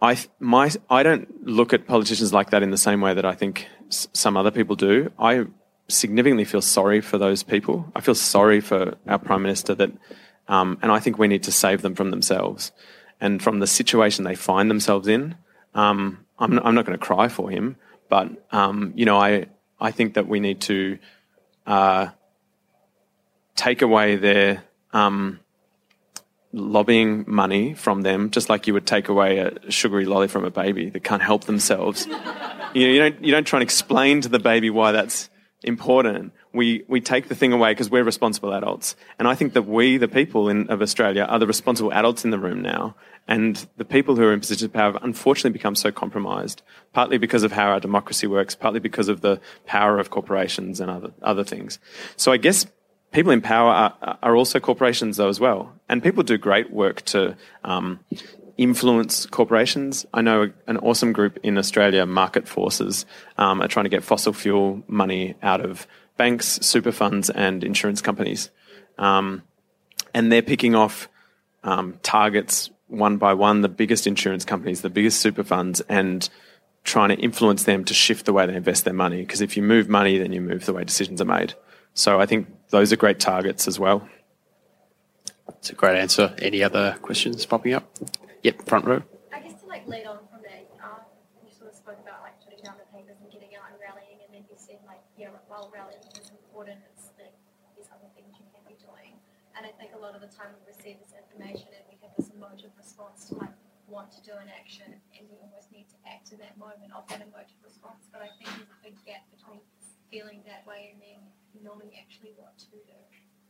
I 0.00 0.18
my 0.38 0.70
I 0.90 1.02
don't 1.02 1.46
look 1.46 1.72
at 1.72 1.86
politicians 1.86 2.32
like 2.32 2.50
that 2.50 2.62
in 2.62 2.70
the 2.70 2.76
same 2.76 3.00
way 3.00 3.14
that 3.14 3.24
I 3.24 3.34
think 3.34 3.68
some 3.88 4.36
other 4.36 4.50
people 4.50 4.76
do. 4.76 5.10
I 5.18 5.46
significantly 5.88 6.44
feel 6.44 6.62
sorry 6.62 7.00
for 7.00 7.18
those 7.18 7.42
people. 7.42 7.90
I 7.94 8.00
feel 8.00 8.14
sorry 8.14 8.60
for 8.60 8.96
our 9.06 9.18
prime 9.18 9.42
minister 9.42 9.74
that 9.74 9.92
um, 10.48 10.78
and 10.82 10.92
I 10.92 10.98
think 10.98 11.18
we 11.18 11.28
need 11.28 11.44
to 11.44 11.52
save 11.52 11.82
them 11.82 11.94
from 11.94 12.10
themselves 12.10 12.72
and 13.20 13.42
from 13.42 13.58
the 13.58 13.66
situation 13.66 14.24
they 14.24 14.34
find 14.34 14.70
themselves 14.70 15.08
in. 15.08 15.36
Um, 15.74 16.24
I'm, 16.38 16.58
I'm, 16.60 16.74
not 16.74 16.84
going 16.86 16.98
to 16.98 17.04
cry 17.04 17.28
for 17.28 17.50
him, 17.50 17.76
but 18.08 18.30
um, 18.52 18.92
you 18.94 19.04
know, 19.04 19.16
I 19.18 19.46
I 19.80 19.90
think 19.90 20.14
that 20.14 20.28
we 20.28 20.40
need 20.40 20.60
to 20.62 20.98
uh, 21.66 22.08
take 23.56 23.82
away 23.82 24.16
their 24.16 24.64
um, 24.92 25.40
lobbying 26.56 27.24
money 27.28 27.74
from 27.74 28.02
them, 28.02 28.30
just 28.30 28.48
like 28.48 28.66
you 28.66 28.72
would 28.72 28.86
take 28.86 29.08
away 29.08 29.38
a 29.38 29.70
sugary 29.70 30.06
lolly 30.06 30.26
from 30.26 30.44
a 30.44 30.50
baby 30.50 30.90
that 30.90 31.04
can't 31.04 31.22
help 31.22 31.44
themselves. 31.44 32.06
you, 32.74 32.86
know, 32.86 32.92
you 32.92 32.98
don't 32.98 33.24
you 33.24 33.30
don't 33.30 33.46
try 33.46 33.58
and 33.58 33.62
explain 33.62 34.20
to 34.22 34.28
the 34.28 34.38
baby 34.38 34.70
why 34.70 34.92
that's 34.92 35.28
important 35.62 36.32
we, 36.56 36.84
we 36.88 37.00
take 37.02 37.28
the 37.28 37.34
thing 37.34 37.52
away 37.52 37.72
because 37.72 37.90
we're 37.90 38.02
responsible 38.02 38.54
adults. 38.54 38.96
And 39.18 39.28
I 39.28 39.34
think 39.34 39.52
that 39.52 39.62
we, 39.62 39.98
the 39.98 40.08
people 40.08 40.48
in, 40.48 40.70
of 40.70 40.80
Australia, 40.80 41.24
are 41.24 41.38
the 41.38 41.46
responsible 41.46 41.92
adults 41.92 42.24
in 42.24 42.30
the 42.30 42.38
room 42.38 42.62
now. 42.62 42.96
And 43.28 43.66
the 43.76 43.84
people 43.84 44.16
who 44.16 44.24
are 44.24 44.32
in 44.32 44.40
positions 44.40 44.64
of 44.64 44.72
power 44.72 44.92
have 44.92 45.02
unfortunately 45.04 45.50
become 45.50 45.74
so 45.74 45.92
compromised, 45.92 46.62
partly 46.94 47.18
because 47.18 47.42
of 47.42 47.52
how 47.52 47.66
our 47.68 47.80
democracy 47.80 48.26
works, 48.26 48.54
partly 48.54 48.80
because 48.80 49.08
of 49.08 49.20
the 49.20 49.40
power 49.66 49.98
of 49.98 50.08
corporations 50.10 50.80
and 50.80 50.90
other, 50.90 51.12
other 51.20 51.44
things. 51.44 51.78
So 52.16 52.32
I 52.32 52.38
guess 52.38 52.66
people 53.16 53.32
in 53.32 53.40
power 53.40 53.70
are, 53.70 54.18
are 54.22 54.36
also 54.36 54.60
corporations 54.60 55.16
though 55.16 55.30
as 55.30 55.40
well. 55.40 55.72
And 55.88 56.02
people 56.02 56.22
do 56.22 56.36
great 56.36 56.70
work 56.70 57.00
to, 57.06 57.34
um, 57.64 57.98
influence 58.58 59.24
corporations. 59.24 60.04
I 60.12 60.20
know 60.20 60.52
an 60.66 60.76
awesome 60.76 61.12
group 61.12 61.38
in 61.42 61.56
Australia, 61.56 62.04
Market 62.04 62.46
Forces, 62.46 63.06
um, 63.38 63.62
are 63.62 63.68
trying 63.68 63.84
to 63.84 63.90
get 63.90 64.04
fossil 64.04 64.34
fuel 64.34 64.82
money 64.86 65.34
out 65.42 65.62
of 65.62 65.86
banks, 66.18 66.58
super 66.60 66.92
funds, 66.92 67.30
and 67.30 67.64
insurance 67.64 68.02
companies. 68.02 68.50
Um, 68.98 69.42
and 70.12 70.30
they're 70.30 70.42
picking 70.42 70.74
off 70.74 71.08
um, 71.64 71.98
targets 72.02 72.70
one 72.86 73.16
by 73.16 73.32
one, 73.32 73.62
the 73.62 73.68
biggest 73.68 74.06
insurance 74.06 74.44
companies, 74.44 74.82
the 74.82 74.90
biggest 74.90 75.20
super 75.20 75.42
funds, 75.42 75.80
and 75.88 76.28
trying 76.84 77.08
to 77.08 77.16
influence 77.16 77.64
them 77.64 77.84
to 77.84 77.94
shift 77.94 78.26
the 78.26 78.32
way 78.32 78.46
they 78.46 78.54
invest 78.54 78.84
their 78.84 78.94
money. 78.94 79.20
Because 79.20 79.40
if 79.40 79.56
you 79.56 79.62
move 79.62 79.88
money, 79.88 80.18
then 80.18 80.32
you 80.32 80.40
move 80.40 80.66
the 80.66 80.72
way 80.72 80.84
decisions 80.84 81.20
are 81.20 81.26
made. 81.26 81.54
So 81.96 82.20
I 82.20 82.28
think 82.28 82.52
those 82.68 82.92
are 82.92 83.00
great 83.00 83.16
targets 83.16 83.64
as 83.64 83.80
well. 83.80 84.04
It's 85.48 85.72
a 85.72 85.74
great 85.74 85.96
answer. 85.96 86.36
Any 86.44 86.60
other 86.60 87.00
questions 87.00 87.40
popping 87.48 87.72
up? 87.72 87.88
Yep, 88.44 88.68
front 88.68 88.84
row. 88.84 89.00
I 89.32 89.40
guess 89.40 89.64
to 89.64 89.66
like 89.66 89.88
lead 89.88 90.04
on 90.04 90.20
from 90.28 90.44
that, 90.44 90.68
um, 90.84 91.00
you 91.40 91.48
sort 91.48 91.72
of 91.72 91.74
spoke 91.74 91.96
about 92.04 92.20
like 92.20 92.36
putting 92.44 92.60
down 92.60 92.76
the 92.76 92.84
papers 92.92 93.16
and 93.16 93.32
getting 93.32 93.56
out 93.56 93.72
and 93.72 93.80
rallying, 93.80 94.20
and 94.20 94.28
then 94.28 94.44
you 94.44 94.60
said 94.60 94.76
like, 94.84 95.00
yeah, 95.16 95.32
while 95.48 95.72
rallying 95.72 96.04
is 96.20 96.28
important, 96.36 96.76
it's 96.92 97.16
like 97.16 97.32
there's 97.72 97.88
other 97.88 98.12
things 98.12 98.28
you 98.36 98.44
can 98.52 98.60
be 98.68 98.76
doing. 98.76 99.16
And 99.56 99.64
I 99.64 99.72
think 99.80 99.96
a 99.96 100.00
lot 100.04 100.12
of 100.12 100.20
the 100.20 100.28
time 100.28 100.52
we 100.52 100.68
receive 100.68 101.00
this 101.00 101.16
information 101.16 101.72
and 101.72 101.80
we 101.88 101.96
have 102.04 102.12
this 102.20 102.28
emotive 102.28 102.76
response 102.76 103.32
to 103.32 103.40
like 103.40 103.56
want 103.88 104.12
to 104.12 104.20
do 104.20 104.36
an 104.36 104.52
action, 104.52 104.92
and 105.16 105.24
we 105.32 105.40
almost 105.40 105.72
need 105.72 105.88
to 105.88 105.98
act 106.04 106.28
in 106.28 106.44
that 106.44 106.60
moment 106.60 106.92
of 106.92 107.08
that 107.08 107.24
emotive 107.24 107.56
response. 107.64 108.04
But 108.12 108.20
I 108.20 108.28
think 108.36 108.52
there's 108.52 108.68
a 108.68 108.80
big 108.84 109.00
gap 109.08 109.24
between 109.32 109.64
feeling 110.12 110.44
that 110.44 110.68
way 110.68 110.92
and 110.92 111.00
then 111.00 111.24
knowing 111.66 111.90
actually 111.98 112.38
what 112.38 112.54
to 112.62 112.70
do. 112.70 112.94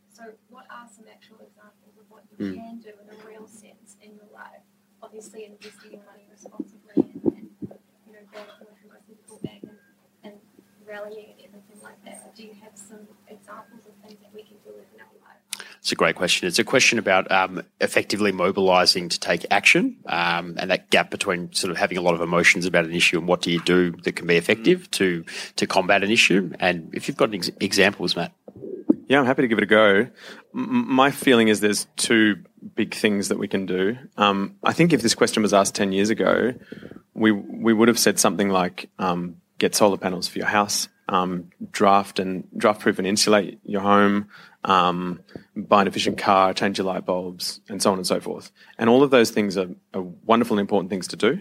So, 0.08 0.32
what 0.48 0.64
are 0.72 0.88
some 0.88 1.04
actual 1.12 1.44
examples 1.44 2.00
of 2.00 2.08
what 2.08 2.24
you 2.32 2.40
mm. 2.40 2.56
can 2.56 2.80
do 2.80 2.96
in 2.96 3.06
a 3.12 3.18
real 3.28 3.44
sense 3.44 4.00
in 4.00 4.16
your 4.16 4.32
life? 4.32 4.64
obviously 5.02 5.44
investing 5.44 5.92
your 5.92 6.04
money 6.04 6.24
responsibly 6.30 6.96
and, 6.96 7.20
and 7.36 7.48
you 8.06 8.12
know 8.12 8.24
going 8.32 8.48
for 8.58 8.64
the 8.64 8.88
most 8.88 9.06
difficult 9.08 9.42
bag 9.42 9.60
and, 9.62 9.78
and 10.24 10.34
rallying 10.86 11.36
and 11.36 11.40
everything 11.52 11.80
like 11.82 12.00
that. 12.04 12.34
Do 12.34 12.44
you 12.44 12.54
have 12.62 12.72
some 12.74 13.04
examples 13.28 13.84
of 13.86 13.94
things 14.02 14.20
that 14.22 14.32
we 14.32 14.42
can 14.42 14.56
do 14.64 14.72
our 14.72 14.86
life? 14.96 15.15
It's 15.80 15.92
a 15.92 15.94
great 15.94 16.16
question. 16.16 16.48
It's 16.48 16.58
a 16.58 16.64
question 16.64 16.98
about 16.98 17.30
um, 17.30 17.62
effectively 17.80 18.32
mobilising 18.32 19.08
to 19.08 19.20
take 19.20 19.46
action, 19.50 19.96
um, 20.06 20.56
and 20.58 20.70
that 20.70 20.90
gap 20.90 21.10
between 21.10 21.52
sort 21.52 21.70
of 21.70 21.76
having 21.76 21.98
a 21.98 22.00
lot 22.00 22.14
of 22.14 22.20
emotions 22.20 22.66
about 22.66 22.84
an 22.84 22.94
issue 22.94 23.18
and 23.18 23.28
what 23.28 23.42
do 23.42 23.50
you 23.50 23.60
do 23.62 23.92
that 24.02 24.12
can 24.12 24.26
be 24.26 24.36
effective 24.36 24.90
to 24.92 25.24
to 25.56 25.66
combat 25.66 26.02
an 26.02 26.10
issue. 26.10 26.52
And 26.60 26.90
if 26.94 27.08
you've 27.08 27.16
got 27.16 27.34
ex- 27.34 27.50
examples, 27.60 28.16
Matt. 28.16 28.32
Yeah, 29.08 29.20
I'm 29.20 29.26
happy 29.26 29.42
to 29.42 29.48
give 29.48 29.58
it 29.58 29.64
a 29.64 29.66
go. 29.66 30.08
M- 30.54 30.92
my 30.92 31.10
feeling 31.10 31.48
is 31.48 31.60
there's 31.60 31.86
two 31.96 32.42
big 32.74 32.94
things 32.94 33.28
that 33.28 33.38
we 33.38 33.48
can 33.48 33.66
do. 33.66 33.96
Um, 34.16 34.56
I 34.64 34.72
think 34.72 34.92
if 34.92 35.02
this 35.02 35.14
question 35.14 35.42
was 35.42 35.54
asked 35.54 35.74
10 35.76 35.92
years 35.92 36.10
ago, 36.10 36.54
we, 37.14 37.30
we 37.30 37.72
would 37.72 37.88
have 37.88 37.98
said 37.98 38.18
something 38.18 38.48
like 38.48 38.90
um, 38.98 39.36
get 39.58 39.74
solar 39.74 39.96
panels 39.96 40.26
for 40.26 40.38
your 40.38 40.48
house, 40.48 40.88
um, 41.08 41.50
draft 41.70 42.18
and 42.18 42.46
draft 42.56 42.80
proof 42.80 42.98
and 42.98 43.06
insulate 43.06 43.60
your 43.64 43.80
home, 43.80 44.28
um, 44.64 45.20
buy 45.54 45.82
an 45.82 45.88
efficient 45.88 46.18
car, 46.18 46.52
change 46.52 46.78
your 46.78 46.86
light 46.86 47.04
bulbs, 47.04 47.60
and 47.68 47.82
so 47.82 47.92
on 47.92 47.98
and 47.98 48.06
so 48.06 48.20
forth. 48.20 48.50
And 48.78 48.90
all 48.90 49.02
of 49.02 49.10
those 49.10 49.30
things 49.30 49.56
are, 49.56 49.68
are 49.94 50.02
wonderful 50.02 50.56
and 50.58 50.60
important 50.60 50.90
things 50.90 51.06
to 51.08 51.16
do. 51.16 51.40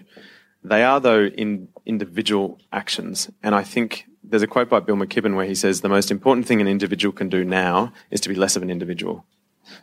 They 0.64 0.84
are, 0.84 1.00
though, 1.00 1.26
in 1.26 1.68
individual 1.86 2.60
actions. 2.72 3.30
And 3.44 3.54
I 3.54 3.64
think 3.64 4.06
there's 4.24 4.42
a 4.42 4.48
quote 4.48 4.70
by 4.70 4.80
Bill 4.80 4.96
McKibben 4.96 5.36
where 5.36 5.46
he 5.46 5.56
says, 5.56 5.82
The 5.82 5.90
most 5.90 6.10
important 6.12 6.48
thing 6.48 6.62
an 6.62 6.68
individual 6.68 7.12
can 7.14 7.30
do 7.30 7.44
now 7.44 7.94
is 8.10 8.22
to 8.22 8.30
be 8.30 8.36
less 8.36 8.56
of 8.56 8.64
an 8.64 8.70
individual. 8.70 9.26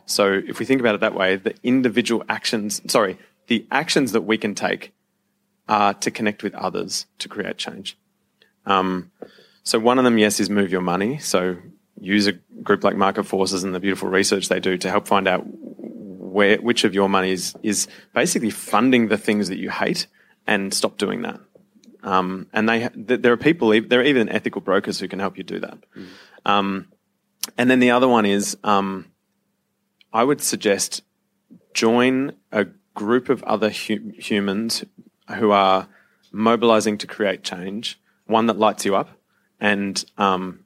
So 0.05 0.41
if 0.47 0.59
we 0.59 0.65
think 0.65 0.79
about 0.81 0.95
it 0.95 1.01
that 1.01 1.13
way, 1.13 1.35
the 1.35 1.55
individual 1.63 2.23
actions, 2.29 2.81
sorry, 2.91 3.17
the 3.47 3.65
actions 3.71 4.13
that 4.13 4.21
we 4.21 4.37
can 4.37 4.55
take 4.55 4.93
are 5.67 5.93
to 5.93 6.11
connect 6.11 6.43
with 6.43 6.53
others 6.55 7.05
to 7.19 7.29
create 7.29 7.57
change. 7.57 7.97
Um, 8.65 9.11
so 9.63 9.79
one 9.79 9.97
of 9.97 10.03
them, 10.03 10.17
yes, 10.17 10.39
is 10.39 10.49
move 10.49 10.71
your 10.71 10.81
money. 10.81 11.17
So 11.17 11.57
use 11.99 12.27
a 12.27 12.33
group 12.33 12.83
like 12.83 12.95
Market 12.95 13.23
Forces 13.23 13.63
and 13.63 13.73
the 13.73 13.79
beautiful 13.79 14.09
research 14.09 14.49
they 14.49 14.59
do 14.59 14.77
to 14.77 14.89
help 14.89 15.07
find 15.07 15.27
out 15.27 15.43
where 15.45 16.57
which 16.57 16.83
of 16.83 16.93
your 16.93 17.07
money 17.07 17.31
is, 17.31 17.55
is 17.63 17.87
basically 18.13 18.49
funding 18.49 19.07
the 19.07 19.17
things 19.17 19.47
that 19.49 19.57
you 19.57 19.69
hate 19.69 20.07
and 20.45 20.73
stop 20.73 20.97
doing 20.97 21.21
that. 21.21 21.39
Um, 22.03 22.47
and 22.51 22.67
they, 22.67 22.89
there 22.93 23.31
are 23.31 23.37
people, 23.37 23.69
there 23.69 24.01
are 24.01 24.03
even 24.03 24.27
ethical 24.27 24.59
brokers 24.59 24.99
who 24.99 25.07
can 25.07 25.19
help 25.19 25.37
you 25.37 25.43
do 25.43 25.59
that. 25.59 25.77
Mm. 25.95 26.07
Um, 26.45 26.87
and 27.57 27.71
then 27.71 27.79
the 27.79 27.91
other 27.91 28.07
one 28.07 28.25
is, 28.25 28.57
um, 28.63 29.11
I 30.11 30.23
would 30.23 30.41
suggest 30.41 31.03
join 31.73 32.33
a 32.51 32.67
group 32.93 33.29
of 33.29 33.41
other 33.43 33.69
hu- 33.69 34.11
humans 34.17 34.83
who 35.37 35.51
are 35.51 35.87
mobilizing 36.31 36.97
to 36.97 37.07
create 37.07 37.43
change, 37.43 37.99
one 38.25 38.47
that 38.47 38.59
lights 38.59 38.85
you 38.85 38.95
up, 38.95 39.09
and 39.59 40.03
um, 40.17 40.59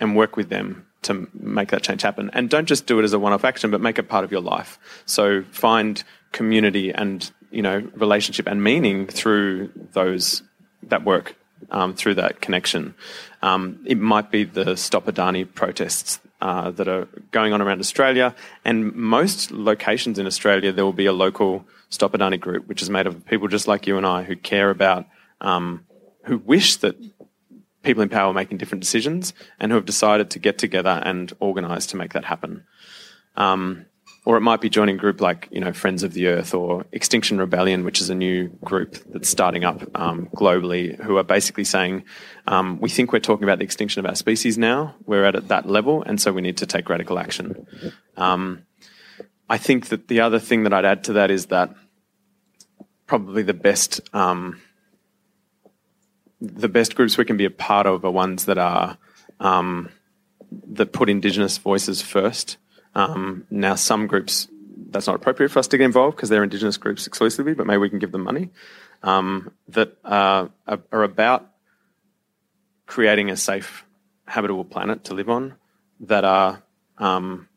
and 0.00 0.16
work 0.16 0.36
with 0.36 0.48
them 0.48 0.86
to 1.02 1.28
make 1.34 1.70
that 1.70 1.82
change 1.82 2.02
happen. 2.02 2.30
And 2.32 2.48
don't 2.48 2.66
just 2.66 2.86
do 2.86 2.98
it 3.00 3.04
as 3.04 3.12
a 3.12 3.18
one-off 3.18 3.44
action, 3.44 3.70
but 3.70 3.80
make 3.80 3.98
it 3.98 4.08
part 4.08 4.24
of 4.24 4.32
your 4.32 4.40
life. 4.40 4.78
So 5.04 5.42
find 5.50 6.02
community 6.30 6.92
and 6.92 7.30
you 7.50 7.62
know 7.62 7.78
relationship 7.94 8.46
and 8.46 8.62
meaning 8.62 9.06
through 9.06 9.70
those 9.92 10.42
that 10.84 11.04
work 11.04 11.36
um, 11.70 11.94
through 11.94 12.14
that 12.14 12.40
connection. 12.40 12.94
Um, 13.42 13.80
it 13.86 13.98
might 13.98 14.30
be 14.30 14.44
the 14.44 14.76
Stop 14.76 15.06
Adani 15.06 15.52
protests 15.52 16.20
uh, 16.40 16.70
that 16.72 16.88
are 16.88 17.06
going 17.30 17.52
on 17.52 17.62
around 17.62 17.80
Australia, 17.80 18.34
and 18.64 18.92
most 18.94 19.50
locations 19.50 20.18
in 20.18 20.26
Australia 20.26 20.72
there 20.72 20.84
will 20.84 20.92
be 20.92 21.06
a 21.06 21.12
local 21.12 21.64
Stop 21.88 22.12
Adani 22.12 22.40
group, 22.40 22.66
which 22.68 22.82
is 22.82 22.90
made 22.90 23.06
of 23.06 23.24
people 23.26 23.48
just 23.48 23.68
like 23.68 23.86
you 23.86 23.96
and 23.96 24.06
I 24.06 24.22
who 24.22 24.34
care 24.34 24.70
about, 24.70 25.06
um, 25.40 25.84
who 26.24 26.38
wish 26.38 26.76
that 26.76 26.96
people 27.82 28.02
in 28.02 28.08
power 28.08 28.32
making 28.32 28.58
different 28.58 28.82
decisions, 28.82 29.34
and 29.58 29.72
who 29.72 29.76
have 29.76 29.86
decided 29.86 30.30
to 30.30 30.38
get 30.38 30.58
together 30.58 31.02
and 31.04 31.32
organise 31.40 31.86
to 31.86 31.96
make 31.96 32.12
that 32.12 32.24
happen. 32.24 32.64
Um, 33.36 33.86
or 34.24 34.36
it 34.36 34.40
might 34.40 34.60
be 34.60 34.70
joining 34.70 34.96
a 34.96 34.98
group 34.98 35.20
like 35.20 35.48
you 35.50 35.60
know 35.60 35.72
Friends 35.72 36.02
of 36.02 36.12
the 36.12 36.28
Earth 36.28 36.54
or 36.54 36.86
Extinction 36.92 37.38
Rebellion, 37.38 37.84
which 37.84 38.00
is 38.00 38.08
a 38.08 38.14
new 38.14 38.48
group 38.64 38.96
that's 39.12 39.28
starting 39.28 39.64
up 39.64 39.82
um, 39.94 40.28
globally, 40.34 41.00
who 41.02 41.16
are 41.16 41.24
basically 41.24 41.64
saying 41.64 42.04
um, 42.46 42.78
we 42.80 42.88
think 42.88 43.12
we're 43.12 43.18
talking 43.18 43.44
about 43.44 43.58
the 43.58 43.64
extinction 43.64 43.98
of 44.00 44.06
our 44.06 44.14
species 44.14 44.56
now. 44.56 44.94
We're 45.06 45.24
at 45.24 45.48
that 45.48 45.68
level, 45.68 46.02
and 46.02 46.20
so 46.20 46.32
we 46.32 46.40
need 46.40 46.58
to 46.58 46.66
take 46.66 46.88
radical 46.88 47.18
action. 47.18 47.66
Um, 48.16 48.64
I 49.48 49.58
think 49.58 49.88
that 49.88 50.08
the 50.08 50.20
other 50.20 50.38
thing 50.38 50.62
that 50.62 50.72
I'd 50.72 50.84
add 50.84 51.04
to 51.04 51.14
that 51.14 51.30
is 51.30 51.46
that 51.46 51.74
probably 53.06 53.42
the 53.42 53.54
best 53.54 54.00
um, 54.14 54.60
the 56.42 56.68
best 56.68 56.96
groups 56.96 57.16
we 57.16 57.24
can 57.24 57.36
be 57.36 57.44
a 57.44 57.50
part 57.50 57.86
of 57.86 58.04
are 58.04 58.10
ones 58.10 58.46
that 58.46 58.58
are 58.58 58.98
um, 59.38 59.90
that 60.72 60.92
put 60.92 61.08
Indigenous 61.08 61.56
voices 61.56 62.02
first. 62.02 62.56
Um, 62.94 63.46
now, 63.48 63.76
some 63.76 64.06
groups 64.06 64.48
that's 64.90 65.06
not 65.06 65.16
appropriate 65.16 65.50
for 65.50 65.60
us 65.60 65.68
to 65.68 65.78
get 65.78 65.84
involved 65.84 66.16
because 66.16 66.28
they're 66.28 66.42
Indigenous 66.42 66.76
groups 66.76 67.06
exclusively, 67.06 67.54
but 67.54 67.66
maybe 67.66 67.78
we 67.78 67.88
can 67.88 68.00
give 68.00 68.12
them 68.12 68.24
money 68.24 68.50
um, 69.02 69.52
that 69.68 69.96
uh, 70.04 70.48
are 70.66 71.02
about 71.02 71.48
creating 72.86 73.30
a 73.30 73.36
safe, 73.36 73.84
habitable 74.26 74.64
planet 74.64 75.04
to 75.04 75.14
live 75.14 75.30
on 75.30 75.54
that 76.00 76.24
are 76.24 76.62
um, 76.98 77.48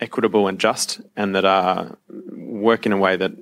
equitable 0.00 0.46
and 0.46 0.58
just, 0.58 1.00
and 1.16 1.34
that 1.34 1.44
are 1.44 1.98
work 2.08 2.86
in 2.86 2.92
a 2.92 2.96
way 2.96 3.16
that 3.16 3.32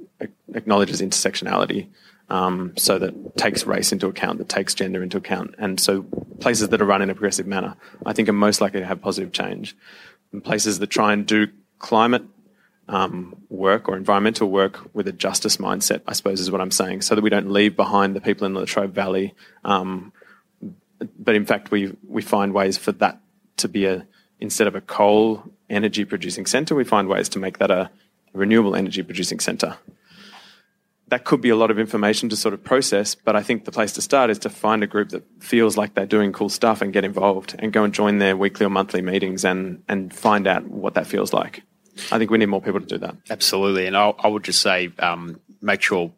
acknowledges 0.55 1.03
intersectionality 1.03 1.89
um, 2.31 2.75
so 2.77 2.99
that 2.99 3.37
takes 3.37 3.67
race 3.67 3.93
into 3.93 4.07
account, 4.07 4.39
that 4.39 4.49
takes 4.49 4.75
gender 4.75 5.03
into 5.03 5.17
account. 5.17 5.55
And 5.59 5.81
so 5.81 6.03
places 6.41 6.69
that 6.69 6.81
are 6.81 6.85
run 6.85 7.03
in 7.03 7.11
a 7.11 7.15
progressive 7.15 7.47
manner, 7.47 7.77
I 8.05 8.13
think, 8.13 8.29
are 8.29 8.35
most 8.35 8.61
likely 8.61 8.81
to 8.81 8.87
have 8.87 9.01
positive 9.01 9.33
change. 9.33 9.77
And 10.33 10.45
places 10.45 10.79
that 10.79 10.89
try 10.89 11.13
and 11.13 11.27
do 11.27 11.49
climate 11.79 12.25
um, 12.89 13.37
work 13.49 13.89
or 13.89 13.97
environmental 13.97 14.51
work 14.51 14.95
with 14.95 15.09
a 15.09 15.13
justice 15.13 15.57
mindset, 15.57 16.03
I 16.07 16.13
suppose, 16.13 16.41
is 16.41 16.51
what 16.51 16.61
I'm 16.61 16.71
saying, 16.71 17.03
so 17.03 17.15
that 17.15 17.23
we 17.23 17.31
don't 17.31 17.51
leave 17.51 17.77
behind 17.77 18.15
the 18.15 18.21
people 18.21 18.47
in 18.47 18.55
the 18.55 18.61
Latrobe 18.61 18.95
Valley. 18.95 19.35
Um, 19.65 20.13
but 21.19 21.35
in 21.35 21.47
fact, 21.47 21.71
we 21.71 21.95
we 22.07 22.23
find 22.23 22.53
ways 22.53 22.77
for 22.77 22.93
that 22.93 23.21
to 23.59 23.69
be 23.69 23.87
a 23.87 24.07
instead 24.41 24.67
of 24.67 24.75
a 24.75 24.81
coal 24.81 25.45
energy 25.71 26.05
producing 26.05 26.47
centre, 26.47 26.75
we 26.75 26.85
find 26.85 27.09
ways 27.09 27.29
to 27.31 27.39
make 27.39 27.59
that 27.59 27.71
a 27.71 27.91
renewable 28.33 28.75
energy 28.75 29.03
producing 29.03 29.41
centre 29.41 29.77
that 31.09 31.25
could 31.25 31.41
be 31.41 31.49
a 31.49 31.57
lot 31.57 31.71
of 31.71 31.79
information 31.79 32.29
to 32.29 32.37
sort 32.37 32.55
of 32.55 32.63
process, 32.63 33.15
but 33.15 33.35
I 33.35 33.43
think 33.43 33.65
the 33.65 33.73
place 33.73 33.93
to 33.93 34.03
start 34.03 34.31
is 34.31 34.39
to 34.41 34.51
find 34.51 34.83
a 34.83 34.87
group 34.87 35.11
that 35.11 35.25
feels 35.43 35.77
like 35.77 35.95
they're 35.95 36.07
doing 36.07 36.33
cool 36.33 36.49
stuff 36.49 36.83
and 36.83 36.93
get 36.93 37.05
involved 37.05 37.57
and 37.59 37.73
go 37.73 37.85
and 37.85 37.95
join 37.95 38.19
their 38.19 38.37
weekly 38.37 38.67
or 38.67 38.71
monthly 38.71 39.03
meetings 39.03 39.45
and, 39.45 39.83
and 39.89 40.13
find 40.15 40.47
out 40.47 40.67
what 40.69 40.95
that 40.95 41.07
feels 41.07 41.33
like. 41.33 41.63
I 42.13 42.19
think 42.19 42.31
we 42.31 42.39
need 42.39 42.47
more 42.47 42.63
people 42.63 42.81
to 42.81 42.87
do 42.87 42.99
that. 42.99 43.17
Absolutely. 43.31 43.87
And 43.87 43.97
I, 43.97 44.11
I 44.19 44.29
would 44.29 44.45
just 44.45 44.63
say 44.63 44.91
um, 44.99 45.41
make 45.61 45.83
sure 45.83 46.13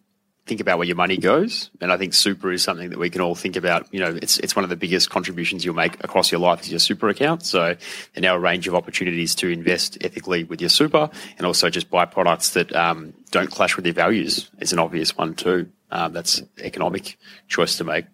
think 0.50 0.60
about 0.60 0.78
where 0.78 0.86
your 0.86 0.96
money 0.96 1.16
goes. 1.16 1.70
And 1.80 1.92
I 1.92 1.96
think 1.96 2.12
super 2.12 2.50
is 2.50 2.64
something 2.64 2.90
that 2.90 2.98
we 2.98 3.08
can 3.08 3.20
all 3.20 3.36
think 3.36 3.54
about. 3.54 3.86
You 3.94 4.00
know, 4.00 4.18
it's 4.20 4.40
it's 4.40 4.56
one 4.56 4.64
of 4.64 4.68
the 4.68 4.74
biggest 4.74 5.08
contributions 5.08 5.64
you'll 5.64 5.76
make 5.76 6.02
across 6.02 6.32
your 6.32 6.40
life 6.40 6.62
is 6.62 6.70
your 6.72 6.80
super 6.80 7.08
account. 7.08 7.44
So 7.44 7.76
there 8.14 8.22
now 8.22 8.34
a 8.34 8.40
range 8.40 8.66
of 8.66 8.74
opportunities 8.74 9.36
to 9.36 9.48
invest 9.48 9.96
ethically 10.00 10.42
with 10.42 10.60
your 10.60 10.68
super 10.68 11.08
and 11.38 11.46
also 11.46 11.70
just 11.70 11.88
buy 11.88 12.04
products 12.04 12.50
that 12.54 12.74
um, 12.74 13.14
don't 13.30 13.48
clash 13.48 13.76
with 13.76 13.86
your 13.86 13.94
values 13.94 14.50
is 14.58 14.72
an 14.72 14.80
obvious 14.80 15.16
one 15.16 15.34
too. 15.34 15.70
Um, 15.92 16.12
that's 16.12 16.42
economic 16.58 17.16
choice 17.46 17.76
to 17.76 17.84
make. 17.84 18.06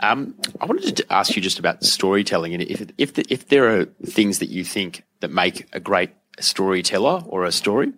Um, 0.00 0.34
I 0.60 0.66
wanted 0.66 0.98
to 0.98 1.10
ask 1.10 1.34
you 1.34 1.40
just 1.40 1.58
about 1.58 1.82
storytelling 1.82 2.52
and 2.52 2.62
if 2.62 2.86
if 2.98 3.14
the, 3.14 3.24
if 3.30 3.48
there 3.48 3.80
are 3.80 3.86
things 4.04 4.40
that 4.40 4.50
you 4.50 4.64
think 4.64 5.02
that 5.20 5.30
make 5.30 5.66
a 5.72 5.80
great 5.80 6.10
storyteller 6.40 7.22
or 7.26 7.44
a 7.46 7.52
story. 7.52 7.94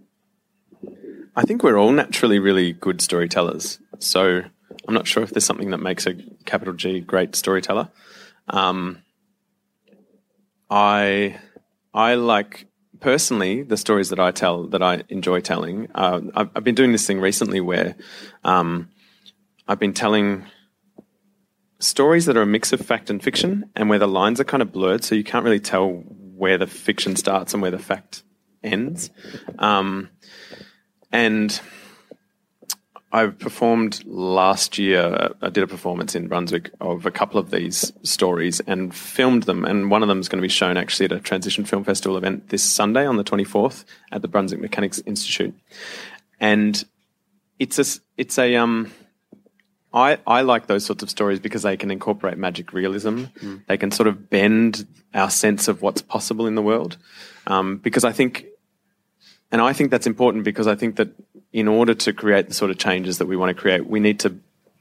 I 1.37 1.43
think 1.43 1.63
we're 1.63 1.79
all 1.79 1.93
naturally 1.93 2.39
really 2.39 2.73
good 2.73 3.03
storytellers. 3.03 3.79
So 3.99 4.41
I'm 4.89 4.95
not 4.95 5.07
sure 5.07 5.23
if 5.23 5.31
there's 5.31 5.45
something 5.45 5.71
that 5.71 5.79
makes 5.79 6.07
a 6.07 6.15
capital 6.47 6.73
G 6.73 7.01
great 7.01 7.37
storyteller. 7.37 7.91
Um, 8.49 9.03
I 10.71 11.39
I 11.93 12.15
like 12.15 12.67
personally 13.01 13.63
the 13.63 13.77
stories 13.77 14.09
that 14.09 14.19
I 14.19 14.31
tell 14.31 14.67
that 14.69 14.83
I 14.83 15.03
enjoy 15.11 15.41
telling. 15.41 15.89
Uh, 15.95 16.23
I've, 16.35 16.51
I've, 16.57 16.65
been 16.65 16.75
doing 16.75 16.93
this 16.93 17.07
thing 17.07 17.21
recently 17.21 17.61
where 17.61 17.97
um, 18.43 18.89
I've 19.69 19.79
been 19.79 19.93
telling 19.93 20.47
stories 21.79 22.27
that 22.27 22.37
are 22.37 22.43
a 22.43 22.47
mix 22.47 22.73
of 22.73 22.81
fact 22.81 23.11
and 23.11 23.23
fiction, 23.23 23.71
and 23.77 23.91
where 23.91 23.99
the 23.99 24.09
lines 24.09 24.41
are 24.41 24.45
kind 24.45 24.63
of 24.63 24.73
blurred, 24.73 25.05
so 25.05 25.15
you 25.15 25.25
can't 25.25 25.45
really 25.45 25.61
tell 25.61 25.91
where 25.91 26.57
the 26.57 26.67
fiction 26.67 27.17
starts 27.17 27.53
and 27.53 27.63
where 27.63 27.71
the 27.71 27.79
fact 27.79 28.23
ends. 28.63 29.11
Um, 29.59 30.11
and 31.17 31.61
I 33.11 33.29
performed 33.29 34.05
last 34.05 34.77
year. 34.77 35.33
I 35.41 35.49
did 35.49 35.65
a 35.65 35.67
performance 35.67 36.15
in 36.15 36.29
Brunswick 36.29 36.71
of 36.79 37.07
a 37.07 37.11
couple 37.11 37.41
of 37.41 37.51
these 37.51 37.91
stories 38.03 38.61
and 38.67 38.95
filmed 38.95 39.45
them. 39.45 39.65
And 39.65 39.91
one 39.91 40.03
of 40.03 40.09
them 40.09 40.21
is 40.21 40.29
going 40.29 40.41
to 40.41 40.47
be 40.47 40.51
shown 40.51 40.77
actually 40.77 41.07
at 41.07 41.13
a 41.13 41.21
Transition 41.21 41.65
Film 41.65 41.85
Festival 41.85 42.19
event 42.19 42.51
this 42.51 42.63
Sunday 42.63 43.07
on 43.07 43.17
the 43.17 43.25
24th 43.25 43.87
at 44.13 44.21
the 44.21 44.29
Brunswick 44.29 44.61
Mechanics 44.61 45.03
Institute. 45.07 45.55
And 46.39 46.85
it's 47.59 47.79
a, 47.79 48.01
it's 48.19 48.39
a, 48.39 48.57
um, 48.57 48.93
I, 49.95 50.19
I 50.27 50.43
like 50.43 50.67
those 50.67 50.85
sorts 50.85 51.03
of 51.03 51.09
stories 51.09 51.41
because 51.41 51.63
they 51.63 51.79
can 51.79 51.91
incorporate 51.91 52.37
magic 52.37 52.75
realism. 52.75 53.25
Mm. 53.41 53.65
They 53.67 53.79
can 53.79 53.91
sort 53.91 54.09
of 54.09 54.29
bend 54.29 54.87
our 55.15 55.31
sense 55.31 55.67
of 55.67 55.81
what's 55.81 56.03
possible 56.03 56.47
in 56.47 56.57
the 56.57 56.63
world. 56.63 56.99
Um, 57.47 57.79
because 57.79 58.05
I 58.05 58.13
think 58.13 58.45
and 59.53 59.61
I 59.61 59.73
think 59.73 59.91
that's 59.91 60.07
important 60.07 60.45
because 60.45 60.67
I 60.67 60.75
think 60.75 60.97
that 60.97 61.09
in 61.53 61.69
order 61.69 61.95
to 61.95 62.13
create 62.13 62.49
the 62.49 62.55
sort 62.55 62.71
of 62.71 62.79
changes 62.79 63.19
that 63.19 63.27
we 63.27 63.37
want 63.37 63.57
to 63.57 63.61
create, 63.61 63.87
we 63.87 64.01
need 64.01 64.21
to 64.21 64.39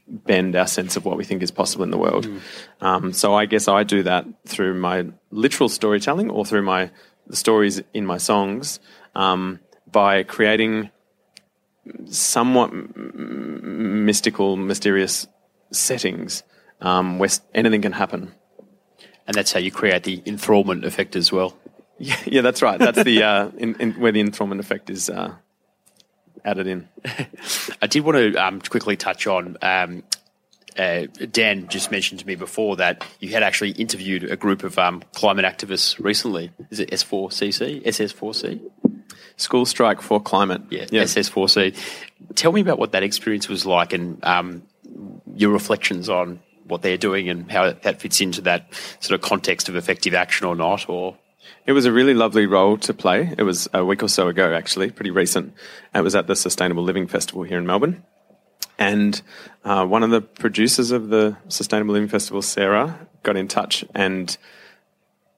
bend 0.08 0.54
our 0.54 0.66
sense 0.66 0.96
of 0.96 1.04
what 1.04 1.16
we 1.16 1.24
think 1.24 1.42
is 1.42 1.50
possible 1.50 1.84
in 1.84 1.90
the 1.90 1.98
world. 1.98 2.26
Mm. 2.26 2.40
Um, 2.80 3.12
so 3.12 3.34
I 3.34 3.46
guess 3.46 3.68
I 3.68 3.82
do 3.82 4.02
that 4.04 4.24
through 4.46 4.74
my 4.74 5.06
literal 5.30 5.68
storytelling 5.68 6.30
or 6.30 6.44
through 6.44 6.62
my 6.62 6.90
the 7.26 7.36
stories 7.36 7.82
in 7.92 8.06
my 8.06 8.18
songs 8.18 8.78
um, 9.14 9.58
by 9.90 10.22
creating 10.22 10.90
somewhat 12.06 12.70
m- 12.70 14.04
mystical, 14.04 14.56
mysterious 14.56 15.26
settings 15.72 16.42
um, 16.80 17.18
where 17.18 17.30
anything 17.54 17.82
can 17.82 17.92
happen. 17.92 18.32
And 19.26 19.34
that's 19.34 19.52
how 19.52 19.58
you 19.58 19.72
create 19.72 20.04
the 20.04 20.20
enthrallment 20.20 20.84
effect 20.84 21.16
as 21.16 21.32
well. 21.32 21.56
Yeah, 21.98 22.16
yeah, 22.26 22.40
that's 22.42 22.62
right. 22.62 22.78
That's 22.78 23.02
the 23.02 23.22
uh, 23.22 23.50
in, 23.56 23.74
in, 23.76 23.92
where 23.94 24.12
the 24.12 24.22
enthrallment 24.22 24.60
effect 24.60 24.90
is 24.90 25.08
uh, 25.08 25.34
added 26.44 26.66
in. 26.66 26.88
I 27.82 27.86
did 27.86 28.04
want 28.04 28.16
to 28.16 28.34
um, 28.34 28.60
quickly 28.60 28.96
touch 28.96 29.26
on. 29.26 29.56
Um, 29.62 30.02
uh, 30.78 31.06
Dan 31.32 31.68
just 31.68 31.90
mentioned 31.90 32.20
to 32.20 32.26
me 32.26 32.34
before 32.34 32.76
that 32.76 33.04
you 33.18 33.30
had 33.30 33.42
actually 33.42 33.70
interviewed 33.70 34.24
a 34.24 34.36
group 34.36 34.62
of 34.62 34.78
um, 34.78 35.02
climate 35.14 35.44
activists 35.44 35.98
recently. 35.98 36.50
Is 36.70 36.80
it 36.80 36.90
S4CC? 36.90 37.82
SS4C? 37.84 38.60
School 39.36 39.64
Strike 39.64 40.00
for 40.02 40.20
Climate. 40.20 40.62
Yeah, 40.70 40.86
yeah. 40.90 41.04
SS4C. 41.04 41.76
Tell 42.34 42.52
me 42.52 42.60
about 42.60 42.78
what 42.78 42.92
that 42.92 43.02
experience 43.02 43.48
was 43.48 43.64
like 43.64 43.92
and 43.92 44.22
um, 44.24 44.62
your 45.34 45.50
reflections 45.50 46.08
on 46.08 46.40
what 46.64 46.82
they're 46.82 46.98
doing 46.98 47.28
and 47.28 47.50
how 47.50 47.72
that 47.72 48.00
fits 48.00 48.20
into 48.20 48.40
that 48.42 48.72
sort 49.00 49.18
of 49.18 49.26
context 49.26 49.68
of 49.68 49.76
effective 49.76 50.14
action 50.14 50.46
or 50.46 50.56
not, 50.56 50.88
or 50.88 51.16
it 51.66 51.72
was 51.72 51.84
a 51.84 51.92
really 51.92 52.14
lovely 52.14 52.46
role 52.46 52.78
to 52.78 52.94
play. 52.94 53.34
It 53.36 53.42
was 53.42 53.68
a 53.74 53.84
week 53.84 54.02
or 54.02 54.08
so 54.08 54.28
ago, 54.28 54.54
actually, 54.54 54.90
pretty 54.90 55.10
recent. 55.10 55.52
It 55.94 56.00
was 56.00 56.14
at 56.14 56.28
the 56.28 56.36
Sustainable 56.36 56.84
Living 56.84 57.08
Festival 57.08 57.42
here 57.42 57.58
in 57.58 57.66
Melbourne. 57.66 58.04
And 58.78 59.20
uh, 59.64 59.84
one 59.84 60.04
of 60.04 60.10
the 60.10 60.20
producers 60.20 60.92
of 60.92 61.08
the 61.08 61.36
Sustainable 61.48 61.94
Living 61.94 62.08
Festival, 62.08 62.40
Sarah, 62.40 63.08
got 63.24 63.36
in 63.36 63.48
touch 63.48 63.84
and 63.94 64.36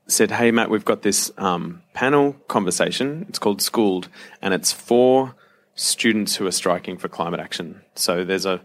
said, 0.06 0.30
Hey, 0.30 0.50
Matt, 0.50 0.68
we've 0.68 0.84
got 0.84 1.00
this 1.00 1.30
um, 1.38 1.82
panel 1.94 2.34
conversation. 2.46 3.24
It's 3.28 3.38
called 3.38 3.62
Schooled, 3.62 4.08
and 4.42 4.52
it's 4.52 4.72
for 4.72 5.34
students 5.76 6.36
who 6.36 6.46
are 6.46 6.52
striking 6.52 6.98
for 6.98 7.08
climate 7.08 7.40
action. 7.40 7.80
So 7.94 8.24
there's 8.24 8.44
a 8.44 8.60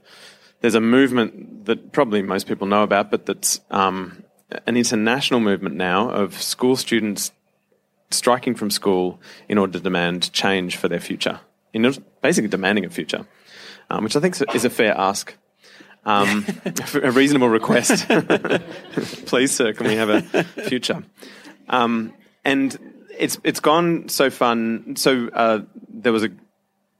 there's 0.61 0.75
a 0.75 0.81
movement 0.81 1.65
that 1.65 1.91
probably 1.91 2.21
most 2.23 2.47
people 2.47 2.67
know 2.67 2.83
about, 2.83 3.11
but 3.11 3.25
that's 3.25 3.61
um, 3.69 4.23
an 4.65 4.75
international 4.75 5.39
movement 5.39 5.75
now 5.75 6.09
of 6.09 6.41
school 6.41 6.75
students 6.75 7.31
striking 8.13 8.55
from 8.55 8.69
school 8.69 9.19
in 9.47 9.57
order 9.57 9.73
to 9.73 9.79
demand 9.79 10.31
change 10.33 10.77
for 10.77 10.87
their 10.87 10.99
future, 10.99 11.39
in 11.73 11.83
basically 12.21 12.49
demanding 12.49 12.85
a 12.85 12.89
future, 12.89 13.25
um, 13.89 14.03
which 14.03 14.15
I 14.15 14.19
think 14.19 14.35
is 14.55 14.65
a 14.65 14.69
fair 14.69 14.97
ask. 14.97 15.35
Um, 16.05 16.45
a 17.01 17.11
reasonable 17.11 17.47
request. 17.47 18.07
Please, 19.25 19.51
sir, 19.51 19.73
can 19.73 19.87
we 19.87 19.95
have 19.95 20.09
a 20.09 20.43
future? 20.67 21.03
Um, 21.69 22.13
and 22.43 22.77
it's 23.17 23.39
it's 23.43 23.61
gone 23.61 24.09
so 24.09 24.29
fun. 24.29 24.95
So 24.97 25.29
uh, 25.29 25.61
there 25.87 26.11
was 26.11 26.23
a 26.23 26.29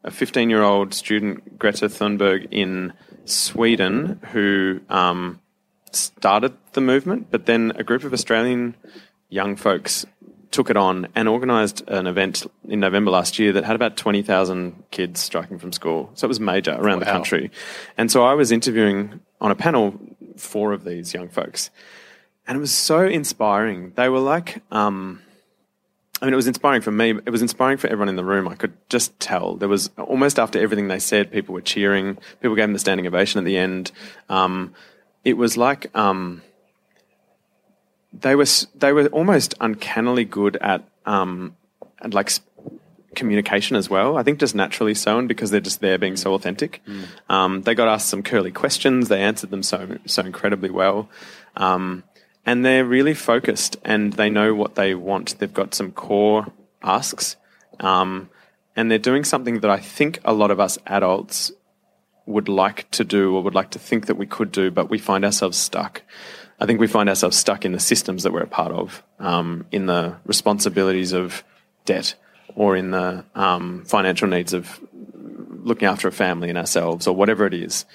a 0.03 0.11
15 0.11 0.49
year 0.49 0.63
old 0.63 0.93
student, 0.93 1.57
Greta 1.57 1.87
Thunberg, 1.87 2.47
in 2.51 2.93
Sweden, 3.25 4.19
who 4.31 4.81
um, 4.89 5.39
started 5.91 6.53
the 6.73 6.81
movement, 6.81 7.27
but 7.31 7.45
then 7.45 7.73
a 7.75 7.83
group 7.83 8.03
of 8.03 8.13
Australian 8.13 8.75
young 9.29 9.55
folks 9.55 10.05
took 10.53 10.69
it 10.69 10.77
on 10.77 11.07
and 11.15 11.27
organised 11.27 11.81
an 11.89 12.07
event 12.07 12.45
in 12.69 12.79
November 12.79 13.11
last 13.11 13.39
year 13.39 13.51
that 13.51 13.65
had 13.65 13.75
about 13.75 13.97
20,000 13.97 14.83
kids 14.91 15.19
striking 15.19 15.57
from 15.57 15.73
school. 15.73 16.11
So 16.13 16.25
it 16.25 16.29
was 16.29 16.39
major 16.39 16.73
around 16.79 16.99
the 16.99 17.05
country. 17.05 17.51
And 17.97 18.11
so 18.11 18.23
I 18.23 18.35
was 18.35 18.51
interviewing 18.51 19.19
on 19.41 19.51
a 19.51 19.55
panel 19.55 19.99
four 20.37 20.71
of 20.71 20.83
these 20.85 21.13
young 21.13 21.27
folks. 21.27 21.71
And 22.47 22.55
it 22.55 22.61
was 22.61 22.71
so 22.71 23.05
inspiring. 23.05 23.93
They 23.95 24.09
were 24.09 24.19
like, 24.19 24.61
um, 24.71 25.21
I 26.21 26.25
mean, 26.25 26.33
it 26.33 26.37
was 26.37 26.47
inspiring 26.47 26.81
for 26.81 26.91
me. 26.91 27.09
It 27.09 27.31
was 27.31 27.41
inspiring 27.41 27.77
for 27.77 27.87
everyone 27.87 28.09
in 28.09 28.15
the 28.15 28.23
room. 28.23 28.47
I 28.47 28.55
could 28.55 28.73
just 28.89 29.19
tell. 29.19 29.55
There 29.55 29.67
was 29.67 29.89
almost 29.97 30.39
after 30.39 30.59
everything 30.59 30.87
they 30.87 30.99
said, 30.99 31.31
people 31.31 31.53
were 31.53 31.61
cheering. 31.61 32.17
People 32.41 32.55
gave 32.55 32.63
them 32.63 32.73
the 32.73 32.79
standing 32.79 33.07
ovation 33.07 33.39
at 33.39 33.45
the 33.45 33.57
end. 33.57 33.91
Um, 34.29 34.73
it 35.25 35.35
was 35.35 35.57
like 35.57 35.95
um, 35.97 36.41
they 38.13 38.35
were 38.35 38.45
they 38.75 38.93
were 38.93 39.07
almost 39.07 39.55
uncannily 39.59 40.25
good 40.25 40.57
at 40.57 40.83
um, 41.05 41.55
at 42.01 42.13
like 42.13 42.31
communication 43.15 43.75
as 43.75 43.89
well. 43.89 44.17
I 44.17 44.23
think 44.23 44.39
just 44.39 44.55
naturally 44.55 44.93
so, 44.93 45.17
and 45.17 45.27
because 45.27 45.51
they're 45.51 45.61
just 45.61 45.81
there 45.81 45.97
being 45.97 46.15
so 46.15 46.33
authentic. 46.33 46.81
Um, 47.29 47.61
they 47.61 47.75
got 47.75 47.87
asked 47.87 48.09
some 48.09 48.23
curly 48.23 48.51
questions. 48.51 49.09
They 49.09 49.21
answered 49.21 49.49
them 49.49 49.63
so 49.63 49.97
so 50.05 50.21
incredibly 50.23 50.69
well. 50.69 51.09
Um, 51.55 52.03
and 52.45 52.65
they're 52.65 52.85
really 52.85 53.13
focused 53.13 53.77
and 53.85 54.13
they 54.13 54.29
know 54.29 54.53
what 54.53 54.75
they 54.75 54.95
want. 54.95 55.39
They've 55.39 55.53
got 55.53 55.73
some 55.73 55.91
core 55.91 56.51
asks, 56.81 57.37
um, 57.79 58.29
and 58.75 58.91
they're 58.91 58.99
doing 58.99 59.23
something 59.23 59.61
that 59.61 59.71
I 59.71 59.79
think 59.79 60.19
a 60.25 60.33
lot 60.33 60.51
of 60.51 60.59
us 60.59 60.77
adults 60.85 61.51
would 62.25 62.47
like 62.47 62.89
to 62.91 63.03
do 63.03 63.35
or 63.35 63.43
would 63.43 63.55
like 63.55 63.71
to 63.71 63.79
think 63.79 64.05
that 64.05 64.15
we 64.15 64.25
could 64.25 64.51
do, 64.51 64.71
but 64.71 64.89
we 64.89 64.97
find 64.97 65.25
ourselves 65.25 65.57
stuck. 65.57 66.01
I 66.59 66.65
think 66.65 66.79
we 66.79 66.87
find 66.87 67.09
ourselves 67.09 67.37
stuck 67.37 67.65
in 67.65 67.71
the 67.71 67.79
systems 67.79 68.23
that 68.23 68.31
we're 68.31 68.43
a 68.43 68.47
part 68.47 68.71
of, 68.71 69.03
um, 69.19 69.65
in 69.71 69.85
the 69.85 70.15
responsibilities 70.25 71.11
of 71.11 71.43
debt, 71.85 72.15
or 72.55 72.75
in 72.75 72.91
the 72.91 73.25
um, 73.35 73.83
financial 73.85 74.27
needs 74.27 74.53
of 74.53 74.79
looking 75.63 75.87
after 75.87 76.07
a 76.07 76.11
family 76.11 76.49
and 76.49 76.57
ourselves, 76.57 77.07
or 77.07 77.15
whatever 77.15 77.45
it 77.45 77.53
is. 77.53 77.85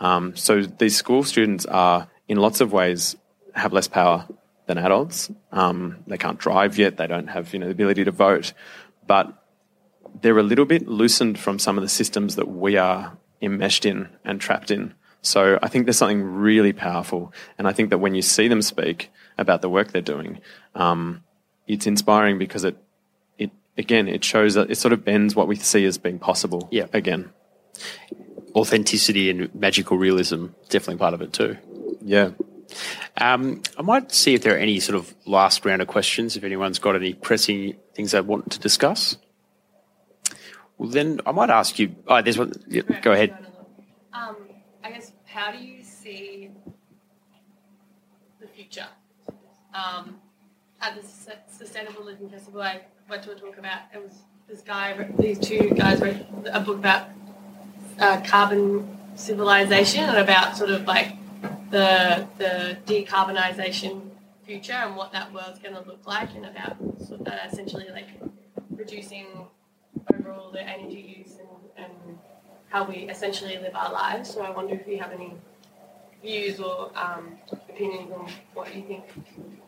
Um, 0.00 0.36
so 0.36 0.62
these 0.62 0.96
school 0.96 1.22
students 1.22 1.66
are, 1.66 2.08
in 2.28 2.38
lots 2.38 2.60
of 2.60 2.72
ways, 2.72 3.16
have 3.54 3.72
less 3.72 3.88
power 3.88 4.26
than 4.66 4.78
adults. 4.78 5.30
Um, 5.50 5.98
they 6.06 6.18
can't 6.18 6.38
drive 6.38 6.78
yet. 6.78 6.96
They 6.96 7.06
don't 7.06 7.28
have 7.28 7.52
you 7.52 7.58
know 7.58 7.66
the 7.66 7.72
ability 7.72 8.04
to 8.04 8.10
vote, 8.10 8.52
but 9.06 9.32
they're 10.20 10.38
a 10.38 10.42
little 10.42 10.64
bit 10.64 10.86
loosened 10.88 11.38
from 11.38 11.58
some 11.58 11.78
of 11.78 11.82
the 11.82 11.88
systems 11.88 12.36
that 12.36 12.48
we 12.48 12.76
are 12.76 13.16
enmeshed 13.40 13.84
in 13.84 14.08
and 14.24 14.40
trapped 14.40 14.70
in. 14.70 14.94
So 15.22 15.58
I 15.62 15.68
think 15.68 15.86
there's 15.86 15.98
something 15.98 16.22
really 16.22 16.72
powerful, 16.72 17.32
and 17.58 17.66
I 17.66 17.72
think 17.72 17.90
that 17.90 17.98
when 17.98 18.14
you 18.14 18.22
see 18.22 18.48
them 18.48 18.62
speak 18.62 19.10
about 19.36 19.62
the 19.62 19.68
work 19.68 19.92
they're 19.92 20.00
doing, 20.00 20.40
um, 20.74 21.22
it's 21.66 21.86
inspiring 21.86 22.38
because 22.38 22.64
it 22.64 22.76
it 23.36 23.50
again 23.76 24.08
it 24.08 24.24
shows 24.24 24.54
that 24.54 24.70
it 24.70 24.76
sort 24.76 24.92
of 24.92 25.04
bends 25.04 25.34
what 25.34 25.48
we 25.48 25.56
see 25.56 25.84
as 25.84 25.98
being 25.98 26.18
possible. 26.18 26.68
Yeah. 26.70 26.86
Again. 26.92 27.30
Authenticity 28.54 29.30
and 29.30 29.54
magical 29.54 29.98
realism 29.98 30.46
definitely 30.68 30.96
part 30.96 31.14
of 31.14 31.22
it 31.22 31.32
too. 31.32 31.58
Yeah. 32.02 32.30
Um, 33.16 33.62
I 33.76 33.82
might 33.82 34.12
see 34.12 34.34
if 34.34 34.42
there 34.42 34.54
are 34.54 34.58
any 34.58 34.80
sort 34.80 34.96
of 34.96 35.14
last 35.26 35.64
round 35.64 35.82
of 35.82 35.88
questions. 35.88 36.36
If 36.36 36.44
anyone's 36.44 36.78
got 36.78 36.96
any 36.96 37.14
pressing 37.14 37.76
things 37.94 38.12
they 38.12 38.20
want 38.20 38.52
to 38.52 38.58
discuss, 38.58 39.16
well, 40.76 40.88
then 40.88 41.20
I 41.26 41.32
might 41.32 41.50
ask 41.50 41.78
you. 41.78 41.94
Oh, 42.06 42.22
there's 42.22 42.38
one. 42.38 42.52
Yeah, 42.68 42.82
go 43.02 43.12
ahead. 43.12 43.36
Um, 44.12 44.36
I 44.36 44.36
guess, 44.36 44.47
how 45.38 45.52
do 45.52 45.58
you 45.58 45.84
see 45.84 46.50
the 48.40 48.48
future? 48.48 48.88
Um, 49.72 50.16
at 50.80 50.96
the 50.96 51.06
Sustainable 51.48 52.04
Living 52.04 52.28
Festival, 52.28 52.60
I 52.60 52.80
went 53.08 53.22
to 53.22 53.30
a 53.30 53.34
talk 53.36 53.56
about 53.56 53.82
it 53.94 54.02
was 54.02 54.22
this 54.48 54.62
guy, 54.62 55.08
these 55.16 55.38
two 55.38 55.70
guys 55.76 56.00
wrote 56.00 56.16
a 56.52 56.58
book 56.58 56.78
about 56.78 57.10
uh, 58.00 58.20
carbon 58.26 58.98
civilization 59.14 60.02
and 60.04 60.18
about 60.18 60.56
sort 60.56 60.70
of 60.70 60.84
like 60.86 61.12
the 61.70 62.26
the 62.38 62.78
decarbonization 62.86 64.10
future 64.44 64.72
and 64.72 64.96
what 64.96 65.12
that 65.12 65.32
world's 65.32 65.60
going 65.60 65.74
to 65.74 65.82
look 65.82 66.04
like 66.06 66.34
and 66.34 66.46
about 66.46 66.76
sort 67.06 67.20
of, 67.20 67.28
uh, 67.28 67.36
essentially 67.46 67.86
like 67.92 68.08
reducing 68.70 69.26
overall 70.14 70.50
the 70.50 70.62
energy 70.62 71.16
use 71.18 71.36
and, 71.76 71.84
and 71.84 72.18
how 72.70 72.84
we 72.84 73.08
essentially 73.08 73.58
live 73.58 73.74
our 73.74 73.92
lives. 73.92 74.30
So 74.30 74.42
I 74.42 74.50
wonder 74.50 74.74
if 74.74 74.86
you 74.86 74.98
have 74.98 75.12
any 75.12 75.34
views 76.22 76.60
or 76.60 76.90
um, 76.96 77.38
opinions 77.52 78.10
on 78.12 78.30
what 78.54 78.74
you 78.74 78.82
think 78.82 79.04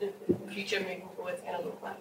the 0.01 0.13
future 0.53 0.81
moving 0.81 1.09
forward 1.17 1.35
is 1.35 1.41
going 1.41 1.57
to 1.59 1.65
look 1.65 1.81
like. 1.83 1.97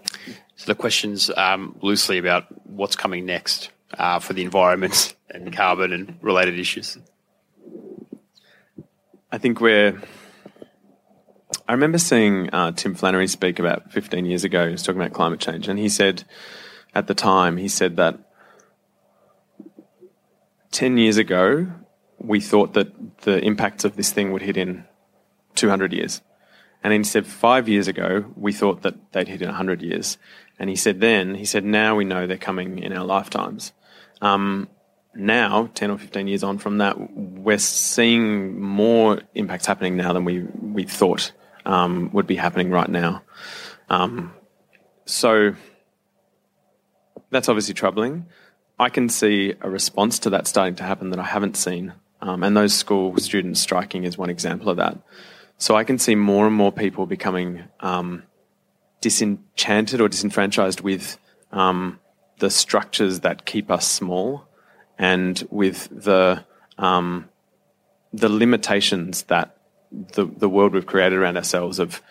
So 0.55 0.65
the 0.65 0.75
questions 0.75 1.29
um, 1.35 1.77
loosely 1.81 2.17
about 2.17 2.45
what's 2.67 2.95
coming 2.95 3.25
next 3.25 3.71
uh, 3.93 4.19
for 4.19 4.33
the 4.33 4.43
environment 4.43 5.15
and 5.29 5.53
carbon 5.53 5.93
and 5.93 6.17
related 6.21 6.59
issues. 6.59 6.97
I 9.31 9.37
think 9.37 9.61
we're. 9.61 10.01
I 11.67 11.73
remember 11.73 11.99
seeing 11.99 12.49
uh, 12.51 12.71
Tim 12.71 12.95
Flannery 12.95 13.27
speak 13.27 13.59
about 13.59 13.91
15 13.91 14.25
years 14.25 14.43
ago. 14.43 14.65
He 14.65 14.71
was 14.71 14.81
talking 14.81 14.99
about 14.99 15.13
climate 15.13 15.39
change, 15.39 15.67
and 15.67 15.77
he 15.77 15.87
said, 15.87 16.23
at 16.95 17.05
the 17.05 17.13
time, 17.13 17.57
he 17.57 17.67
said 17.67 17.97
that 17.97 18.17
10 20.71 20.97
years 20.97 21.17
ago, 21.17 21.67
we 22.19 22.39
thought 22.39 22.73
that 22.73 23.21
the 23.21 23.39
impacts 23.43 23.85
of 23.85 23.95
this 23.95 24.11
thing 24.11 24.31
would 24.31 24.41
hit 24.41 24.57
in 24.57 24.85
200 25.55 25.93
years. 25.93 26.21
And 26.83 26.93
he 26.93 27.03
said 27.03 27.27
five 27.27 27.67
years 27.67 27.87
ago, 27.87 28.25
we 28.35 28.53
thought 28.53 28.83
that 28.83 29.11
they'd 29.11 29.27
hit 29.27 29.41
in 29.41 29.47
100 29.47 29.81
years. 29.81 30.17
And 30.57 30.69
he 30.69 30.75
said 30.75 31.01
then, 31.01 31.35
he 31.35 31.45
said 31.45 31.65
now 31.65 31.95
we 31.95 32.05
know 32.05 32.27
they're 32.27 32.37
coming 32.37 32.79
in 32.79 32.93
our 32.93 33.05
lifetimes. 33.05 33.73
Um, 34.21 34.69
now, 35.15 35.69
10 35.73 35.91
or 35.91 35.97
15 35.97 36.27
years 36.27 36.43
on 36.43 36.57
from 36.57 36.77
that, 36.77 36.95
we're 37.13 37.57
seeing 37.57 38.59
more 38.59 39.21
impacts 39.33 39.65
happening 39.65 39.97
now 39.97 40.13
than 40.13 40.23
we, 40.23 40.43
we 40.43 40.83
thought 40.83 41.31
um, 41.65 42.11
would 42.13 42.27
be 42.27 42.35
happening 42.35 42.69
right 42.69 42.89
now. 42.89 43.23
Um, 43.89 44.33
so 45.05 45.55
that's 47.31 47.49
obviously 47.49 47.73
troubling. 47.73 48.27
I 48.79 48.89
can 48.89 49.09
see 49.09 49.53
a 49.61 49.69
response 49.69 50.19
to 50.19 50.29
that 50.31 50.47
starting 50.47 50.75
to 50.75 50.83
happen 50.83 51.09
that 51.09 51.19
I 51.19 51.25
haven't 51.25 51.57
seen. 51.57 51.93
Um, 52.21 52.43
and 52.43 52.55
those 52.55 52.73
school 52.73 53.17
students 53.17 53.59
striking 53.59 54.05
is 54.05 54.17
one 54.17 54.29
example 54.29 54.69
of 54.69 54.77
that. 54.77 54.97
So 55.57 55.75
I 55.75 55.83
can 55.83 55.99
see 55.99 56.15
more 56.15 56.47
and 56.47 56.55
more 56.55 56.71
people 56.71 57.05
becoming 57.05 57.65
um, 57.81 58.23
disenchanted 59.01 59.99
or 59.99 60.07
disenfranchised 60.07 60.79
with 60.81 61.17
um, 61.51 61.99
the 62.39 62.49
structures 62.49 63.21
that 63.21 63.45
keep 63.45 63.69
us 63.69 63.85
small 63.85 64.45
and 64.97 65.45
with 65.49 65.89
the 65.91 66.45
um, 66.77 67.27
the 68.13 68.29
limitations 68.29 69.23
that 69.23 69.57
the 70.13 70.25
the 70.25 70.49
world 70.49 70.73
we've 70.73 70.85
created 70.85 71.17
around 71.17 71.37
ourselves 71.37 71.79
of 71.79 72.01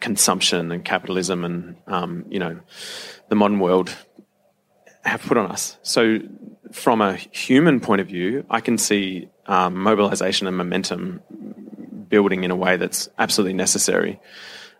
consumption 0.00 0.72
and 0.72 0.84
capitalism 0.84 1.44
and 1.44 1.76
um, 1.86 2.24
you 2.28 2.38
know 2.38 2.58
the 3.28 3.36
modern 3.36 3.60
world 3.60 3.96
have 5.04 5.22
put 5.22 5.36
on 5.36 5.50
us. 5.50 5.78
So 5.82 6.18
from 6.72 7.00
a 7.00 7.14
human 7.14 7.80
point 7.80 8.00
of 8.00 8.08
view, 8.08 8.44
I 8.50 8.60
can 8.60 8.78
see 8.78 9.28
um, 9.46 9.76
mobilization 9.76 10.46
and 10.46 10.56
momentum 10.56 11.20
building 12.08 12.44
in 12.44 12.50
a 12.50 12.56
way 12.56 12.76
that's 12.76 13.08
absolutely 13.18 13.54
necessary. 13.54 14.20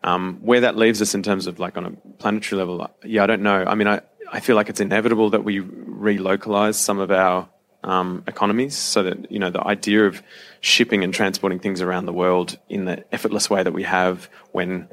Um, 0.02 0.38
where 0.42 0.60
that 0.60 0.76
leaves 0.76 1.00
us 1.00 1.14
in 1.14 1.22
terms 1.22 1.46
of 1.46 1.58
like 1.58 1.78
on 1.78 1.86
a 1.86 1.90
planetary 2.18 2.58
level, 2.58 2.90
yeah, 3.04 3.22
I 3.22 3.26
don't 3.26 3.42
know. 3.42 3.64
I 3.64 3.74
mean, 3.74 3.88
I, 3.88 4.02
I 4.30 4.40
feel 4.40 4.54
like 4.56 4.68
it's 4.68 4.80
inevitable 4.80 5.30
that 5.30 5.44
we 5.44 5.60
relocalize 5.60 6.74
some 6.74 6.98
of 6.98 7.10
our 7.10 7.48
um, 7.82 8.24
economies 8.26 8.74
so 8.74 9.02
that, 9.04 9.30
you 9.30 9.38
know, 9.38 9.50
the 9.50 9.66
idea 9.66 10.06
of 10.06 10.22
shipping 10.60 11.04
and 11.04 11.14
transporting 11.14 11.58
things 11.58 11.80
around 11.80 12.06
the 12.06 12.12
world 12.12 12.58
in 12.68 12.84
the 12.84 13.04
effortless 13.14 13.48
way 13.48 13.62
that 13.62 13.72
we 13.72 13.82
have 13.84 14.28
when 14.52 14.88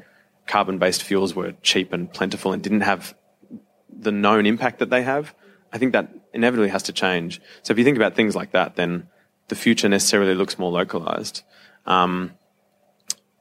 carbon 0.46 0.78
based 0.78 1.02
fuels 1.02 1.34
were 1.34 1.52
cheap 1.62 1.92
and 1.92 2.12
plentiful 2.12 2.52
and 2.52 2.62
didn't 2.62 2.82
have 2.82 3.14
the 3.96 4.12
known 4.12 4.46
impact 4.46 4.78
that 4.78 4.90
they 4.90 5.02
have, 5.02 5.34
I 5.72 5.78
think 5.78 5.92
that 5.92 6.08
inevitably 6.32 6.68
has 6.70 6.82
to 6.84 6.92
change. 6.92 7.40
So 7.62 7.72
if 7.72 7.78
you 7.78 7.84
think 7.84 7.96
about 7.96 8.14
things 8.14 8.34
like 8.34 8.52
that, 8.52 8.76
then 8.76 9.08
the 9.48 9.54
future 9.54 9.88
necessarily 9.88 10.34
looks 10.34 10.58
more 10.58 10.70
localized. 10.70 11.42
Um, 11.86 12.32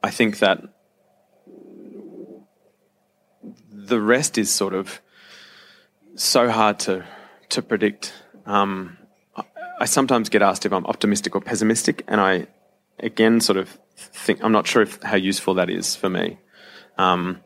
I 0.03 0.09
think 0.11 0.39
that 0.39 0.61
the 3.71 3.99
rest 3.99 4.37
is 4.37 4.51
sort 4.51 4.73
of 4.73 5.01
so 6.15 6.49
hard 6.49 6.79
to 6.79 7.05
to 7.49 7.61
predict. 7.61 8.13
Um, 8.45 8.97
I, 9.79 9.85
sometimes 9.85 10.29
get 10.29 10.41
asked 10.41 10.65
if 10.65 10.71
I'm 10.73 10.85
optimistic 10.85 11.35
or 11.35 11.41
pessimistic, 11.41 12.03
and 12.07 12.21
I 12.21 12.47
again 12.99 13.41
sort 13.41 13.57
of 13.57 13.77
think 13.95 14.43
I'm 14.43 14.51
not 14.51 14.67
sure 14.67 14.81
if, 14.81 15.01
how 15.01 15.17
useful 15.17 15.55
that 15.55 15.69
is 15.69 15.95
for 15.95 16.09
me. 16.09 16.37
Um, 16.97 17.41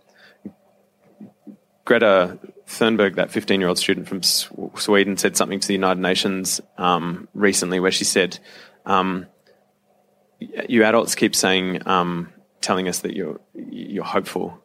Greta 1.86 2.40
Thunberg, 2.68 3.16
that 3.16 3.32
15 3.32 3.60
year 3.60 3.70
old 3.70 3.78
student 3.78 4.08
from 4.08 4.24
Sweden, 4.24 5.18
said 5.18 5.38
something 5.38 5.60
to 5.60 5.68
the 5.68 5.74
United 5.74 6.02
Nations 6.02 6.62
um, 6.78 7.28
recently 7.34 7.80
where 7.80 7.92
she 7.92 8.04
said, 8.04 8.40
um, 8.86 9.28
You 10.40 10.84
adults 10.84 11.16
keep 11.16 11.36
saying, 11.36 11.88
um, 11.88 12.34
telling 12.62 12.88
us 12.88 13.00
that 13.00 13.16
you're, 13.16 13.40
you're 13.54 14.04
hopeful. 14.04 14.60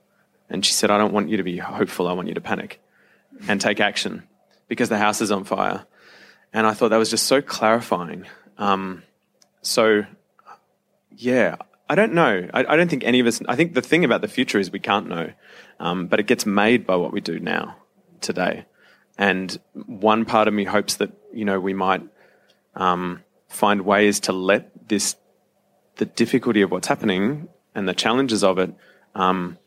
And 0.49 0.65
she 0.65 0.73
said, 0.73 0.91
I 0.91 0.99
don't 0.99 1.13
want 1.13 1.29
you 1.29 1.37
to 1.37 1.43
be 1.43 1.59
hopeful, 1.59 2.09
I 2.09 2.13
want 2.13 2.29
you 2.29 2.35
to 2.35 2.41
panic 2.41 2.81
and 3.49 3.61
take 3.61 3.81
action 3.81 4.25
because 4.69 4.89
the 4.89 4.99
house 4.99 5.21
is 5.21 5.31
on 5.31 5.45
fire. 5.45 5.87
And 6.53 6.67
I 6.67 6.73
thought 6.73 6.89
that 6.89 6.97
was 6.97 7.11
just 7.11 7.27
so 7.27 7.41
clarifying. 7.41 8.27
Um, 8.59 9.03
so, 9.63 10.05
yeah, 11.15 11.57
I 11.89 11.95
don't 11.95 12.15
know. 12.15 12.49
I, 12.53 12.65
I, 12.65 12.77
don't 12.77 12.89
think 12.89 13.05
any 13.05 13.21
of 13.21 13.27
us. 13.27 13.41
I 13.47 13.57
think 13.57 13.75
the 13.75 13.83
thing 13.83 14.05
about 14.05 14.21
the 14.21 14.29
future 14.29 14.59
is 14.59 14.71
we 14.71 14.81
can't 14.81 15.09
know, 15.09 15.33
um, 15.79 16.07
but 16.09 16.19
it 16.19 16.27
gets 16.27 16.45
made 16.45 16.87
by 16.87 16.97
what 16.97 17.13
we 17.13 17.21
do 17.21 17.39
now 17.39 17.77
today. 18.21 18.67
And 19.19 19.59
one 19.75 20.25
part 20.25 20.49
of 20.49 20.55
me 20.55 20.65
hopes 20.65 20.97
that 20.97 21.13
you 21.33 21.45
know 21.45 21.61
we 21.61 21.75
might 21.75 22.03
um, 22.75 23.23
find 23.49 23.83
ways 23.83 24.21
to 24.21 24.33
let 24.33 24.89
this 24.89 25.17
the 25.97 26.07
difficulty 26.07 26.63
of 26.63 26.71
what's 26.71 26.89
happening 26.89 27.49
and 27.75 27.89
the 27.89 27.95
challenges 27.95 28.43
of 28.43 28.59
it 28.59 28.75
um, 29.15 29.59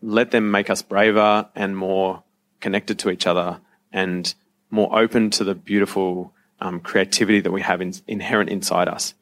let 0.00 0.30
them 0.30 0.50
make 0.50 0.70
us 0.70 0.82
braver 0.82 1.48
and 1.54 1.76
more 1.76 2.22
connected 2.60 2.98
to 3.00 3.10
each 3.10 3.26
other 3.26 3.60
and 3.92 4.34
more 4.70 4.96
open 4.98 5.30
to 5.30 5.44
the 5.44 5.54
beautiful 5.54 6.32
um, 6.60 6.80
creativity 6.80 7.40
that 7.40 7.52
we 7.52 7.62
have 7.62 7.80
in, 7.80 7.92
inherent 8.06 8.50
inside 8.50 8.88
us. 8.88 9.14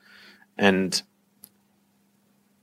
And 0.59 1.01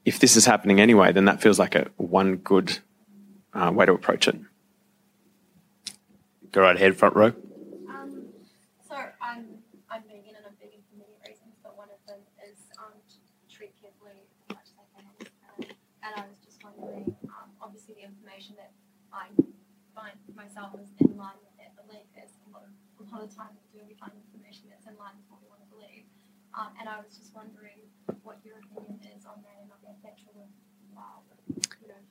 if 0.05 0.19
this 0.19 0.35
is 0.35 0.45
happening 0.45 0.79
anyway, 0.79 1.11
then 1.11 1.25
that 1.25 1.41
feels 1.41 1.59
like 1.59 1.75
a 1.75 1.89
one 1.97 2.37
good 2.37 2.79
uh, 3.53 3.71
way 3.73 3.85
to 3.85 3.93
approach 3.93 4.27
it. 4.27 4.35
Go 6.51 6.61
right 6.65 6.75
ahead, 6.75 6.97
front 6.97 7.15
row. 7.15 7.29
Um, 7.93 8.25
so 8.89 8.97
I'm 9.21 9.61
I'm 9.85 10.01
vegan 10.09 10.33
and 10.33 10.45
I'm 10.49 10.57
vegan 10.57 10.81
for 10.89 10.97
many 10.97 11.13
reasons, 11.21 11.53
but 11.61 11.77
one 11.77 11.93
of 11.93 12.01
them 12.09 12.25
is 12.41 12.57
um, 12.81 12.97
to 12.97 13.17
treat 13.45 13.77
carefully 13.77 14.17
as 14.17 14.57
much 14.57 14.73
as 14.73 14.77
I 14.81 14.85
can 14.97 15.05
this 15.21 15.29
planet. 15.37 15.77
And 16.01 16.11
I 16.17 16.25
was 16.25 16.41
just 16.41 16.57
wondering, 16.65 17.13
um, 17.29 17.53
obviously 17.61 18.01
the 18.01 18.05
information 18.09 18.57
that 18.57 18.73
I 19.13 19.29
find 19.93 20.17
myself 20.33 20.73
is 20.81 20.89
in 20.97 21.13
line 21.13 21.37
with 21.45 21.53
that 21.61 21.77
belief. 21.77 22.09
Is 22.17 22.33
a 22.41 22.49
lot 22.49 22.65
of 22.65 22.73
a 22.73 23.05
lot 23.13 23.21
of 23.21 23.29
times 23.29 23.61
do 23.69 23.85
we 23.85 23.93
find 24.01 24.17
information 24.17 24.73
that's 24.73 24.89
in 24.89 24.97
line 24.97 25.21
with 25.21 25.29
what 25.29 25.45
we 25.45 25.53
want 25.53 25.61
to 25.61 25.69
believe. 25.69 26.09
Um, 26.57 26.73
and 26.81 26.89
I 26.89 26.97
was 26.97 27.13
just 27.13 27.29
wondering 27.37 27.77
what 28.25 28.41
your 28.41 28.57
opinion 28.57 29.05
is 29.13 29.21
on 29.29 29.45
that 29.45 29.61
and 29.61 29.69
on 29.69 29.77
that 29.85 30.01
natural, 30.01 30.49
wow, 30.97 31.21
you 31.77 31.93
know, 31.93 32.01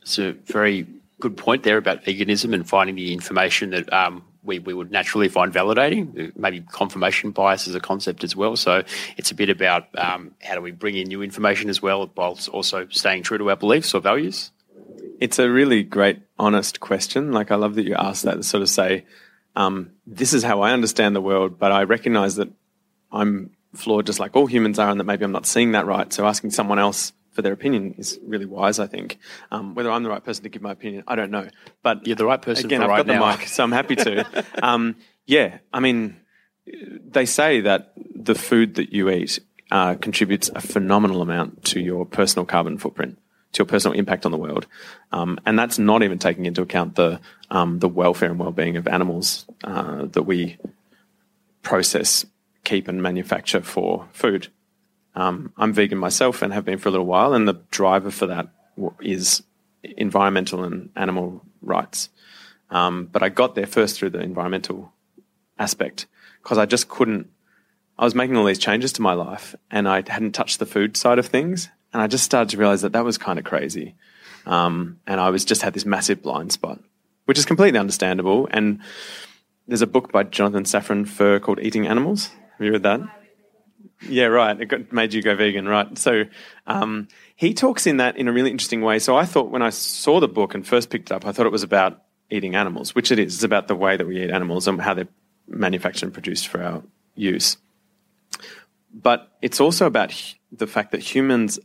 it's 0.00 0.16
a 0.16 0.32
very 0.48 0.88
good 1.20 1.36
point 1.36 1.62
there 1.62 1.76
about 1.76 2.04
veganism 2.04 2.54
and 2.54 2.68
finding 2.68 2.96
the 2.96 3.12
information 3.12 3.70
that 3.70 3.92
um, 3.92 4.24
we, 4.42 4.58
we 4.58 4.74
would 4.74 4.90
naturally 4.90 5.28
find 5.28 5.52
validating. 5.52 6.34
Maybe 6.36 6.60
confirmation 6.60 7.30
bias 7.30 7.66
is 7.66 7.74
a 7.74 7.80
concept 7.80 8.24
as 8.24 8.34
well. 8.34 8.56
So 8.56 8.82
it's 9.16 9.30
a 9.30 9.34
bit 9.34 9.50
about 9.50 9.86
um, 9.98 10.34
how 10.42 10.54
do 10.54 10.60
we 10.60 10.70
bring 10.70 10.96
in 10.96 11.08
new 11.08 11.22
information 11.22 11.68
as 11.70 11.82
well, 11.82 12.10
whilst 12.16 12.48
also 12.48 12.88
staying 12.88 13.22
true 13.22 13.38
to 13.38 13.50
our 13.50 13.56
beliefs 13.56 13.94
or 13.94 14.00
values. 14.00 14.50
It's 15.20 15.38
a 15.38 15.50
really 15.50 15.82
great, 15.82 16.20
honest 16.38 16.80
question. 16.80 17.32
Like 17.32 17.50
I 17.50 17.56
love 17.56 17.74
that 17.74 17.84
you 17.84 17.94
asked 17.94 18.24
that 18.24 18.36
to 18.36 18.42
sort 18.42 18.62
of 18.62 18.70
say, 18.70 19.04
um, 19.54 19.90
this 20.06 20.32
is 20.32 20.42
how 20.42 20.62
I 20.62 20.72
understand 20.72 21.14
the 21.14 21.20
world, 21.20 21.58
but 21.58 21.72
I 21.72 21.82
recognize 21.82 22.36
that 22.36 22.48
I'm 23.12 23.50
flawed 23.74 24.06
just 24.06 24.18
like 24.18 24.34
all 24.34 24.46
humans 24.46 24.78
are, 24.78 24.88
and 24.88 24.98
that 24.98 25.04
maybe 25.04 25.24
I'm 25.24 25.32
not 25.32 25.46
seeing 25.46 25.72
that 25.72 25.86
right. 25.86 26.10
So 26.12 26.26
asking 26.26 26.52
someone 26.52 26.78
else 26.78 27.12
for 27.40 27.42
their 27.42 27.54
opinion 27.54 27.94
is 27.96 28.18
really 28.22 28.44
wise, 28.44 28.78
I 28.78 28.86
think. 28.86 29.18
Um, 29.50 29.74
whether 29.74 29.90
I'm 29.90 30.02
the 30.02 30.10
right 30.10 30.22
person 30.22 30.42
to 30.42 30.50
give 30.50 30.60
my 30.60 30.72
opinion, 30.72 31.04
I 31.08 31.16
don't 31.16 31.30
know. 31.30 31.48
But 31.82 32.06
you're 32.06 32.16
the 32.16 32.26
right 32.26 32.40
person. 32.40 32.66
Again, 32.66 32.82
I've 32.82 32.90
right 32.90 32.98
got 32.98 33.06
now. 33.06 33.32
the 33.32 33.38
mic, 33.38 33.48
so 33.48 33.64
I'm 33.64 33.72
happy 33.72 33.96
to. 33.96 34.44
um, 34.62 34.96
yeah, 35.24 35.58
I 35.72 35.80
mean, 35.80 36.20
they 36.66 37.24
say 37.24 37.62
that 37.62 37.94
the 38.14 38.34
food 38.34 38.74
that 38.74 38.92
you 38.92 39.08
eat 39.08 39.40
uh, 39.70 39.94
contributes 39.94 40.50
a 40.54 40.60
phenomenal 40.60 41.22
amount 41.22 41.64
to 41.64 41.80
your 41.80 42.04
personal 42.04 42.44
carbon 42.44 42.76
footprint, 42.76 43.18
to 43.52 43.60
your 43.60 43.66
personal 43.66 43.96
impact 43.96 44.26
on 44.26 44.32
the 44.32 44.38
world, 44.38 44.66
um, 45.10 45.38
and 45.46 45.58
that's 45.58 45.78
not 45.78 46.02
even 46.02 46.18
taking 46.18 46.44
into 46.44 46.60
account 46.60 46.96
the 46.96 47.20
um, 47.50 47.78
the 47.78 47.88
welfare 47.88 48.28
and 48.28 48.38
well-being 48.38 48.76
of 48.76 48.86
animals 48.86 49.46
uh, 49.64 50.04
that 50.04 50.24
we 50.24 50.58
process, 51.62 52.26
keep, 52.64 52.86
and 52.86 53.02
manufacture 53.02 53.62
for 53.62 54.08
food. 54.12 54.48
Um, 55.14 55.52
I'm 55.56 55.72
vegan 55.72 55.98
myself 55.98 56.42
and 56.42 56.52
have 56.52 56.64
been 56.64 56.78
for 56.78 56.88
a 56.88 56.92
little 56.92 57.06
while, 57.06 57.34
and 57.34 57.48
the 57.48 57.60
driver 57.70 58.10
for 58.10 58.26
that 58.26 58.48
is 59.00 59.42
environmental 59.82 60.64
and 60.64 60.90
animal 60.96 61.44
rights. 61.62 62.08
Um, 62.70 63.08
but 63.10 63.22
I 63.22 63.28
got 63.28 63.54
there 63.54 63.66
first 63.66 63.98
through 63.98 64.10
the 64.10 64.20
environmental 64.20 64.92
aspect 65.58 66.06
because 66.42 66.58
I 66.58 66.66
just 66.66 66.88
couldn't. 66.88 67.28
I 67.98 68.04
was 68.04 68.14
making 68.14 68.36
all 68.36 68.46
these 68.46 68.58
changes 68.58 68.92
to 68.94 69.02
my 69.02 69.12
life, 69.12 69.54
and 69.70 69.88
I 69.88 70.02
hadn't 70.06 70.32
touched 70.32 70.58
the 70.58 70.66
food 70.66 70.96
side 70.96 71.18
of 71.18 71.26
things, 71.26 71.68
and 71.92 72.00
I 72.00 72.06
just 72.06 72.24
started 72.24 72.48
to 72.50 72.56
realize 72.56 72.82
that 72.82 72.92
that 72.92 73.04
was 73.04 73.18
kind 73.18 73.38
of 73.38 73.44
crazy. 73.44 73.94
Um, 74.46 75.00
and 75.06 75.20
I 75.20 75.30
was 75.30 75.44
just 75.44 75.62
had 75.62 75.74
this 75.74 75.84
massive 75.84 76.22
blind 76.22 76.52
spot, 76.52 76.80
which 77.26 77.38
is 77.38 77.44
completely 77.44 77.78
understandable. 77.78 78.48
And 78.50 78.80
there's 79.68 79.82
a 79.82 79.86
book 79.86 80.12
by 80.12 80.22
Jonathan 80.22 80.64
Safran 80.64 81.06
Foer 81.06 81.40
called 81.40 81.60
Eating 81.60 81.86
Animals. 81.86 82.28
Have 82.28 82.66
you 82.66 82.72
read 82.72 82.82
that? 82.84 83.00
Yeah, 84.08 84.26
right. 84.26 84.58
It 84.60 84.66
got, 84.66 84.92
made 84.92 85.12
you 85.12 85.22
go 85.22 85.36
vegan, 85.36 85.68
right? 85.68 85.96
So 85.98 86.24
um, 86.66 87.08
he 87.36 87.52
talks 87.52 87.86
in 87.86 87.98
that 87.98 88.16
in 88.16 88.28
a 88.28 88.32
really 88.32 88.50
interesting 88.50 88.80
way. 88.80 88.98
So 88.98 89.16
I 89.16 89.24
thought 89.24 89.50
when 89.50 89.62
I 89.62 89.70
saw 89.70 90.20
the 90.20 90.28
book 90.28 90.54
and 90.54 90.66
first 90.66 90.90
picked 90.90 91.10
it 91.10 91.14
up, 91.14 91.26
I 91.26 91.32
thought 91.32 91.46
it 91.46 91.52
was 91.52 91.62
about 91.62 92.02
eating 92.30 92.54
animals, 92.54 92.94
which 92.94 93.12
it 93.12 93.18
is. 93.18 93.34
It's 93.34 93.44
about 93.44 93.68
the 93.68 93.76
way 93.76 93.96
that 93.96 94.06
we 94.06 94.22
eat 94.22 94.30
animals 94.30 94.66
and 94.68 94.80
how 94.80 94.94
they're 94.94 95.08
manufactured 95.46 96.06
and 96.06 96.12
produced 96.12 96.48
for 96.48 96.62
our 96.62 96.82
use. 97.14 97.56
But 98.92 99.30
it's 99.42 99.60
also 99.60 99.86
about 99.86 100.12
the 100.50 100.66
fact 100.66 100.92
that 100.92 101.00
humans 101.00 101.58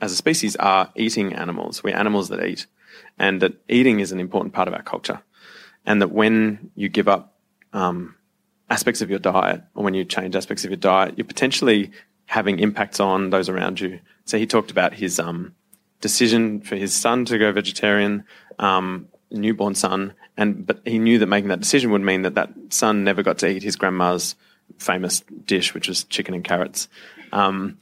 as 0.00 0.12
a 0.12 0.16
species 0.16 0.56
are 0.56 0.90
eating 0.94 1.34
animals. 1.34 1.82
We're 1.82 1.96
animals 1.96 2.28
that 2.28 2.44
eat, 2.44 2.66
and 3.18 3.42
that 3.42 3.54
eating 3.68 4.00
is 4.00 4.12
an 4.12 4.20
important 4.20 4.54
part 4.54 4.68
of 4.68 4.74
our 4.74 4.82
culture. 4.82 5.22
And 5.84 6.00
that 6.02 6.12
when 6.12 6.70
you 6.74 6.88
give 6.88 7.08
up 7.08 7.34
um, 7.72 8.14
aspects 8.70 9.02
of 9.02 9.10
your 9.10 9.18
diet, 9.18 9.62
or 9.74 9.84
when 9.84 9.94
you 9.94 10.04
change 10.04 10.36
aspects 10.36 10.64
of 10.64 10.70
your 10.70 10.78
diet, 10.78 11.14
you're 11.16 11.26
potentially 11.26 11.90
having 12.26 12.60
impacts 12.60 13.00
on 13.00 13.30
those 13.30 13.48
around 13.48 13.80
you. 13.80 13.98
So 14.24 14.38
he 14.38 14.46
talked 14.46 14.70
about 14.70 14.94
his 14.94 15.18
um, 15.18 15.54
decision 16.00 16.60
for 16.60 16.76
his 16.76 16.94
son 16.94 17.24
to 17.26 17.38
go 17.38 17.50
vegetarian, 17.52 18.24
um, 18.60 19.08
newborn 19.30 19.74
son, 19.74 20.14
and 20.36 20.66
but 20.66 20.80
he 20.84 20.98
knew 20.98 21.18
that 21.18 21.26
making 21.26 21.48
that 21.48 21.60
decision 21.60 21.90
would 21.90 22.00
mean 22.00 22.22
that 22.22 22.36
that 22.36 22.50
son 22.70 23.04
never 23.04 23.22
got 23.22 23.38
to 23.38 23.48
eat 23.48 23.62
his 23.62 23.76
grandma's 23.76 24.36
famous 24.78 25.20
dish, 25.44 25.74
which 25.74 25.88
was 25.88 26.04
chicken 26.04 26.34
and 26.34 26.44
carrots, 26.44 26.88
um, 27.32 27.78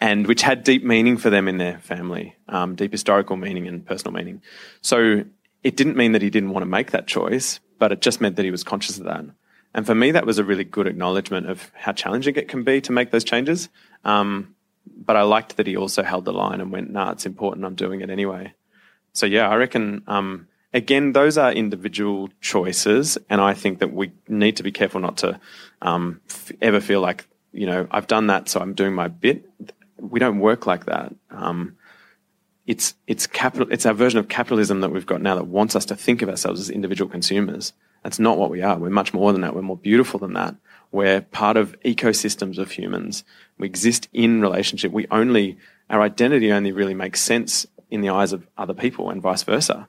and 0.00 0.26
which 0.26 0.42
had 0.42 0.64
deep 0.64 0.82
meaning 0.82 1.16
for 1.16 1.30
them 1.30 1.46
in 1.46 1.58
their 1.58 1.78
family, 1.78 2.34
um, 2.48 2.74
deep 2.74 2.90
historical 2.90 3.36
meaning 3.36 3.68
and 3.68 3.86
personal 3.86 4.12
meaning. 4.12 4.42
So 4.80 5.24
it 5.62 5.76
didn't 5.76 5.96
mean 5.96 6.12
that 6.12 6.22
he 6.22 6.30
didn't 6.30 6.50
want 6.50 6.62
to 6.62 6.68
make 6.68 6.90
that 6.90 7.06
choice, 7.06 7.60
but 7.78 7.92
it 7.92 8.00
just 8.00 8.20
meant 8.20 8.34
that 8.36 8.44
he 8.44 8.50
was 8.50 8.64
conscious 8.64 8.98
of 8.98 9.04
that. 9.04 9.24
And 9.74 9.86
for 9.86 9.94
me, 9.94 10.10
that 10.10 10.26
was 10.26 10.38
a 10.38 10.44
really 10.44 10.64
good 10.64 10.86
acknowledgement 10.86 11.48
of 11.48 11.70
how 11.74 11.92
challenging 11.92 12.36
it 12.36 12.48
can 12.48 12.62
be 12.62 12.80
to 12.82 12.92
make 12.92 13.10
those 13.10 13.24
changes. 13.24 13.68
Um, 14.04 14.54
but 14.86 15.16
I 15.16 15.22
liked 15.22 15.56
that 15.56 15.66
he 15.66 15.76
also 15.76 16.02
held 16.02 16.24
the 16.24 16.32
line 16.32 16.60
and 16.60 16.70
went, 16.70 16.90
nah, 16.90 17.12
it's 17.12 17.26
important. 17.26 17.64
I'm 17.64 17.74
doing 17.74 18.00
it 18.00 18.10
anyway. 18.10 18.52
So 19.12 19.26
yeah, 19.26 19.48
I 19.48 19.56
reckon, 19.56 20.02
um, 20.06 20.48
again, 20.74 21.12
those 21.12 21.38
are 21.38 21.52
individual 21.52 22.28
choices. 22.40 23.18
And 23.30 23.40
I 23.40 23.54
think 23.54 23.78
that 23.78 23.92
we 23.92 24.12
need 24.28 24.56
to 24.56 24.62
be 24.62 24.72
careful 24.72 25.00
not 25.00 25.18
to 25.18 25.40
um, 25.80 26.20
f- 26.28 26.52
ever 26.60 26.80
feel 26.80 27.00
like, 27.00 27.26
you 27.52 27.66
know, 27.66 27.86
I've 27.90 28.06
done 28.06 28.28
that, 28.28 28.48
so 28.48 28.60
I'm 28.60 28.74
doing 28.74 28.94
my 28.94 29.08
bit. 29.08 29.48
We 29.98 30.18
don't 30.18 30.40
work 30.40 30.66
like 30.66 30.86
that. 30.86 31.14
Um, 31.30 31.76
it's 32.66 32.94
it's 33.06 33.26
capital. 33.26 33.66
It's 33.70 33.86
our 33.86 33.94
version 33.94 34.18
of 34.18 34.28
capitalism 34.28 34.80
that 34.80 34.90
we've 34.90 35.06
got 35.06 35.20
now 35.20 35.34
that 35.34 35.46
wants 35.46 35.74
us 35.74 35.84
to 35.86 35.96
think 35.96 36.22
of 36.22 36.28
ourselves 36.28 36.60
as 36.60 36.70
individual 36.70 37.10
consumers. 37.10 37.72
That's 38.02 38.18
not 38.18 38.38
what 38.38 38.50
we 38.50 38.62
are. 38.62 38.78
We're 38.78 38.90
much 38.90 39.14
more 39.14 39.32
than 39.32 39.42
that. 39.42 39.54
We're 39.54 39.62
more 39.62 39.76
beautiful 39.76 40.18
than 40.18 40.32
that. 40.34 40.56
We're 40.90 41.20
part 41.20 41.56
of 41.56 41.80
ecosystems 41.82 42.58
of 42.58 42.72
humans. 42.72 43.24
We 43.58 43.66
exist 43.66 44.08
in 44.12 44.40
relationship. 44.40 44.92
We 44.92 45.06
only, 45.10 45.56
our 45.88 46.02
identity 46.02 46.52
only 46.52 46.72
really 46.72 46.94
makes 46.94 47.20
sense 47.20 47.66
in 47.90 48.00
the 48.00 48.10
eyes 48.10 48.32
of 48.32 48.46
other 48.58 48.74
people 48.74 49.10
and 49.10 49.22
vice 49.22 49.42
versa. 49.44 49.88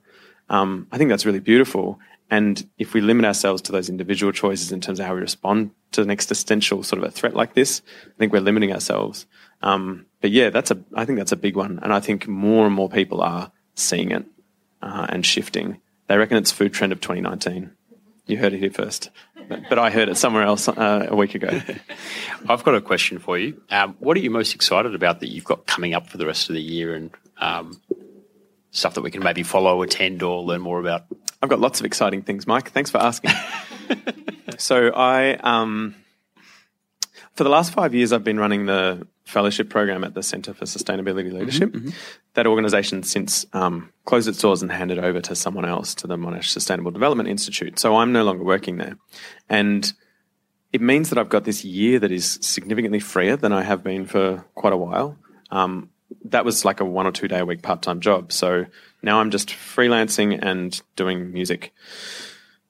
Um, 0.50 0.88
I 0.92 0.98
think 0.98 1.10
that's 1.10 1.26
really 1.26 1.40
beautiful. 1.40 2.00
And 2.30 2.68
if 2.78 2.94
we 2.94 3.02
limit 3.02 3.26
ourselves 3.26 3.62
to 3.64 3.72
those 3.72 3.90
individual 3.90 4.32
choices 4.32 4.72
in 4.72 4.82
terms 4.82 5.00
of 5.00 5.06
how 5.06 5.16
we 5.16 5.22
respond 5.22 5.72
to 5.92 6.02
an 6.02 6.12
existential 6.12 6.84
sort 6.84 7.02
of 7.02 7.08
a 7.08 7.12
threat 7.12 7.36
like 7.36 7.54
this, 7.54 7.82
I 8.08 8.18
think 8.18 8.32
we're 8.32 8.40
limiting 8.40 8.74
ourselves. 8.74 9.26
Um, 9.64 10.06
but 10.22 10.32
yeah, 10.32 10.50
that's 10.50 10.72
a, 10.72 10.84
I 10.94 11.06
think 11.06 11.18
that's 11.18 11.32
a 11.32 11.38
big 11.38 11.56
one. 11.56 11.80
And 11.82 11.92
I 11.92 12.00
think 12.00 12.28
more 12.28 12.66
and 12.66 12.76
more 12.76 12.90
people 12.90 13.22
are 13.22 13.52
seeing 13.76 14.12
it 14.12 14.26
uh, 14.82 15.08
and 15.10 15.26
shifting 15.26 15.80
They 16.08 16.18
reckon 16.18 16.38
it's 16.38 16.52
food 16.52 16.74
trend 16.74 16.92
of 16.92 17.02
2019. 17.02 17.72
You 18.26 18.38
heard 18.38 18.54
it 18.54 18.60
here 18.60 18.72
first, 18.72 19.10
but, 19.50 19.64
but 19.70 19.80
I 19.80 19.90
heard 19.90 20.08
it 20.08 20.16
somewhere 20.16 20.44
else 20.44 20.70
uh, 20.70 21.08
a 21.10 21.16
week 21.16 21.36
ago. 21.36 21.62
I've 22.50 22.64
got 22.64 22.76
a 22.76 22.82
question 22.82 23.20
for 23.20 23.38
you. 23.38 23.62
Um, 23.70 23.96
what 24.00 24.16
are 24.16 24.22
you 24.22 24.30
most 24.30 24.56
excited 24.56 24.96
about 24.96 25.20
that 25.22 25.30
you've 25.30 25.44
got 25.44 25.66
coming 25.66 25.94
up 25.94 26.08
for 26.08 26.18
the 26.18 26.26
rest 26.26 26.50
of 26.50 26.56
the 26.56 26.62
year 26.62 26.96
and 26.96 27.12
um, 27.38 27.82
stuff 28.72 28.94
that 28.94 29.02
we 29.02 29.12
can 29.12 29.24
maybe 29.24 29.44
follow, 29.44 29.82
attend, 29.82 30.24
or 30.24 30.42
learn 30.42 30.62
more 30.62 30.80
about? 30.80 31.06
I've 31.42 31.50
got 31.50 31.60
lots 31.60 31.82
of 31.82 31.86
exciting 31.86 32.22
things, 32.22 32.48
Mike. 32.48 32.72
Thanks 32.72 32.90
for 32.90 33.00
asking. 33.00 33.32
so 34.58 34.94
I, 34.94 35.34
um, 35.36 35.96
for 37.36 37.44
the 37.44 37.50
last 37.50 37.74
five 37.74 37.94
years, 37.94 38.14
I've 38.14 38.24
been 38.24 38.40
running 38.40 38.66
the 38.66 39.08
fellowship 39.26 39.70
program 39.70 40.04
at 40.04 40.14
the 40.14 40.22
Centre 40.22 40.54
for 40.54 40.66
Sustainability 40.66 41.32
Leadership. 41.32 41.74
That 42.36 42.46
organisation 42.46 43.04
since 43.04 43.46
um, 43.54 43.92
closed 44.06 44.28
its 44.28 44.40
doors 44.40 44.62
and 44.62 44.72
handed 44.72 45.00
over 45.00 45.22
to 45.22 45.36
someone 45.36 45.66
else, 45.66 45.96
to 45.96 46.08
the 46.08 46.18
Monash 46.18 46.46
Sustainable 46.46 46.92
Development 46.92 47.28
Institute. 47.30 47.80
So 47.80 47.96
I'm 47.96 48.12
no 48.12 48.24
longer 48.24 48.44
working 48.44 48.78
there, 48.78 48.98
and 49.50 49.92
it 50.72 50.82
means 50.82 51.10
that 51.10 51.18
I've 51.18 51.30
got 51.30 51.44
this 51.44 51.64
year 51.64 52.00
that 52.00 52.12
is 52.12 52.40
significantly 52.42 53.00
freer 53.00 53.38
than 53.38 53.54
I 53.54 53.64
have 53.64 53.84
been 53.84 54.06
for 54.06 54.44
quite 54.56 54.74
a 54.74 54.78
while. 54.78 55.18
Um, 55.52 55.90
that 56.26 56.46
was 56.46 56.66
like 56.66 56.80
a 56.80 56.86
one 56.86 57.06
or 57.06 57.12
two 57.12 57.28
day 57.28 57.40
a 57.40 57.46
week 57.46 57.62
part 57.62 57.82
time 57.82 58.00
job. 58.00 58.32
So 58.32 58.66
now 59.02 59.20
I'm 59.20 59.32
just 59.32 59.50
freelancing 59.50 60.40
and 60.42 60.80
doing 60.96 61.32
music. 61.32 61.74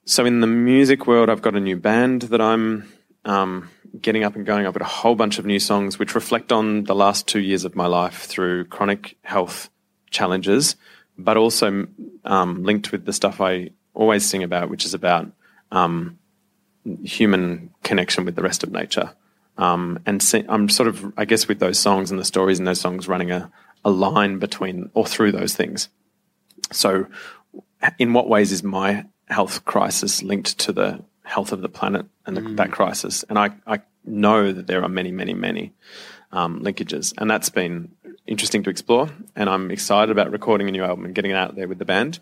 So 0.05 0.25
in 0.25 0.41
the 0.41 0.47
music 0.47 1.07
world, 1.07 1.29
I've 1.29 1.41
got 1.41 1.55
a 1.55 1.59
new 1.59 1.77
band 1.77 2.23
that 2.23 2.41
I'm 2.41 2.91
um, 3.23 3.69
getting 3.99 4.23
up 4.23 4.35
and 4.35 4.45
going. 4.45 4.65
I've 4.65 4.73
got 4.73 4.81
a 4.81 4.85
whole 4.85 5.15
bunch 5.15 5.39
of 5.39 5.45
new 5.45 5.59
songs 5.59 5.99
which 5.99 6.15
reflect 6.15 6.51
on 6.51 6.85
the 6.85 6.95
last 6.95 7.27
two 7.27 7.39
years 7.39 7.65
of 7.65 7.75
my 7.75 7.85
life 7.85 8.23
through 8.23 8.65
chronic 8.65 9.17
health 9.23 9.69
challenges, 10.09 10.75
but 11.17 11.37
also 11.37 11.87
um, 12.25 12.63
linked 12.63 12.91
with 12.91 13.05
the 13.05 13.13
stuff 13.13 13.39
I 13.39 13.71
always 13.93 14.25
sing 14.25 14.43
about, 14.43 14.69
which 14.69 14.85
is 14.85 14.93
about 14.93 15.31
um, 15.71 16.17
human 17.03 17.69
connection 17.83 18.25
with 18.25 18.35
the 18.35 18.41
rest 18.41 18.63
of 18.63 18.71
nature. 18.71 19.13
Um, 19.57 19.99
and 20.05 20.23
I'm 20.49 20.69
sort 20.69 20.89
of, 20.89 21.13
I 21.15 21.25
guess, 21.25 21.47
with 21.47 21.59
those 21.59 21.77
songs 21.77 22.09
and 22.09 22.19
the 22.19 22.25
stories 22.25 22.59
in 22.59 22.65
those 22.65 22.81
songs, 22.81 23.07
running 23.07 23.31
a, 23.31 23.51
a 23.85 23.91
line 23.91 24.39
between 24.39 24.89
or 24.93 25.05
through 25.05 25.31
those 25.31 25.55
things. 25.55 25.89
So, 26.71 27.05
in 27.99 28.13
what 28.13 28.29
ways 28.29 28.51
is 28.51 28.63
my 28.63 29.05
health 29.27 29.65
crisis 29.65 30.23
linked 30.23 30.57
to 30.59 30.71
the 30.71 31.03
health 31.23 31.51
of 31.51 31.61
the 31.61 31.69
planet 31.69 32.05
and 32.25 32.37
the, 32.37 32.41
that 32.55 32.71
crisis? 32.71 33.23
And 33.29 33.37
I, 33.37 33.51
I 33.65 33.81
know 34.05 34.51
that 34.51 34.67
there 34.67 34.83
are 34.83 34.89
many, 34.89 35.11
many, 35.11 35.33
many 35.33 35.73
um, 36.31 36.61
linkages, 36.61 37.13
and 37.17 37.29
that's 37.29 37.49
been 37.49 37.91
interesting 38.25 38.63
to 38.63 38.69
explore. 38.69 39.09
And 39.35 39.49
I'm 39.49 39.71
excited 39.71 40.11
about 40.11 40.31
recording 40.31 40.67
a 40.67 40.71
new 40.71 40.83
album 40.83 41.05
and 41.05 41.15
getting 41.15 41.31
it 41.31 41.37
out 41.37 41.55
there 41.55 41.67
with 41.67 41.79
the 41.79 41.85
band. 41.85 42.19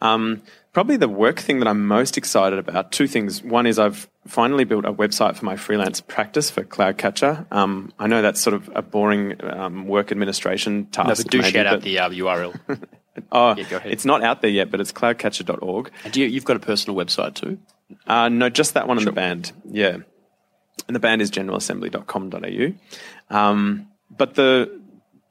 Um, 0.00 0.42
probably 0.72 0.96
the 0.96 1.08
work 1.08 1.40
thing 1.40 1.58
that 1.60 1.68
I'm 1.68 1.86
most 1.86 2.18
excited 2.18 2.58
about, 2.58 2.92
two 2.92 3.06
things. 3.06 3.42
One 3.42 3.66
is 3.66 3.78
I've 3.78 4.08
finally 4.26 4.64
built 4.64 4.84
a 4.84 4.92
website 4.92 5.36
for 5.36 5.44
my 5.44 5.56
freelance 5.56 6.00
practice 6.00 6.50
for 6.50 6.64
Cloud 6.64 6.98
Catcher. 6.98 7.46
Um, 7.50 7.92
I 7.98 8.06
know 8.06 8.22
that's 8.22 8.40
sort 8.40 8.54
of 8.54 8.70
a 8.74 8.82
boring 8.82 9.42
um, 9.44 9.86
work 9.86 10.12
administration 10.12 10.86
task. 10.86 11.08
No, 11.08 11.14
but 11.14 11.30
do 11.30 11.38
maybe, 11.38 11.52
shout 11.52 11.66
out 11.66 11.82
the 11.82 11.98
uh, 11.98 12.10
URL. 12.10 12.54
Oh, 13.32 13.54
Yeah, 13.56 13.64
go 13.68 13.76
ahead. 13.76 13.92
it's 13.92 14.04
not 14.04 14.22
out 14.22 14.42
there 14.42 14.50
yet, 14.50 14.70
but 14.70 14.80
it's 14.80 14.92
cloudcatcher.org. 14.92 15.90
and 16.04 16.12
do 16.12 16.20
you, 16.20 16.26
you've 16.26 16.44
got 16.44 16.56
a 16.56 16.60
personal 16.60 16.96
website 16.96 17.34
too? 17.34 17.58
Uh, 18.06 18.28
no, 18.28 18.48
just 18.48 18.74
that 18.74 18.88
one 18.88 18.98
in 18.98 19.04
the 19.04 19.12
band. 19.12 19.52
Yeah. 19.70 19.98
And 20.88 20.94
the 20.94 21.00
band 21.00 21.22
is 21.22 21.30
generalassembly.com.au. 21.30 23.36
Um, 23.36 23.88
but 24.10 24.34
the 24.34 24.80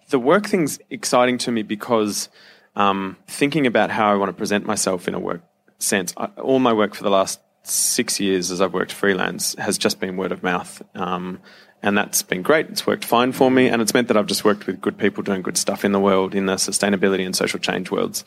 the 0.09 0.19
work 0.19 0.45
thing's 0.45 0.79
exciting 0.89 1.37
to 1.39 1.51
me 1.51 1.63
because 1.63 2.29
um, 2.75 3.17
thinking 3.27 3.65
about 3.65 3.89
how 3.89 4.11
I 4.11 4.15
want 4.15 4.29
to 4.29 4.33
present 4.33 4.65
myself 4.65 5.07
in 5.07 5.13
a 5.15 5.19
work 5.19 5.41
sense, 5.79 6.13
I, 6.17 6.25
all 6.41 6.59
my 6.59 6.73
work 6.73 6.93
for 6.95 7.03
the 7.03 7.09
last 7.09 7.39
six 7.63 8.19
years 8.19 8.51
as 8.51 8.61
I've 8.61 8.73
worked 8.73 8.91
freelance 8.91 9.55
has 9.57 9.77
just 9.77 9.99
been 9.99 10.17
word 10.17 10.31
of 10.31 10.43
mouth. 10.43 10.81
Um, 10.93 11.39
and 11.85 11.95
that's 11.95 12.23
been 12.23 12.41
great. 12.41 12.67
It's 12.69 12.87
worked 12.87 13.05
fine 13.05 13.31
for 13.31 13.51
me. 13.51 13.67
And 13.67 13.79
it's 13.79 13.93
meant 13.93 14.07
that 14.07 14.17
I've 14.17 14.25
just 14.25 14.43
worked 14.43 14.65
with 14.65 14.81
good 14.81 14.97
people 14.97 15.21
doing 15.21 15.43
good 15.43 15.55
stuff 15.55 15.85
in 15.85 15.91
the 15.91 15.99
world, 15.99 16.33
in 16.33 16.47
the 16.47 16.55
sustainability 16.55 17.23
and 17.23 17.35
social 17.35 17.59
change 17.59 17.91
worlds. 17.91 18.25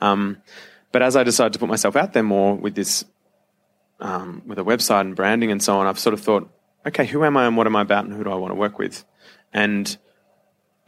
Um, 0.00 0.38
but 0.90 1.02
as 1.02 1.14
I 1.14 1.22
decided 1.22 1.52
to 1.52 1.60
put 1.60 1.68
myself 1.68 1.94
out 1.94 2.14
there 2.14 2.24
more 2.24 2.56
with 2.56 2.74
this 2.74 3.04
um, 4.00 4.42
with 4.44 4.58
a 4.58 4.64
website 4.64 5.02
and 5.02 5.14
branding 5.14 5.52
and 5.52 5.62
so 5.62 5.78
on, 5.78 5.86
I've 5.86 6.00
sort 6.00 6.14
of 6.14 6.20
thought, 6.20 6.50
okay, 6.84 7.06
who 7.06 7.24
am 7.24 7.36
I 7.36 7.46
and 7.46 7.56
what 7.56 7.68
am 7.68 7.76
I 7.76 7.82
about 7.82 8.06
and 8.06 8.12
who 8.12 8.24
do 8.24 8.30
I 8.30 8.34
want 8.34 8.50
to 8.50 8.56
work 8.56 8.76
with? 8.76 9.04
And 9.52 9.96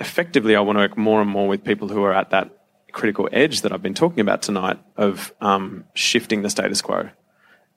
effectively, 0.00 0.56
I 0.56 0.60
want 0.60 0.76
to 0.76 0.80
work 0.80 0.98
more 0.98 1.20
and 1.20 1.30
more 1.30 1.46
with 1.46 1.62
people 1.62 1.86
who 1.86 2.02
are 2.02 2.12
at 2.12 2.30
that 2.30 2.50
critical 2.90 3.28
edge 3.32 3.60
that 3.60 3.72
I've 3.72 3.82
been 3.82 3.94
talking 3.94 4.20
about 4.20 4.42
tonight 4.42 4.80
of 4.96 5.32
um, 5.40 5.84
shifting 5.94 6.42
the 6.42 6.50
status 6.50 6.82
quo. 6.82 7.10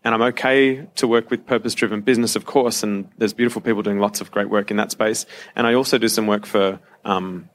And 0.03 0.15
I'm 0.15 0.21
okay 0.23 0.87
to 0.95 1.07
work 1.07 1.29
with 1.29 1.45
purpose 1.45 1.75
driven 1.75 2.01
business, 2.01 2.35
of 2.35 2.45
course, 2.45 2.81
and 2.81 3.09
there's 3.17 3.33
beautiful 3.33 3.61
people 3.61 3.83
doing 3.83 3.99
lots 3.99 4.19
of 4.19 4.31
great 4.31 4.49
work 4.49 4.71
in 4.71 4.77
that 4.77 4.91
space. 4.91 5.25
And 5.55 5.67
I 5.67 5.75
also 5.75 5.97
do 5.97 6.07
some 6.07 6.25
work 6.25 6.45
for 6.45 6.79
um, 7.05 7.49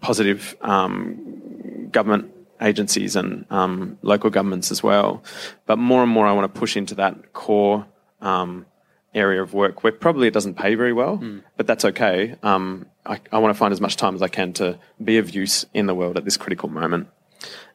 positive 0.00 0.56
um, 0.62 1.88
government 1.92 2.32
agencies 2.60 3.16
and 3.16 3.46
um, 3.50 3.98
local 4.02 4.30
governments 4.30 4.70
as 4.70 4.82
well. 4.82 5.22
But 5.66 5.78
more 5.78 6.02
and 6.02 6.10
more, 6.10 6.26
I 6.26 6.32
want 6.32 6.52
to 6.52 6.58
push 6.58 6.76
into 6.76 6.96
that 6.96 7.32
core 7.32 7.86
um, 8.20 8.66
area 9.14 9.42
of 9.42 9.54
work 9.54 9.82
where 9.82 9.92
probably 9.92 10.28
it 10.28 10.34
doesn't 10.34 10.54
pay 10.54 10.74
very 10.74 10.92
well, 10.92 11.16
but 11.56 11.66
that's 11.66 11.84
okay. 11.84 12.36
Um, 12.42 12.86
I, 13.06 13.20
I 13.32 13.38
want 13.38 13.54
to 13.54 13.58
find 13.58 13.72
as 13.72 13.80
much 13.80 13.96
time 13.96 14.14
as 14.14 14.22
I 14.22 14.28
can 14.28 14.52
to 14.54 14.78
be 15.02 15.18
of 15.18 15.34
use 15.34 15.66
in 15.72 15.86
the 15.86 15.94
world 15.94 16.16
at 16.16 16.24
this 16.24 16.36
critical 16.36 16.68
moment. 16.68 17.08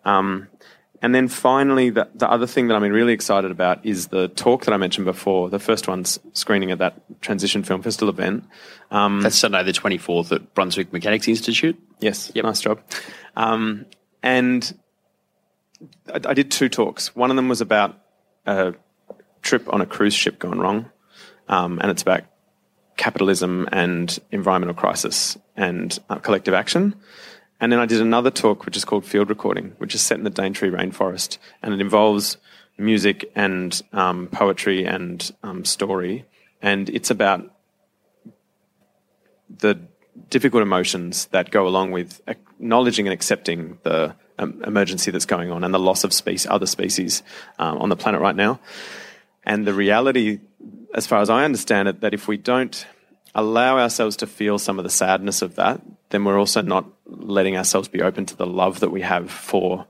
Um, 0.06 0.48
and 1.02 1.14
then 1.14 1.28
finally, 1.28 1.90
the, 1.90 2.10
the 2.16 2.30
other 2.30 2.48
thing 2.48 2.68
that 2.68 2.76
I'm 2.76 2.84
really 2.84 3.14
excited 3.14 3.52
about 3.52 3.86
is 3.86 4.08
the 4.08 4.28
talk 4.30 4.66
that 4.66 4.74
I 4.74 4.78
mentioned 4.78 5.06
before. 5.06 5.50
The 5.50 5.60
first 5.60 5.88
one's 5.88 6.20
screening 6.34 6.72
at 6.72 6.80
that 6.80 7.22
Transition 7.22 7.64
Film 7.64 7.82
Festival 7.82 8.14
event. 8.14 8.46
Um, 8.92 9.22
That's 9.22 9.38
Sunday 9.38 9.64
the 9.64 9.72
24th 9.72 10.32
at 10.32 10.54
Brunswick 10.54 10.94
Mechanics 10.94 11.28
Institute. 11.28 11.78
Yes, 12.00 12.32
nice 12.44 12.62
job. 12.62 12.82
Um, 13.36 13.86
and 14.24 14.78
I, 16.14 16.20
I 16.30 16.34
did 16.34 16.52
two 16.52 16.70
talks. 16.70 17.16
One 17.16 17.30
of 17.30 17.36
them 17.36 17.50
was 17.50 17.62
about 17.62 18.00
a 18.46 18.74
trip 19.42 19.72
on 19.72 19.82
a 19.82 19.86
cruise 19.86 20.14
ship 20.14 20.40
gone 20.40 20.60
wrong, 20.60 20.90
um, 21.48 21.80
and 21.80 21.92
it's 21.92 22.02
about 22.02 22.24
capitalism 22.98 23.68
and 23.72 24.18
environmental 24.32 24.76
crisis 24.76 25.38
and 25.56 25.98
uh, 26.10 26.16
collective 26.16 26.54
action. 26.54 26.96
And 27.60 27.72
then 27.72 27.80
I 27.80 27.86
did 27.86 28.02
another 28.02 28.32
talk, 28.32 28.66
which 28.66 28.76
is 28.76 28.84
called 28.84 29.06
Field 29.06 29.30
Recording, 29.30 29.74
which 29.78 29.96
is 29.96 30.02
set 30.02 30.18
in 30.18 30.24
the 30.24 30.30
Daintree 30.30 30.70
rainforest, 30.70 31.38
and 31.62 31.74
it 31.74 31.82
involves 31.82 32.38
music 32.78 33.32
and 33.36 33.82
um, 33.94 34.28
poetry 34.28 34.86
and 34.86 35.32
um, 35.44 35.64
story, 35.64 36.26
and 36.62 36.90
it's 36.90 37.10
about 37.10 37.50
the 39.50 39.80
difficult 40.30 40.64
emotions 40.64 41.28
that 41.28 41.52
go 41.52 41.68
along 41.68 41.92
with 41.92 42.22
acknowledging 42.28 43.08
and 43.08 43.14
accepting 43.14 43.78
the 43.84 44.16
um, 44.40 44.62
emergency 44.66 45.12
that's 45.12 45.26
going 45.26 45.52
on 45.52 45.64
and 45.64 45.74
the 45.74 45.80
loss 45.80 46.04
of 46.04 46.12
species, 46.14 46.48
other 46.50 46.66
species 46.66 47.24
um, 47.60 47.78
on 47.78 47.90
the 47.90 47.96
planet 47.96 48.20
right 48.20 48.36
now. 48.36 48.60
And 49.44 49.66
the 49.66 49.74
reality, 49.74 50.40
as 50.94 51.06
far 51.06 51.22
as 51.22 51.30
I 51.30 51.46
understand 51.46 51.88
it, 51.88 52.02
that 52.02 52.14
if 52.14 52.28
we 52.28 52.38
don't 52.38 52.86
allow 53.34 53.78
ourselves 53.78 54.18
to 54.18 54.28
feel 54.28 54.58
some 54.58 54.80
of 54.80 54.84
the 54.84 54.90
sadness 54.90 55.42
of 55.42 55.56
that, 55.56 55.82
then 56.10 56.24
we're 56.24 56.40
also 56.40 56.62
not 56.62 56.86
letting 57.06 57.58
ourselves 57.58 57.88
be 57.88 58.02
open 58.02 58.26
to 58.28 58.36
the 58.36 58.46
love 58.46 58.80
that 58.80 58.92
we 58.92 59.02
have 59.02 59.30
for 59.32 59.88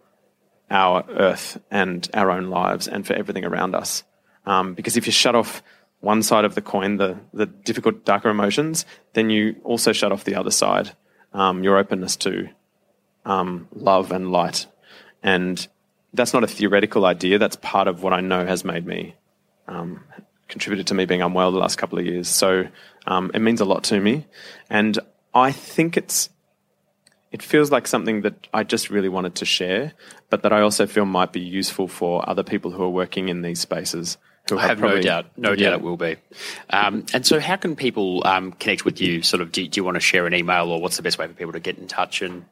our 0.69 1.05
earth 1.09 1.61
and 1.69 2.09
our 2.13 2.31
own 2.31 2.49
lives 2.49 2.87
and 2.87 3.05
for 3.05 3.13
everything 3.13 3.45
around 3.45 3.75
us. 3.75 4.03
Um, 4.45 4.73
because 4.73 4.97
if 4.97 5.05
you 5.05 5.11
shut 5.11 5.35
off 5.35 5.61
one 5.99 6.21
side 6.21 6.45
of 6.45 6.55
the 6.55 6.61
coin, 6.61 6.97
the, 6.97 7.17
the 7.33 7.45
difficult, 7.45 8.05
darker 8.05 8.29
emotions, 8.29 8.85
then 9.13 9.29
you 9.29 9.55
also 9.63 9.91
shut 9.91 10.11
off 10.11 10.23
the 10.23 10.35
other 10.35 10.51
side, 10.51 10.91
um, 11.33 11.63
your 11.63 11.77
openness 11.77 12.15
to 12.17 12.47
um, 13.25 13.67
love 13.73 14.11
and 14.11 14.31
light. 14.31 14.67
And 15.23 15.67
that's 16.13 16.33
not 16.33 16.43
a 16.43 16.47
theoretical 16.47 17.05
idea. 17.05 17.39
That's 17.39 17.55
part 17.57 17.87
of 17.87 18.03
what 18.03 18.13
I 18.13 18.21
know 18.21 18.45
has 18.45 18.63
made 18.63 18.85
me, 18.85 19.15
um, 19.67 20.03
contributed 20.47 20.87
to 20.87 20.93
me 20.93 21.05
being 21.05 21.21
unwell 21.21 21.51
the 21.51 21.57
last 21.57 21.77
couple 21.77 21.97
of 21.97 22.05
years. 22.05 22.27
So 22.27 22.67
um, 23.07 23.31
it 23.33 23.39
means 23.39 23.61
a 23.61 23.65
lot 23.65 23.83
to 23.85 23.99
me. 23.99 24.27
And 24.69 24.97
I 25.35 25.51
think 25.51 25.97
it's, 25.97 26.29
it 27.31 27.43
feels 27.43 27.69
like 27.69 27.85
something 27.87 28.21
that 28.21 28.47
I 28.53 28.63
just 28.63 28.89
really 28.89 29.09
wanted 29.09 29.35
to 29.35 29.45
share, 29.45 29.91
but 30.29 30.41
that 30.43 30.53
I 30.53 30.61
also 30.61 30.87
feel 30.87 31.05
might 31.05 31.33
be 31.33 31.41
useful 31.41 31.87
for 31.87 32.27
other 32.27 32.43
people 32.43 32.71
who 32.71 32.81
are 32.83 32.89
working 32.89 33.27
in 33.29 33.41
these 33.41 33.59
spaces. 33.59 34.17
Who 34.49 34.57
I 34.57 34.67
have 34.67 34.77
probably- 34.77 34.97
no 34.97 35.01
doubt, 35.01 35.25
no 35.37 35.51
Yeah. 35.51 35.71
doubt 35.71 35.79
it 35.79 35.81
will 35.81 35.97
be. 35.97 36.15
Um, 36.69 37.05
and 37.13 37.25
so, 37.25 37.39
how 37.39 37.55
can 37.57 37.75
people 37.75 38.21
um, 38.25 38.51
connect 38.53 38.85
with 38.85 39.01
you? 39.01 39.21
Sort 39.23 39.41
of, 39.41 39.51
do, 39.51 39.67
do 39.67 39.79
you 39.79 39.83
want 39.83 39.95
to 39.95 39.99
share 40.01 40.25
an 40.27 40.33
email, 40.35 40.69
or 40.69 40.79
what's 40.79 40.97
the 40.97 41.03
best 41.03 41.17
way 41.17 41.27
for 41.27 41.33
people 41.33 41.53
to 41.53 41.59
get 41.59 41.77
in 41.79 41.87
touch? 41.87 42.21
And 42.21 42.45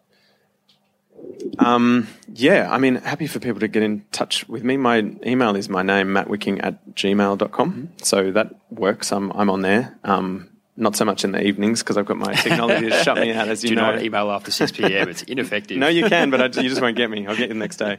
Um, 1.60 2.08
yeah, 2.34 2.68
I 2.72 2.80
mean, 2.80 2.96
happy 2.96 3.28
for 3.28 3.40
people 3.40 3.60
to 3.60 3.68
get 3.68 3.84
in 3.84 4.04
touch 4.12 4.50
with 4.50 4.64
me. 4.64 4.76
My 4.76 4.98
email 5.26 5.56
is 5.56 5.70
my 5.70 5.84
name, 5.84 6.08
mattwicking 6.08 6.60
at 6.64 6.96
gmail.com. 6.96 7.72
Mm-hmm. 7.72 7.86
So 8.02 8.32
that 8.32 8.56
works. 8.72 9.12
I'm, 9.12 9.32
I'm 9.32 9.50
on 9.50 9.62
there. 9.62 9.98
Um, 10.04 10.50
not 10.76 10.96
so 10.96 11.06
much 11.06 11.24
in 11.24 11.32
the 11.32 11.42
evenings 11.42 11.84
because 11.84 11.98
I've 11.98 12.06
got 12.06 12.18
my 12.18 12.34
technology 12.34 12.90
to 12.90 13.04
shut 13.04 13.18
me 13.18 13.32
out, 13.32 13.48
as 13.48 13.64
you 13.64 13.70
do 13.70 13.76
know. 13.76 13.92
not 13.94 14.02
email 14.02 14.32
after 14.32 14.52
six 14.52 14.72
pm; 14.72 15.10
it's 15.10 15.24
ineffective. 15.24 15.78
No, 15.78 15.88
you 15.88 16.08
can, 16.10 16.30
but 16.30 16.42
I, 16.42 16.62
you 16.62 16.70
just 16.70 16.82
won't 16.82 16.98
get 16.98 17.10
me. 17.10 17.28
I'll 17.28 17.36
get 17.36 17.50
you 17.50 17.54
the 17.54 17.54
next 17.56 17.78
day. 17.78 17.98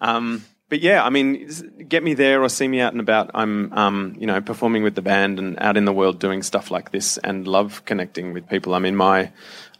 Um, 0.00 0.44
but 0.68 0.80
yeah, 0.80 1.04
I 1.04 1.10
mean, 1.10 1.48
get 1.88 2.02
me 2.02 2.14
there 2.14 2.42
or 2.42 2.48
see 2.48 2.66
me 2.66 2.80
out 2.80 2.92
and 2.92 3.00
about. 3.00 3.30
I'm, 3.34 3.72
um, 3.72 4.16
you 4.18 4.26
know, 4.26 4.40
performing 4.40 4.82
with 4.82 4.96
the 4.96 5.02
band 5.02 5.38
and 5.38 5.56
out 5.60 5.76
in 5.76 5.84
the 5.84 5.92
world 5.92 6.18
doing 6.18 6.42
stuff 6.42 6.72
like 6.72 6.90
this, 6.90 7.18
and 7.18 7.46
love 7.46 7.84
connecting 7.84 8.32
with 8.32 8.48
people. 8.48 8.74
I 8.74 8.80
mean, 8.80 8.96
my 8.96 9.30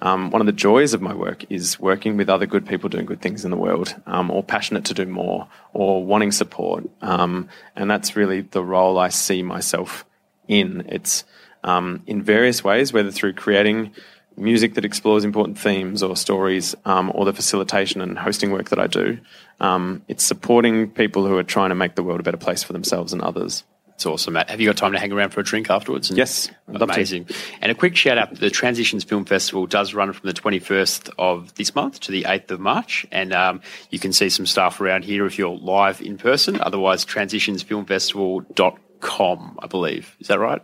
um, 0.01 0.31
one 0.31 0.41
of 0.41 0.47
the 0.47 0.53
joys 0.53 0.95
of 0.95 1.03
my 1.03 1.15
work 1.15 1.45
is 1.51 1.81
working 1.81 2.17
with 2.17 2.29
other 2.29 2.47
good 2.47 2.67
people 2.67 2.89
doing 2.89 3.07
good 3.07 3.21
things 3.21 3.45
in 3.45 3.51
the 3.51 3.57
world, 3.57 3.97
um, 4.07 4.31
or 4.31 4.45
passionate 4.45 4.85
to 4.87 4.95
do 4.95 5.07
more, 5.07 5.49
or 5.73 6.05
wanting 6.05 6.31
support, 6.31 6.89
um, 7.03 7.49
and 7.75 7.91
that's 7.91 8.15
really 8.15 8.43
the 8.43 8.63
role 8.63 8.99
I 8.99 9.09
see 9.09 9.43
myself 9.43 10.05
in. 10.47 10.85
It's 10.89 11.25
um, 11.67 12.03
in 12.07 12.23
various 12.23 12.65
ways, 12.65 12.95
whether 12.95 13.11
through 13.11 13.35
creating 13.35 13.93
music 14.39 14.75
that 14.75 14.85
explores 14.85 15.25
important 15.25 15.59
themes 15.59 16.03
or 16.03 16.15
stories, 16.17 16.75
um, 16.85 17.11
or 17.15 17.25
the 17.25 17.33
facilitation 17.33 18.01
and 18.01 18.19
hosting 18.19 18.51
work 18.53 18.69
that 18.71 18.79
I 18.79 18.87
do. 18.87 19.19
Um, 19.61 20.03
it's 20.09 20.25
supporting 20.25 20.91
people 20.91 21.27
who 21.27 21.37
are 21.39 21.43
trying 21.43 21.71
to 21.71 21.75
make 21.75 21.95
the 21.95 22.03
world 22.03 22.21
a 22.21 22.23
better 22.23 22.37
place 22.37 22.63
for 22.63 22.75
themselves 22.75 23.15
and 23.15 23.23
others. 23.23 23.65
It's 23.95 24.05
awesome, 24.05 24.35
Matt. 24.35 24.51
Have 24.51 24.61
you 24.61 24.67
got 24.67 24.77
time 24.77 24.93
to 24.93 24.99
hang 24.99 25.11
around 25.11 25.31
for 25.31 25.41
a 25.41 25.43
drink 25.43 25.71
afterwards? 25.71 26.11
And- 26.11 26.19
Yes, 26.19 26.51
I'd 26.69 26.75
love 26.81 26.91
to. 26.91 26.95
amazing. 26.97 27.29
And 27.63 27.73
a 27.73 27.75
quick 27.75 27.97
shout 27.97 28.19
out: 28.19 28.35
the 28.35 28.51
Transitions 28.51 29.05
Film 29.05 29.25
Festival 29.25 29.67
does 29.67 29.95
run 29.95 30.13
from 30.13 30.27
the 30.29 30.35
21st 30.35 31.09
of 31.19 31.55
this 31.55 31.75
month 31.75 32.01
to 32.01 32.13
the 32.13 32.25
8th 32.25 32.51
of 32.51 32.61
March, 32.61 33.07
and 33.11 33.33
um, 33.33 33.63
you 33.89 33.99
can 33.99 34.13
see 34.13 34.29
some 34.29 34.45
stuff 34.45 34.83
around 34.83 35.05
here 35.07 35.25
if 35.25 35.39
you're 35.39 35.57
live 35.57 36.03
in 36.03 36.19
person. 36.19 36.61
Otherwise, 36.61 37.07
transitionsfilmfestival.com, 37.07 39.59
I 39.63 39.67
believe. 39.67 40.15
Is 40.21 40.27
that 40.29 40.39
right? 40.39 40.61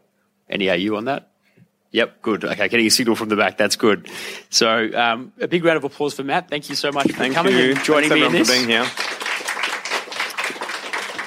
Any 0.53 0.71
AU 0.71 0.95
on 0.95 1.07
that? 1.07 1.31
Yep, 1.91 2.23
good. 2.23 2.45
Okay, 2.45 2.69
getting 2.69 2.87
a 2.87 2.91
signal 2.91 3.17
from 3.17 3.29
the 3.29 3.37
back. 3.37 3.57
That's 3.57 3.77
good. 3.77 4.09
So, 4.49 4.91
um, 4.95 5.33
a 5.41 5.49
big 5.49 5.65
round 5.65 5.77
of 5.77 5.85
applause 5.85 6.15
for 6.15 6.23
Matt. 6.25 6.49
Thank 6.49 6.69
you 6.71 6.75
so 6.75 6.93
much 6.93 7.11
for 7.11 7.19
Thank 7.19 7.35
coming 7.35 7.55
you. 7.57 7.73
and 7.73 7.83
joining 7.85 8.09
Thanks 8.09 8.21
me 8.21 8.27
in 8.27 8.33
this. 8.33 8.49
for 8.49 8.55
being 8.55 8.69
here. 8.69 8.87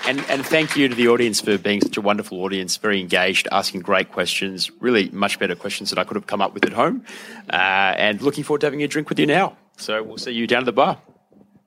And, 0.07 0.23
and 0.29 0.45
thank 0.45 0.75
you 0.75 0.87
to 0.87 0.93
the 0.93 1.07
audience 1.07 1.41
for 1.41 1.57
being 1.57 1.81
such 1.81 1.97
a 1.97 2.01
wonderful 2.01 2.43
audience, 2.43 2.77
very 2.77 2.99
engaged, 2.99 3.47
asking 3.51 3.81
great 3.81 4.11
questions, 4.11 4.69
really 4.79 5.09
much 5.09 5.39
better 5.39 5.55
questions 5.55 5.89
than 5.89 5.97
I 5.97 6.03
could 6.03 6.15
have 6.15 6.27
come 6.27 6.41
up 6.41 6.53
with 6.53 6.63
at 6.65 6.73
home. 6.73 7.03
Uh, 7.49 7.55
and 7.55 8.21
looking 8.21 8.43
forward 8.43 8.61
to 8.61 8.67
having 8.67 8.83
a 8.83 8.87
drink 8.87 9.09
with 9.09 9.19
you 9.19 9.25
now. 9.25 9.57
So 9.77 10.03
we'll 10.03 10.17
see 10.17 10.31
you 10.31 10.45
down 10.45 10.59
at 10.59 10.65
the 10.65 10.73
bar. 10.73 10.99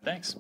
Thanks. 0.05 0.37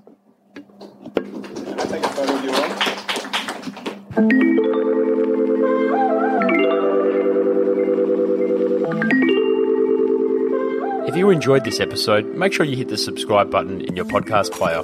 If 11.09 11.16
you 11.16 11.30
enjoyed 11.30 11.64
this 11.64 11.80
episode, 11.80 12.36
make 12.36 12.52
sure 12.52 12.66
you 12.66 12.76
hit 12.76 12.88
the 12.88 12.98
subscribe 12.98 13.50
button 13.50 13.80
in 13.80 13.96
your 13.96 14.04
podcast 14.04 14.52
player. 14.52 14.82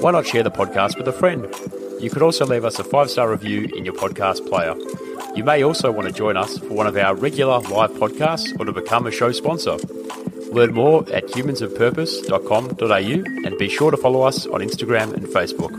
Why 0.00 0.10
not 0.10 0.26
share 0.26 0.42
the 0.42 0.50
podcast 0.50 0.98
with 0.98 1.08
a 1.08 1.12
friend? 1.12 1.46
You 2.02 2.10
could 2.10 2.20
also 2.20 2.44
leave 2.44 2.66
us 2.66 2.78
a 2.78 2.84
five 2.84 3.08
star 3.08 3.30
review 3.30 3.70
in 3.74 3.86
your 3.86 3.94
podcast 3.94 4.46
player. 4.46 4.74
You 5.34 5.42
may 5.42 5.64
also 5.64 5.90
want 5.90 6.06
to 6.06 6.12
join 6.12 6.36
us 6.36 6.58
for 6.58 6.74
one 6.74 6.86
of 6.86 6.98
our 6.98 7.14
regular 7.14 7.60
live 7.60 7.92
podcasts 7.92 8.54
or 8.60 8.66
to 8.66 8.72
become 8.72 9.06
a 9.06 9.10
show 9.10 9.32
sponsor. 9.32 9.78
Learn 10.52 10.74
more 10.74 11.00
at 11.10 11.28
humansofpurpose.com.au 11.28 13.46
and 13.46 13.58
be 13.58 13.70
sure 13.70 13.90
to 13.90 13.96
follow 13.96 14.20
us 14.20 14.46
on 14.46 14.60
Instagram 14.60 15.14
and 15.14 15.24
Facebook. 15.28 15.72